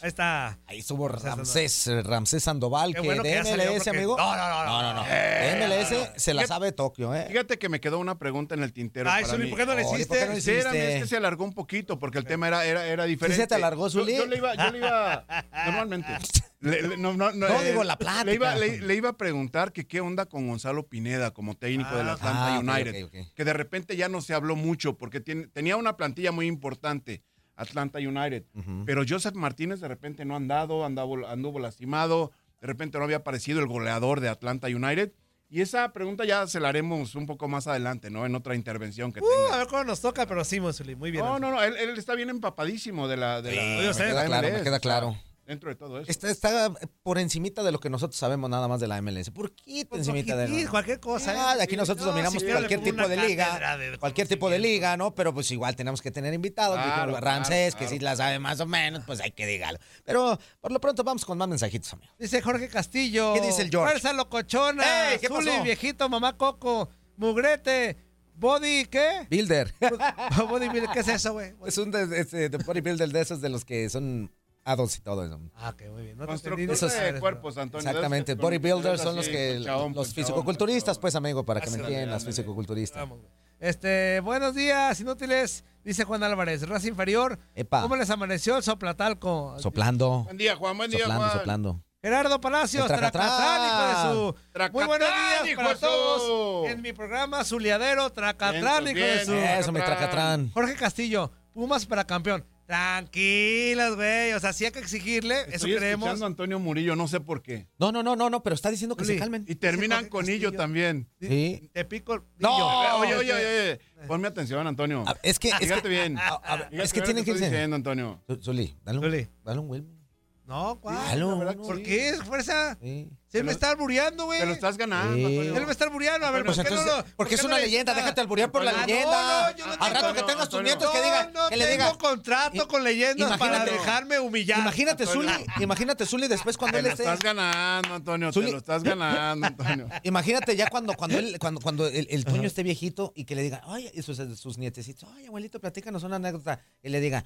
Ahí 0.00 0.08
está. 0.08 0.58
Ahí 0.66 0.78
estuvo 0.78 1.08
Ramsés, 1.08 1.90
Ramsés 2.04 2.44
Sandoval, 2.44 2.94
Qué 2.94 3.00
que 3.00 3.06
bueno 3.06 3.22
que 3.24 3.30
de 3.30 3.34
ya 3.34 3.44
salió, 3.44 3.64
MLS, 3.72 3.78
porque- 3.84 3.90
amigo. 3.90 4.16
No, 4.16 4.36
no, 4.36 4.48
no, 4.48 4.64
no. 4.64 4.82
no, 4.82 4.94
no. 4.94 5.04
Eh, 5.08 5.56
De 5.58 5.66
MLS 5.66 6.10
se 6.16 6.34
la 6.34 6.42
fíjate- 6.42 6.46
sabe 6.46 6.72
Tokio, 6.72 7.14
¿eh? 7.16 7.24
Fíjate 7.28 7.58
que 7.58 7.68
me 7.68 7.80
quedó 7.80 7.98
una 7.98 8.16
pregunta 8.16 8.54
en 8.54 8.62
el 8.62 8.72
tintero. 8.72 9.10
Ay, 9.10 9.22
para 9.24 9.34
Zuli, 9.34 9.44
mí. 9.46 9.50
¿por 9.50 9.58
qué 9.58 9.66
no 9.66 9.74
le 9.74 9.84
Oye, 9.84 9.94
hiciste? 9.96 10.08
¿por 10.08 10.18
qué 10.18 10.26
no 10.26 10.32
le 10.32 10.38
Espérame, 10.38 10.66
hiciste? 10.74 10.94
es 10.96 11.02
que 11.02 11.08
se 11.08 11.16
alargó 11.16 11.44
un 11.44 11.52
poquito 11.52 11.98
porque 11.98 12.18
el 12.18 12.24
tema 12.26 12.46
era, 12.46 12.64
era, 12.64 12.86
era 12.86 13.04
diferente. 13.06 13.42
se 13.42 13.46
te 13.48 13.54
alargó, 13.56 13.90
Zuli? 13.90 14.16
Yo, 14.16 14.26
le 14.26 14.36
iba, 14.36 14.54
yo 14.54 14.70
le 14.70 14.78
iba, 14.78 15.24
normalmente. 15.66 16.16
Le- 16.60 16.82
le- 16.82 16.96
no, 16.96 17.14
no, 17.14 17.32
no, 17.32 17.48
No, 17.48 17.60
eh, 17.62 17.68
digo, 17.70 17.82
la 17.84 17.96
plática. 17.98 18.24
Le 18.24 18.34
iba, 18.34 18.54
le, 18.54 18.80
le 18.80 18.94
iba 18.94 19.08
a 19.10 19.16
preguntar 19.16 19.72
que 19.72 19.86
qué 19.86 20.00
onda 20.00 20.26
con 20.26 20.46
Gonzalo 20.48 20.86
Pineda 20.88 21.32
como 21.32 21.56
técnico 21.56 21.96
del 21.96 22.08
Atlanta 22.08 22.54
Ah, 22.54 22.58
ok, 22.58 22.64
United. 22.68 23.04
ok, 23.04 23.14
ok. 23.14 23.34
Que 23.34 23.44
de 23.44 23.52
repente 23.52 23.96
ya 23.96 24.08
no 24.08 24.20
se 24.20 24.34
habló 24.34 24.54
mucho 24.56 24.96
porque 24.96 25.20
tiene- 25.20 25.48
tenía 25.48 25.76
una 25.76 25.96
plantilla 25.96 26.30
muy 26.32 26.46
importante, 26.46 27.22
Atlanta 27.58 27.98
United. 27.98 28.44
Pero 28.86 29.02
Joseph 29.08 29.34
Martínez 29.34 29.80
de 29.80 29.88
repente 29.88 30.24
no 30.24 30.34
ha 30.34 30.36
andado, 30.38 30.86
andavo- 30.86 31.26
anduvo 31.28 31.58
lastimado, 31.58 32.32
de 32.60 32.66
repente 32.66 32.96
no 32.98 33.04
había 33.04 33.18
aparecido 33.18 33.60
el 33.60 33.66
goleador 33.66 34.20
de 34.20 34.28
Atlanta 34.28 34.68
United. 34.68 35.12
Y 35.50 35.62
esa 35.62 35.92
pregunta 35.94 36.26
ya 36.26 36.46
se 36.46 36.60
la 36.60 36.68
haremos 36.68 37.14
un 37.14 37.24
poco 37.26 37.48
más 37.48 37.66
adelante, 37.66 38.10
¿no? 38.10 38.26
En 38.26 38.34
otra 38.34 38.54
intervención 38.54 39.12
que 39.14 39.20
Uh, 39.20 39.24
tenga. 39.28 39.54
a 39.54 39.58
ver 39.58 39.66
cuándo 39.68 39.86
nos 39.92 40.00
toca, 40.02 40.26
pero 40.26 40.44
sí, 40.44 40.60
Monsuli, 40.60 40.94
muy 40.94 41.10
bien. 41.10 41.24
No, 41.24 41.38
no, 41.38 41.50
no, 41.50 41.62
él, 41.62 41.74
él 41.78 41.96
está 41.96 42.14
bien 42.14 42.28
empapadísimo 42.28 43.08
de 43.08 43.16
la... 43.16 43.40
De 43.40 43.52
Sí, 43.52 43.56
me 43.56 43.82
la 43.86 43.92
queda 43.94 44.26
claro, 44.26 44.48
me 44.48 44.62
queda 44.62 44.70
sea, 44.72 44.80
claro. 44.80 45.16
Dentro 45.48 45.70
de 45.70 45.76
todo 45.76 45.98
eso. 45.98 46.10
Está, 46.10 46.30
está 46.30 46.70
por 47.02 47.18
encimita 47.18 47.62
de 47.62 47.72
lo 47.72 47.80
que 47.80 47.88
nosotros 47.88 48.18
sabemos 48.18 48.50
nada 48.50 48.68
más 48.68 48.80
de 48.80 48.86
la 48.86 49.00
MLS. 49.00 49.30
Poquito 49.30 49.88
Pues 49.88 50.00
encimita 50.00 50.36
de 50.36 50.46
la... 50.46 50.70
cualquier 50.70 51.00
cosa. 51.00 51.32
Ah, 51.34 51.54
¿eh? 51.54 51.56
de 51.56 51.62
aquí 51.62 51.74
nosotros 51.74 52.04
No, 52.04 52.12
dominamos 52.12 52.42
si 52.42 52.50
cualquier 52.50 52.82
tipo 52.82 53.08
de 53.08 53.16
liga, 53.16 53.78
de 53.78 53.96
cualquier 53.96 54.28
tipo 54.28 54.50
de 54.50 54.58
liga, 54.58 54.98
¿no? 54.98 55.14
Pero 55.14 55.32
pues 55.32 55.50
igual 55.50 55.74
tenemos 55.74 56.02
que 56.02 56.10
tener 56.10 56.34
invitados. 56.34 56.74
Claro, 56.76 56.90
Dijimos, 56.90 57.20
claro, 57.20 57.24
Ramsés, 57.38 57.74
que 57.76 57.78
claro. 57.86 57.92
sí 57.94 57.98
la 57.98 58.14
sabe 58.16 58.38
más 58.38 58.60
o 58.60 58.66
menos, 58.66 59.04
pues 59.06 59.20
hay 59.20 59.30
que 59.30 59.46
digarlo. 59.46 59.78
Pero 60.04 60.38
por 60.60 60.70
lo 60.70 60.82
pronto 60.82 61.02
vamos 61.02 61.24
con 61.24 61.38
más 61.38 61.48
mensajitos, 61.48 61.94
amigo. 61.94 62.12
Dice 62.18 62.42
Jorge 62.42 62.68
Castillo. 62.68 63.32
¿Qué 63.32 63.40
dice 63.40 63.62
el 63.62 63.70
George? 63.70 63.92
Fuerza 63.92 64.12
locochona. 64.12 65.12
Ey, 65.12 65.18
¿qué 65.18 65.28
Zuli, 65.28 65.46
pasó? 65.50 65.62
viejito, 65.62 66.10
mamá 66.10 66.36
Coco. 66.36 66.90
Mugrete. 67.16 67.96
Body, 68.34 68.84
¿qué? 68.84 69.26
Builder. 69.30 69.74
Body, 70.48 70.68
¿qué 70.92 71.00
es 71.00 71.08
eso, 71.08 71.32
güey? 71.32 71.54
es 71.66 71.78
un 71.78 71.90
de, 71.90 72.20
este, 72.20 72.48
de 72.50 72.58
bodybuilder 72.58 73.08
de 73.08 73.20
esos 73.22 73.40
de 73.40 73.48
los 73.48 73.64
que 73.64 73.88
son 73.88 74.30
ados 74.68 74.96
y 74.96 75.00
todo 75.00 75.24
eso. 75.24 75.40
Ah, 75.56 75.70
ok, 75.70 75.82
muy 75.92 76.02
bien. 76.02 76.16
No 76.18 76.24
te 76.24 76.28
Constructor 76.28 76.60
entendí. 76.60 76.72
Esos- 76.74 77.14
de 77.14 77.20
cuerpos, 77.20 77.56
Antonio. 77.56 77.88
Exactamente, 77.88 78.36
que- 78.36 78.42
bodybuilders 78.42 79.00
son 79.00 79.16
los 79.16 79.28
que 79.28 79.60
chabón, 79.64 79.94
los 79.94 80.08
chabón, 80.08 80.14
fisicoculturistas, 80.14 80.96
chabón. 80.96 81.00
pues 81.00 81.14
amigo, 81.14 81.44
para 81.44 81.60
que 81.60 81.70
me 81.70 81.78
entiendan, 81.78 82.10
los 82.10 82.24
fisicoculturistas. 82.24 83.00
Vamos. 83.00 83.18
Este, 83.60 84.20
buenos 84.20 84.54
días, 84.54 85.00
inútiles. 85.00 85.64
Dice 85.84 86.04
Juan 86.04 86.22
Álvarez, 86.22 86.68
raza 86.68 86.86
inferior. 86.86 87.38
Epa. 87.54 87.82
¿Cómo 87.82 87.96
les 87.96 88.08
amaneció 88.10 88.56
el 88.56 88.62
soplatalco? 88.62 89.56
Soplando, 89.58 90.24
Buen 90.24 90.36
día, 90.36 90.54
Juan, 90.54 90.76
buen 90.76 90.90
día, 90.90 91.00
soplando, 91.00 91.24
Juan. 91.24 91.38
soplando. 91.38 91.82
Gerardo 92.00 92.40
Palacios, 92.40 92.86
tracatrán. 92.86 93.66
Hijo 93.66 93.82
de 93.88 94.14
su. 94.14 94.70
Muy 94.72 94.84
buenos 94.84 95.08
días 95.08 95.48
hijo 95.48 95.56
para 95.56 95.70
de 95.70 95.74
su. 95.74 95.80
todos. 95.80 96.68
En 96.70 96.80
mi 96.82 96.92
programa 96.92 97.42
Zuliadero, 97.44 98.10
Tracatrán, 98.10 98.84
hijo 98.86 98.98
de 99.00 99.24
su. 99.24 99.32
Eso, 99.34 99.72
mi 99.72 99.80
tracatrán. 99.80 100.50
Jorge 100.52 100.74
Castillo, 100.76 101.32
Pumas 101.52 101.86
para 101.86 102.04
campeón. 102.04 102.44
Tranquilos, 102.68 103.96
güey. 103.96 104.32
O 104.34 104.40
sea, 104.40 104.52
sí 104.52 104.66
hay 104.66 104.70
que 104.72 104.78
exigirle. 104.78 105.40
Eso 105.42 105.50
Estoy 105.56 105.76
creemos. 105.76 106.06
escuchando 106.06 106.26
a 106.26 106.28
Antonio 106.28 106.58
Murillo, 106.58 106.94
no 106.96 107.08
sé 107.08 107.18
por 107.20 107.40
qué. 107.42 107.66
No, 107.78 107.92
no, 107.92 108.02
no, 108.02 108.14
no, 108.14 108.28
no, 108.28 108.42
pero 108.42 108.54
está 108.54 108.70
diciendo 108.70 108.94
que 108.94 109.04
Uli, 109.04 109.14
se 109.14 109.18
calmen. 109.18 109.44
Y 109.48 109.54
terminan 109.54 110.08
con 110.08 110.20
Castillo. 110.20 110.50
Illo 110.50 110.52
también. 110.58 111.08
Sí. 111.20 111.70
Te 111.72 111.84
pico 111.86 112.14
el 112.14 112.22
No. 112.38 112.98
Oye, 112.98 113.14
oye, 113.16 113.32
oye, 113.32 113.46
oye, 113.46 113.80
ponme 114.06 114.28
atención, 114.28 114.66
Antonio. 114.66 115.02
A- 115.06 115.16
Es 115.22 115.38
que, 115.38 115.48
es 115.48 115.56
Fíjate 115.58 115.82
que, 115.82 115.88
bien. 115.88 116.18
a- 116.18 116.28
a 116.28 116.56
ver, 116.56 116.68
Fíjate 116.68 116.84
es 116.84 116.92
que 116.92 117.00
tienen 117.00 117.24
que 117.24 117.30
irse. 117.30 117.44
diciendo, 117.48 117.74
Antonio. 117.76 118.22
Zuli, 118.42 118.76
dale 118.84 118.98
un, 118.98 119.04
Zuli. 119.04 119.28
dale 119.44 119.58
un 119.60 119.70
Wilmer. 119.70 119.98
No, 120.44 120.78
¿cuál? 120.80 121.18
No. 121.20 121.46
que 121.48 121.56
¿Por 121.56 121.76
sí. 121.78 121.82
qué? 121.82 122.14
Fuerza. 122.24 122.76
Sí. 122.82 123.08
Se 123.30 123.38
me 123.38 123.44
lo- 123.46 123.50
está 123.52 123.70
albureando, 123.70 124.24
güey. 124.24 124.40
Te 124.40 124.46
lo 124.46 124.52
estás 124.52 124.78
ganando, 124.78 125.28
Sí. 125.28 125.36
Él 125.36 125.66
me 125.66 125.72
está 125.72 125.84
albureando. 125.84 126.26
A 126.26 126.30
ver, 126.30 126.44
Pues 126.46 126.56
¿por 126.56 126.66
qué 126.66 126.72
entonces, 126.72 126.92
no 126.96 126.98
lo- 127.02 127.04
porque 127.16 127.34
es 127.34 127.40
por 127.42 127.50
qué 127.50 127.54
una 127.54 127.56
no 127.56 127.62
leyenda, 127.66 127.92
Ah, 127.92 127.96
déjate 127.96 128.20
alburear 128.22 128.50
por 128.50 128.64
la 128.64 128.72
leyenda. 128.72 129.52
no, 129.58 129.66
no, 129.66 129.76
no 129.76 129.84
Al 129.84 129.94
rato 129.94 130.14
que 130.14 130.22
tengas 130.22 130.48
tus 130.48 130.62
nietos 130.62 130.90
que 130.90 131.02
digan, 131.02 131.32
No, 131.34 131.48
que 131.50 131.56
le 131.58 131.66
tengo 131.66 131.84
digan. 131.84 131.98
contrato 131.98 132.66
con 132.68 132.82
leyendas 132.84 133.38
para 133.38 133.64
dejarme 133.66 134.18
humillar. 134.18 134.60
Imagínate, 134.60 135.04
Zuli, 135.06 135.28
imagínate, 135.60 136.06
Zuli, 136.06 136.26
después 136.26 136.56
cuando 136.56 136.76
Te 136.76 136.78
él 136.78 136.84
lo 136.86 136.90
esté. 136.92 137.02
estás 137.02 137.20
ganando, 137.20 137.94
Antonio. 137.94 138.32
Te 138.32 138.40
lo 138.40 138.58
estás 138.58 138.82
ganando, 138.82 139.46
Antonio. 139.46 139.88
Imagínate 140.04 140.56
ya 140.56 140.68
cuando, 140.70 140.94
cuando 140.94 141.18
él, 141.18 141.36
cuando, 141.38 141.60
cuando 141.60 141.86
el, 141.86 142.06
el 142.10 142.24
Toño 142.24 142.46
esté 142.46 142.62
viejito 142.62 143.12
y 143.14 143.24
que 143.24 143.34
le 143.34 143.42
diga, 143.42 143.62
oye, 143.66 143.90
y 143.94 144.00
sus, 144.02 144.16
sus 144.38 144.56
nietecitos, 144.58 145.08
oye, 145.16 145.26
abuelito, 145.28 145.60
platícanos 145.60 146.02
una 146.02 146.16
anécdota. 146.16 146.60
Y 146.82 146.88
le 146.88 147.00
diga. 147.00 147.24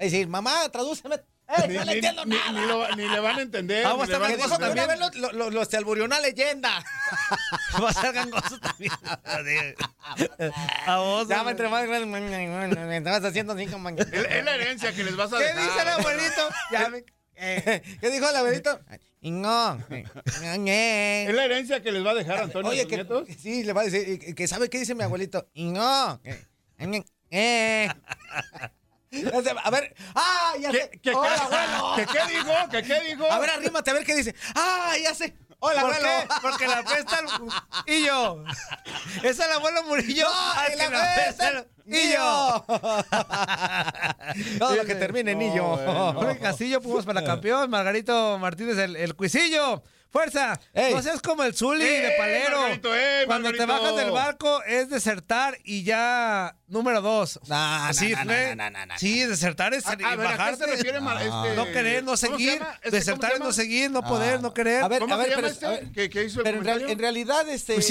Y 0.00 0.04
decir, 0.04 0.28
mamá, 0.28 0.68
tradúceme. 0.70 1.16
¡Ey, 1.48 1.68
Ni, 1.68 1.74
no 1.76 1.80
le 1.84 1.86
ni- 1.86 1.92
entiendo 1.94 2.24
ni- 2.26 2.36
nada! 2.36 2.52
ni 2.52 2.66
lo- 2.66 2.96
ni 2.96 3.08
le 3.08 3.20
van 3.20 3.38
a 3.38 3.42
entender. 3.42 3.82
Vamos 3.84 4.10
a 4.10 4.18
ver, 4.18 4.36
una 4.36 4.58
también. 4.58 4.86
vez 4.86 4.98
lo, 5.16 5.32
lo, 5.32 5.50
lo- 5.50 5.64
se 5.64 5.78
alburió 5.78 6.04
una 6.04 6.20
leyenda. 6.20 6.84
Va 7.82 7.88
a 7.88 7.92
ser 7.94 8.12
gangoso 8.12 8.58
también. 8.58 8.92
A 10.86 10.96
vos. 10.98 11.26
Ya 11.26 11.40
entre 11.48 11.68
más 11.68 11.86
grande, 11.86 12.06
me 12.86 12.96
estabas 12.98 13.24
haciendo 13.24 13.54
así 13.54 13.66
como... 13.66 13.88
Es 13.88 13.96
es 14.12 14.44
la 14.44 14.54
herencia 14.54 14.92
que 14.92 15.04
les 15.04 15.16
vas 15.16 15.32
a 15.32 15.38
¿Qué 15.38 15.44
dejar. 15.44 15.62
dice 15.64 15.80
el 15.82 15.88
abuelito? 15.88 16.48
Ya 16.70 16.88
me- 16.90 17.04
¿Qué 18.00 18.10
dijo 18.10 18.28
el 18.28 18.36
abuelito? 18.36 18.80
No. 19.22 19.78
Es 19.90 21.34
la 21.34 21.44
herencia 21.44 21.82
que 21.82 21.92
les 21.92 22.04
va 22.04 22.10
a 22.10 22.14
dejar 22.14 22.38
Antonio 22.42 22.70
Oye, 22.70 22.80
a 22.80 22.82
sus 22.82 22.90
que, 22.90 22.96
nietos. 22.96 23.28
sí, 23.40 23.64
le 23.64 23.72
va 23.72 23.80
a 23.80 23.84
decir, 23.84 24.18
que- 24.18 24.34
que 24.34 24.46
sabe 24.48 24.68
qué 24.68 24.78
dice 24.80 24.94
mi 24.94 25.02
abuelito. 25.02 25.48
Y 25.54 25.70
no. 25.70 26.20
Eh. 27.30 27.88
A 29.64 29.70
ver, 29.70 29.94
¡ah! 30.14 30.52
Ya 30.60 30.70
sé. 30.70 30.90
¿Qué, 30.92 31.00
qué, 31.00 31.14
¡Hola, 31.14 31.34
qué- 31.48 31.54
abuelo! 31.56 31.92
¿Qué, 31.96 32.06
qué 32.06 32.32
dijo? 32.38 32.52
¿Qué, 32.70 32.82
qué 32.82 33.00
dijo? 33.08 33.30
A 33.30 33.38
ver, 33.38 33.50
arrímate 33.50 33.90
a 33.90 33.94
ver 33.94 34.04
qué 34.04 34.14
dice. 34.14 34.34
¡Ah! 34.54 34.92
Ya 35.02 35.14
sé. 35.14 35.34
¡Hola, 35.60 35.80
¿Por 35.80 35.94
abuelo! 35.94 36.08
qué? 36.20 36.28
Porque 36.42 36.66
la 36.68 36.78
apesta 36.78 37.18
el... 37.20 37.26
Y 37.94 38.04
yo. 38.06 38.44
Es 39.24 39.38
el 39.40 39.50
abuelo 39.50 39.82
Murillo. 39.84 40.24
¡No! 40.28 40.52
al 40.52 40.80
abuelo 40.80 40.98
apesta 40.98 41.48
el- 41.48 41.66
yo. 42.12 42.64
Todo 44.58 44.76
lo 44.76 44.84
que 44.84 44.94
termine 44.94 45.32
en 45.32 45.42
illo. 45.42 45.64
bueno. 45.68 46.12
Jorge 46.14 46.38
Castillo, 46.38 46.80
Pumas 46.80 47.06
para 47.06 47.24
campeón. 47.24 47.70
Margarito 47.70 48.38
Martínez, 48.38 48.76
el, 48.78 48.94
el 48.96 49.14
cuisillo. 49.16 49.82
¡Fuerza! 50.10 50.58
Ey. 50.72 50.94
No 50.94 51.02
seas 51.02 51.20
como 51.20 51.44
el 51.44 51.54
Zuli 51.54 51.84
¡Eh, 51.84 52.00
de 52.00 52.10
Palero. 52.16 52.60
Margarito, 52.60 52.94
eh, 52.96 53.24
Cuando 53.26 53.52
te 53.52 53.66
bajas 53.66 53.94
del 53.96 54.10
barco 54.10 54.62
es 54.64 54.88
desertar 54.88 55.58
y 55.64 55.82
ya 55.82 56.56
número 56.66 57.02
dos. 57.02 57.38
No, 57.46 57.54
no, 57.56 57.84
Así 57.84 58.10
no, 58.12 58.18
no, 58.18 58.24
fue. 58.24 58.56
no, 58.56 58.70
no, 58.70 58.86
no. 58.86 58.94
Sí, 58.98 59.20
desertar 59.24 59.74
es 59.74 59.86
A, 59.86 59.90
a 59.92 59.96
ver, 59.96 60.06
¿a 60.06 60.10
qué 60.10 60.16
bajarte. 60.16 60.64
se 60.64 60.70
refiere 60.70 61.00
Mar- 61.00 61.18
este, 61.20 61.54
No 61.56 61.66
querer, 61.66 62.02
no 62.02 62.06
¿cómo 62.06 62.16
se 62.16 62.26
seguir. 62.28 62.62
Este, 62.82 62.90
Desertar 62.90 63.32
es 63.32 63.36
¿cómo 63.38 63.48
no 63.48 63.52
seguir, 63.52 63.90
no 63.90 64.02
poder, 64.02 64.36
Ah. 64.36 64.42
no 64.42 64.54
querer. 64.54 64.82
A 64.82 64.88
ver, 64.88 65.00
¿Cómo 65.00 65.12
a 65.14 65.16
ver, 65.18 65.26
se 65.26 65.30
llama 65.36 65.48
pero, 65.60 65.72
este? 65.74 65.92
¿Qué, 65.92 66.08
qué 66.10 66.24
hizo 66.24 66.38
el 66.40 66.44
pero 66.44 66.58
comentario? 66.58 66.88
en 66.88 66.98
realidad, 66.98 67.48
este. 67.48 67.74
El, 67.74 67.82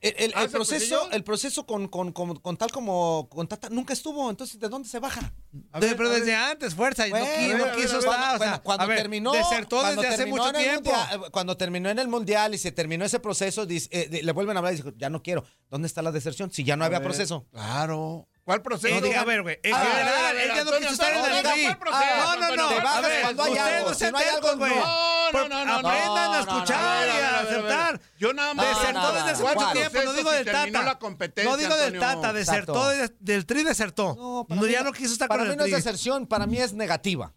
el- 0.00 0.32
Ah, 0.36 0.40
el 0.40 0.46
¿es 0.46 0.46
el 0.46 0.50
proceso, 0.50 0.98
cuisillo? 0.98 1.10
el 1.10 1.24
proceso 1.24 1.66
con, 1.66 1.88
con, 1.88 2.12
con, 2.12 2.36
con 2.36 2.56
tal 2.56 2.70
como 2.70 3.28
con 3.28 3.48
Tata 3.48 3.68
nunca 3.68 3.92
estuvo. 3.94 4.30
Entonces, 4.30 4.60
¿de 4.60 4.68
dónde 4.68 4.88
se 4.88 5.00
baja? 5.00 5.32
A 5.72 5.80
ver, 5.80 5.96
pero 5.96 6.08
desde 6.10 6.34
antes, 6.36 6.74
fuerza. 6.74 7.06
no, 7.08 7.18
no 7.18 7.72
quiso 7.76 7.98
estar. 7.98 8.38
Cuando, 8.38 8.62
cuando 8.62 8.86
terminó, 8.86 9.32
Desertó 9.32 9.80
cuando 9.80 10.02
desde 10.02 10.14
hace 10.14 10.26
mucho 10.26 10.48
el 10.50 10.56
tiempo. 10.56 10.90
eh, 10.90 11.30
cuando 11.48 11.56
terminó 11.56 11.88
en 11.88 11.98
el 11.98 12.08
mundial 12.08 12.54
y 12.54 12.58
se 12.58 12.72
terminó 12.72 13.06
ese 13.06 13.20
proceso, 13.20 13.64
dice- 13.64 13.88
eh, 13.90 14.08
de- 14.10 14.22
le 14.22 14.32
vuelven 14.32 14.54
a 14.54 14.58
hablar 14.58 14.74
y 14.74 14.76
dijo, 14.76 14.90
ya 14.98 15.08
no 15.08 15.22
quiero. 15.22 15.44
¿Dónde 15.70 15.86
está 15.88 16.02
la 16.02 16.12
deserción? 16.12 16.52
Si 16.52 16.62
ya 16.62 16.76
no 16.76 16.84
A 16.84 16.88
había 16.88 16.98
ver, 16.98 17.08
proceso. 17.08 17.46
Claro. 17.50 18.28
¿Cuál 18.44 18.60
proceso? 18.60 18.94
No, 18.94 19.00
diga, 19.00 19.20
a 19.22 19.24
ver, 19.24 19.40
güey. 19.42 19.58
En 19.62 19.72
Ah, 19.74 19.78
general, 19.78 20.08
a 20.26 20.32
ver, 20.32 20.42
él 20.42 20.50
ya 20.56 20.64
no 20.64 20.72
quiso 20.78 20.90
estar 20.92 21.14
en 21.14 21.24
el 21.24 21.42
tri. 21.42 21.62
¿cuál 21.64 21.78
proceso, 21.78 22.04
No, 22.18 22.36
no, 22.36 22.56
no. 22.56 22.68
Te 22.68 22.80
bajas 22.80 23.02
ver, 23.02 23.22
cuando 23.22 23.42
hay 23.44 23.56
algo, 23.58 23.88
no 23.88 23.94
si 23.94 24.10
no 24.10 24.18
hay 24.18 24.28
algo, 24.28 24.56
güey. 24.58 24.74
no. 24.74 25.08
No, 25.32 25.48
no, 25.48 25.64
no, 25.64 25.82
no, 25.82 25.88
Aprendan 25.88 26.14
no, 26.14 26.20
a 26.20 26.26
no, 26.26 26.32
no, 26.32 26.40
escuchar 26.40 26.80
no, 26.80 27.12
no, 27.12 27.18
y 27.18 27.20
no, 27.20 27.28
a 27.28 27.30
no, 27.30 27.30
no, 27.30 27.42
no, 27.42 27.42
no. 27.42 27.48
aceptar. 27.68 28.00
Yo 28.18 28.32
nada 28.34 28.54
más. 28.54 28.68
Desertó 28.78 29.00
no, 29.00 29.12
desde 29.12 29.24
no, 29.24 29.32
hace 29.32 29.42
no, 29.42 29.48
mucho 29.54 29.66
no. 29.66 29.72
tiempo, 29.72 29.98
no 30.04 30.12
digo 30.12 30.30
del 30.32 30.44
Tata. 30.44 30.98
No 31.44 31.56
digo 31.56 31.76
del. 31.76 31.98
Tata, 31.98 32.32
desertó 32.34 32.88
del 33.20 33.46
Tri 33.46 33.64
desertó. 33.64 34.14
No, 34.18 34.44
para 34.46 34.60
No, 34.60 34.66
mí 34.66 34.72
ya 34.72 34.78
no- 34.80 34.84
no 34.90 34.92
quiso 34.92 35.12
estar 35.14 35.28
Para 35.28 35.40
con 35.40 35.48
mí 35.48 35.52
el 35.52 35.58
no 35.58 35.64
es 35.64 35.70
Tri. 35.70 35.76
deserción, 35.76 36.26
para 36.26 36.46
mí 36.46 36.58
es 36.58 36.74
negativa. 36.74 37.34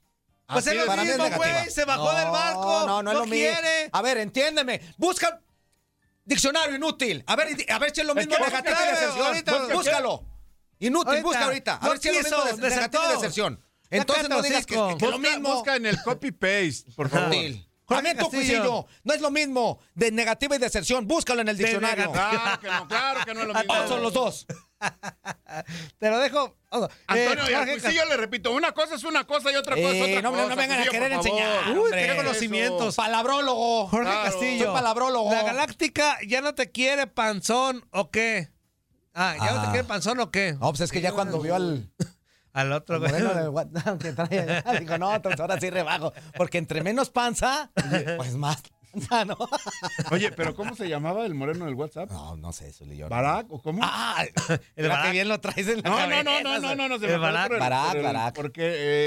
Pues 0.54 0.68
es 0.68 0.76
lo 0.76 0.94
es 0.94 1.00
mismo, 1.06 1.30
güey. 1.38 1.70
Se 1.72 1.86
bajó 1.86 2.12
No, 2.12 2.18
del 2.20 2.30
barco. 2.30 2.84
No, 2.88 3.04
no, 3.04 3.12
es 3.12 3.18
lo 3.18 3.26
mismo. 3.26 3.36
quiere. 3.36 3.90
A 3.92 4.02
ver, 4.02 4.18
entiéndeme. 4.18 4.82
Busca 4.98 5.42
diccionario 6.26 6.76
inútil. 6.76 7.24
A 7.28 7.36
ver, 7.36 7.56
a 7.70 7.80
ver 7.80 7.94
si 7.94 8.02
es 8.02 8.08
lo 8.08 8.16
mismo 8.16 8.36
que 8.36 8.44
negativo 8.44 8.76
busca, 8.76 8.86
y 8.88 8.92
deserción. 8.92 9.28
ahorita, 9.28 9.74
Búscalo. 9.74 10.26
Inútil, 10.80 11.08
Ahorita. 11.10 11.24
busca 11.28 11.44
ahorita. 11.46 11.76
A 11.76 11.80
No 11.84 11.90
ver 11.90 12.00
si 12.00 12.08
es 12.10 12.16
lo 12.16 12.22
mismo 12.24 12.44
quiso, 12.44 12.56
de- 12.58 12.70
negativo 12.70 13.04
y 13.04 13.06
desertó. 13.08 13.22
deserción. 13.22 13.66
Entonces 13.90 14.30
no 14.30 14.42
digas 14.42 14.66
que, 14.66 14.74
que 14.76 14.80
lo 14.80 14.96
Busca, 14.98 15.18
mismo. 15.18 15.54
busca 15.56 15.76
en 15.76 15.86
el 15.86 16.02
copy-paste, 16.02 16.92
por 16.96 17.10
favor. 17.10 17.34
Inútil. 17.34 17.68
También. 17.88 18.18
Cuisillo. 18.18 18.86
No 19.04 19.14
es 19.14 19.20
lo 19.22 19.32
mismo 19.32 19.80
de 19.96 20.12
negativa 20.12 20.56
y 20.56 20.60
deserción. 20.60 21.06
Búscalo 21.08 21.42
en 21.42 21.50
el 21.50 21.58
diccionario. 21.58 22.10
Claro 22.12 22.60
que 22.62 22.68
no, 22.68 22.88
claro 22.88 23.20
que 23.26 23.34
no 23.34 23.42
es 23.42 23.48
lo 23.48 23.54
mismo. 23.54 23.74
Ah, 23.74 23.86
son 23.88 24.02
los 24.02 24.14
dos. 24.14 24.46
Te 26.00 26.10
lo 26.10 26.20
dejo. 26.20 26.58
Oh, 26.72 26.88
Antonio, 27.08 27.44
eh, 27.46 27.52
y 27.52 27.54
al 27.54 27.66
Jorge 27.66 27.82
Cuisillo 27.82 28.06
le 28.06 28.18
repito, 28.18 28.52
una 28.52 28.72
cosa 28.72 28.96
es 28.96 29.04
una 29.04 29.26
cosa 29.26 29.52
y 29.52 29.56
otra 29.56 29.76
cosa 29.76 29.90
es 29.90 29.96
Eh, 29.96 30.18
otra 30.18 30.22
no, 30.22 30.32
no, 30.32 30.38
cosa. 30.44 30.50
no 30.50 30.56
vengan 30.56 30.82
a 30.82 30.86
querer 30.86 31.12
enseñar. 31.12 31.78
Uy, 31.78 31.92
tiene 31.92 32.16
conocimientos. 32.16 32.96
Palabrólogo. 32.96 33.88
Jorge 33.88 34.10
Claro. 34.10 34.32
Castillo. 34.32 34.66
Soy 34.66 34.74
palabrólogo. 34.74 35.32
¿La 35.32 35.44
Galáctica 35.44 36.18
ya 36.28 36.42
no 36.42 36.56
te 36.56 36.72
quiere 36.72 37.08
panzón 37.08 37.86
o 37.92 38.10
qué? 38.10 38.50
Ah, 39.14 39.36
¿ya 39.38 39.52
no 39.54 39.62
te 39.62 39.68
Ah. 39.68 39.72
quiere 39.72 39.84
panzón 39.88 40.20
o 40.22 40.32
qué? 40.32 40.54
No, 40.54 40.70
pues 40.70 40.82
es 40.82 40.92
que 40.92 41.02
ya 41.02 41.12
cuando 41.12 41.40
vio 41.42 41.56
al, 41.56 41.90
Al 42.54 42.72
otro, 42.74 43.00
güey. 43.00 43.12
que 44.02 44.12
trae 44.14 44.40
allá, 44.40 44.80
dijo, 44.80 44.98
no, 44.98 45.14
entonces 45.16 45.40
ahora 45.40 45.58
sí 45.60 45.70
rebajo. 45.70 46.14
Porque 46.36 46.58
entre 46.58 46.82
menos 46.84 47.10
panza, 47.10 47.72
pues 48.18 48.34
más 48.36 48.62
panza, 48.92 49.26
¿no? 49.26 49.38
Oye, 50.12 50.32
pero 50.32 50.54
¿cómo 50.56 50.76
se 50.76 50.88
llamaba 50.90 51.26
el 51.26 51.34
moreno 51.34 51.66
del 51.66 51.76
WhatsApp? 51.76 52.10
No, 52.12 52.36
no 52.38 52.52
sé, 52.54 52.70
eso 52.70 52.86
le 52.86 52.98
yo. 52.98 53.10
¿Barack 53.10 53.48
o 53.52 53.62
cómo? 53.62 53.82
Ah, 53.84 54.24
El 54.76 54.88
Barack. 54.90 55.06
que 55.06 55.12
bien 55.12 55.28
lo 55.28 55.40
traes 55.40 55.68
en 55.68 55.82
la 55.82 55.90
No, 55.90 55.92
no, 55.92 55.98
cabeza. 55.98 56.24
no, 56.24 56.42
no, 56.42 56.60
no, 56.60 56.76
no, 56.76 56.90
no, 56.90 57.00
se 57.00 57.08
me 57.08 57.14
El 57.14 57.20
Barack. 57.20 57.48
por 57.48 57.54
el- 57.56 57.60
Barack, 57.60 57.88
por 57.88 57.98
el- 57.98 58.04
Barack. 58.04 58.36
Porque, 58.36 58.62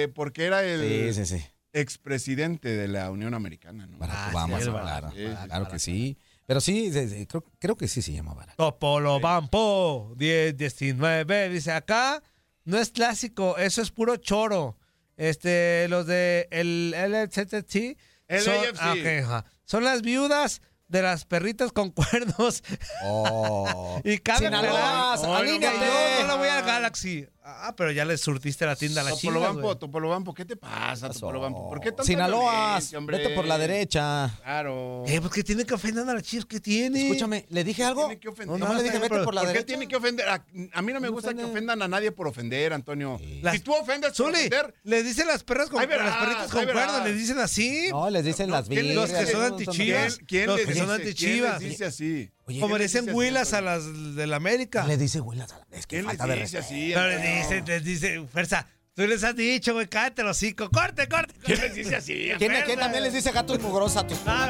eh, 0.04 0.08
porque 0.08 0.44
era 0.44 0.62
el 0.64 1.12
Sí, 1.14 1.24
sí, 1.26 1.38
sí. 1.38 1.44
expresidente 1.72 2.68
de 2.68 2.88
la 2.88 3.10
Unión 3.10 3.34
Americana, 3.34 3.86
¿no? 3.86 3.98
Barack 3.98 4.16
Ah, 4.18 4.28
Obama, 4.32 4.58
sí, 4.58 4.64
claro. 4.64 4.84
Barack. 4.84 5.12
Sí, 5.14 5.26
sí, 5.28 5.46
claro 5.46 5.68
que 5.68 5.78
sí. 5.78 6.18
Pero 6.46 6.60
sí, 6.60 6.90
creo, 7.28 7.44
creo 7.58 7.76
que 7.76 7.88
sí 7.88 8.02
se 8.02 8.12
llama 8.12 8.34
Barack. 8.34 8.56
Topolo 8.56 9.18
Bampo, 9.20 10.12
10, 10.16 10.56
19. 10.56 11.48
Dice 11.48 11.72
acá, 11.72 12.22
no 12.64 12.78
es 12.78 12.90
clásico, 12.90 13.56
eso 13.56 13.80
es 13.80 13.90
puro 13.90 14.16
choro. 14.18 14.76
Este, 15.16 15.86
los 15.88 16.06
de 16.06 16.48
el 16.50 16.92
LCT 16.92 17.96
El 18.26 18.40
son, 18.40 18.54
ah, 18.80 18.94
ok, 18.98 19.06
ajá. 19.24 19.44
Son 19.64 19.84
las 19.84 20.02
viudas 20.02 20.60
de 20.88 21.02
las 21.02 21.24
perritas 21.24 21.72
con 21.72 21.90
cuernos. 21.90 22.62
Oh. 23.02 24.00
y 24.04 24.18
cabe 24.18 24.46
Sinaloa, 24.46 25.14
aclarar 25.14 25.46
yo 25.46 25.58
no 25.58 26.28
le 26.28 26.36
voy 26.36 26.48
al 26.48 26.64
Galaxy. 26.64 27.26
Ah, 27.46 27.74
pero 27.76 27.92
ya 27.92 28.06
le 28.06 28.16
surtiste 28.16 28.64
la 28.64 28.74
tienda 28.74 29.02
a 29.02 29.04
la 29.04 29.10
Topolo 29.10 29.38
chiva. 29.38 29.52
Bampo, 29.52 29.76
Topolo 29.76 30.08
Bampo, 30.08 30.32
¿qué 30.32 30.46
te 30.46 30.56
pasa, 30.56 31.10
Topolo 31.10 31.40
Bampo? 31.40 31.68
¿Por 31.68 31.78
qué 31.78 31.90
tanta 31.90 32.04
Sinaloa, 32.04 32.80
vete 33.06 33.30
por 33.34 33.44
la 33.44 33.58
derecha. 33.58 34.34
Claro. 34.42 35.04
Eh, 35.06 35.20
porque 35.20 35.44
tiene 35.44 35.66
que 35.66 35.74
ofender 35.74 36.08
a 36.08 36.14
la 36.14 36.22
chivas 36.22 36.46
que 36.46 36.58
tiene. 36.58 37.02
Escúchame, 37.02 37.44
¿le 37.50 37.62
dije 37.62 37.84
algo? 37.84 38.06
Tiene 38.06 38.18
que 38.18 38.28
ofender. 38.30 38.58
No, 38.58 38.66
no 38.66 38.74
le 38.74 38.82
dije, 38.82 38.98
vete 38.98 39.22
por 39.22 39.34
la 39.34 39.42
¿Por 39.42 39.48
qué 39.48 39.58
derecha. 39.58 39.66
tiene 39.66 39.86
que 39.86 39.96
ofender? 39.96 40.26
A, 40.26 40.42
a 40.72 40.80
mí 40.82 40.92
no 40.94 41.00
me 41.00 41.08
No 41.08 41.12
gusta 41.12 41.34
que 41.34 41.44
ofendan 41.44 41.82
a 41.82 41.88
nadie 41.88 42.12
por 42.12 42.26
ofender, 42.28 42.72
Antonio. 42.72 43.20
Las- 43.42 43.56
Si 43.56 43.60
tú 43.60 43.74
ofendes 43.74 44.12
por 44.16 44.30
ofender, 44.30 44.74
le 44.84 45.02
dicen 45.02 45.26
las 45.26 45.44
perras 45.44 45.68
con 45.68 45.80
las 45.80 45.86
perritas 46.16 46.50
con 46.50 46.64
cuernos, 46.64 47.04
le 47.04 47.12
dicen 47.12 47.38
así. 47.40 47.88
No, 47.90 48.08
les 48.08 48.24
dicen 48.24 48.50
las 48.50 48.68
¿quién 48.68 48.86
les 48.86 48.94
virgas. 48.96 49.10
Los 49.10 49.20
que 49.26 49.32
son 49.32 49.42
antichivas. 49.44 50.16
¿quién, 50.26 50.46
que 50.56 50.56
dice, 50.56 50.64
son 50.64 50.86
¿quién 50.86 50.90
antichivas. 50.90 51.60
les 51.60 51.70
dice 51.70 51.84
así? 51.84 52.30
Oye, 52.46 52.60
Como 52.60 52.76
¿quién 52.76 53.06
le 53.06 53.12
huilas 53.12 53.54
a 53.54 53.60
las 53.62 54.14
de 54.16 54.26
la 54.26 54.36
América. 54.36 54.86
Le 54.86 54.98
dice 54.98 55.20
güey, 55.20 55.40
es 55.70 55.86
que 55.86 55.96
¿Quién 55.96 56.04
falta 56.04 56.26
les 56.26 56.36
de 56.36 56.42
dice 56.42 56.56
respeto. 56.58 56.74
así? 56.76 56.92
Pero 56.94 57.08
les 57.08 57.22
dice, 57.22 57.62
les 57.66 57.84
dice, 57.84 58.26
fuerza, 58.30 58.66
tú 58.94 59.06
les 59.06 59.24
has 59.24 59.34
dicho, 59.34 59.72
güey, 59.72 59.86
cállate 59.88 60.22
los 60.22 60.36
hocico, 60.36 60.68
corte, 60.70 61.08
corte. 61.08 61.32
¿Quién 61.42 61.60
les 61.60 61.74
dice 61.74 61.96
así? 61.96 62.28
¿Quién, 62.38 62.52
quién 62.66 62.78
también 62.78 63.02
les 63.02 63.14
dice 63.14 63.32
gatos 63.32 63.58
mugrosos 63.60 63.96
a 63.96 64.06
tus 64.06 64.18
Ah, 64.26 64.48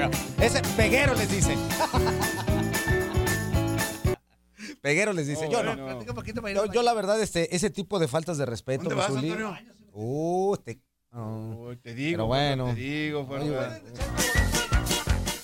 ¿verdad, 0.00 0.10
güey? 0.10 0.46
Ese 0.46 0.62
peguero 0.76 1.14
les 1.14 1.30
dice. 1.30 1.54
peguero 4.80 5.12
les 5.12 5.26
dice. 5.26 5.46
Yo 5.50 5.62
no. 5.62 5.76
no. 5.76 5.84
Platica 5.86 6.12
un 6.12 6.16
poquito 6.16 6.40
para 6.40 6.52
ir 6.64 6.72
Yo, 6.72 6.82
la 6.82 6.94
verdad, 6.94 7.20
este, 7.20 7.54
ese 7.54 7.68
tipo 7.68 7.98
de 7.98 8.08
faltas 8.08 8.38
de 8.38 8.46
respeto, 8.46 8.84
¿Dónde 8.84 8.94
vas, 8.94 9.10
Antonio? 9.10 9.56
Uh, 9.92 10.56
te- 10.64 10.80
oh. 11.12 11.66
Uy, 11.68 11.76
te 11.76 11.94
digo, 11.94 12.16
Pero 12.16 12.26
bueno. 12.26 12.66
Te 12.66 12.74
digo, 12.76 13.26
fuerza. 13.26 13.80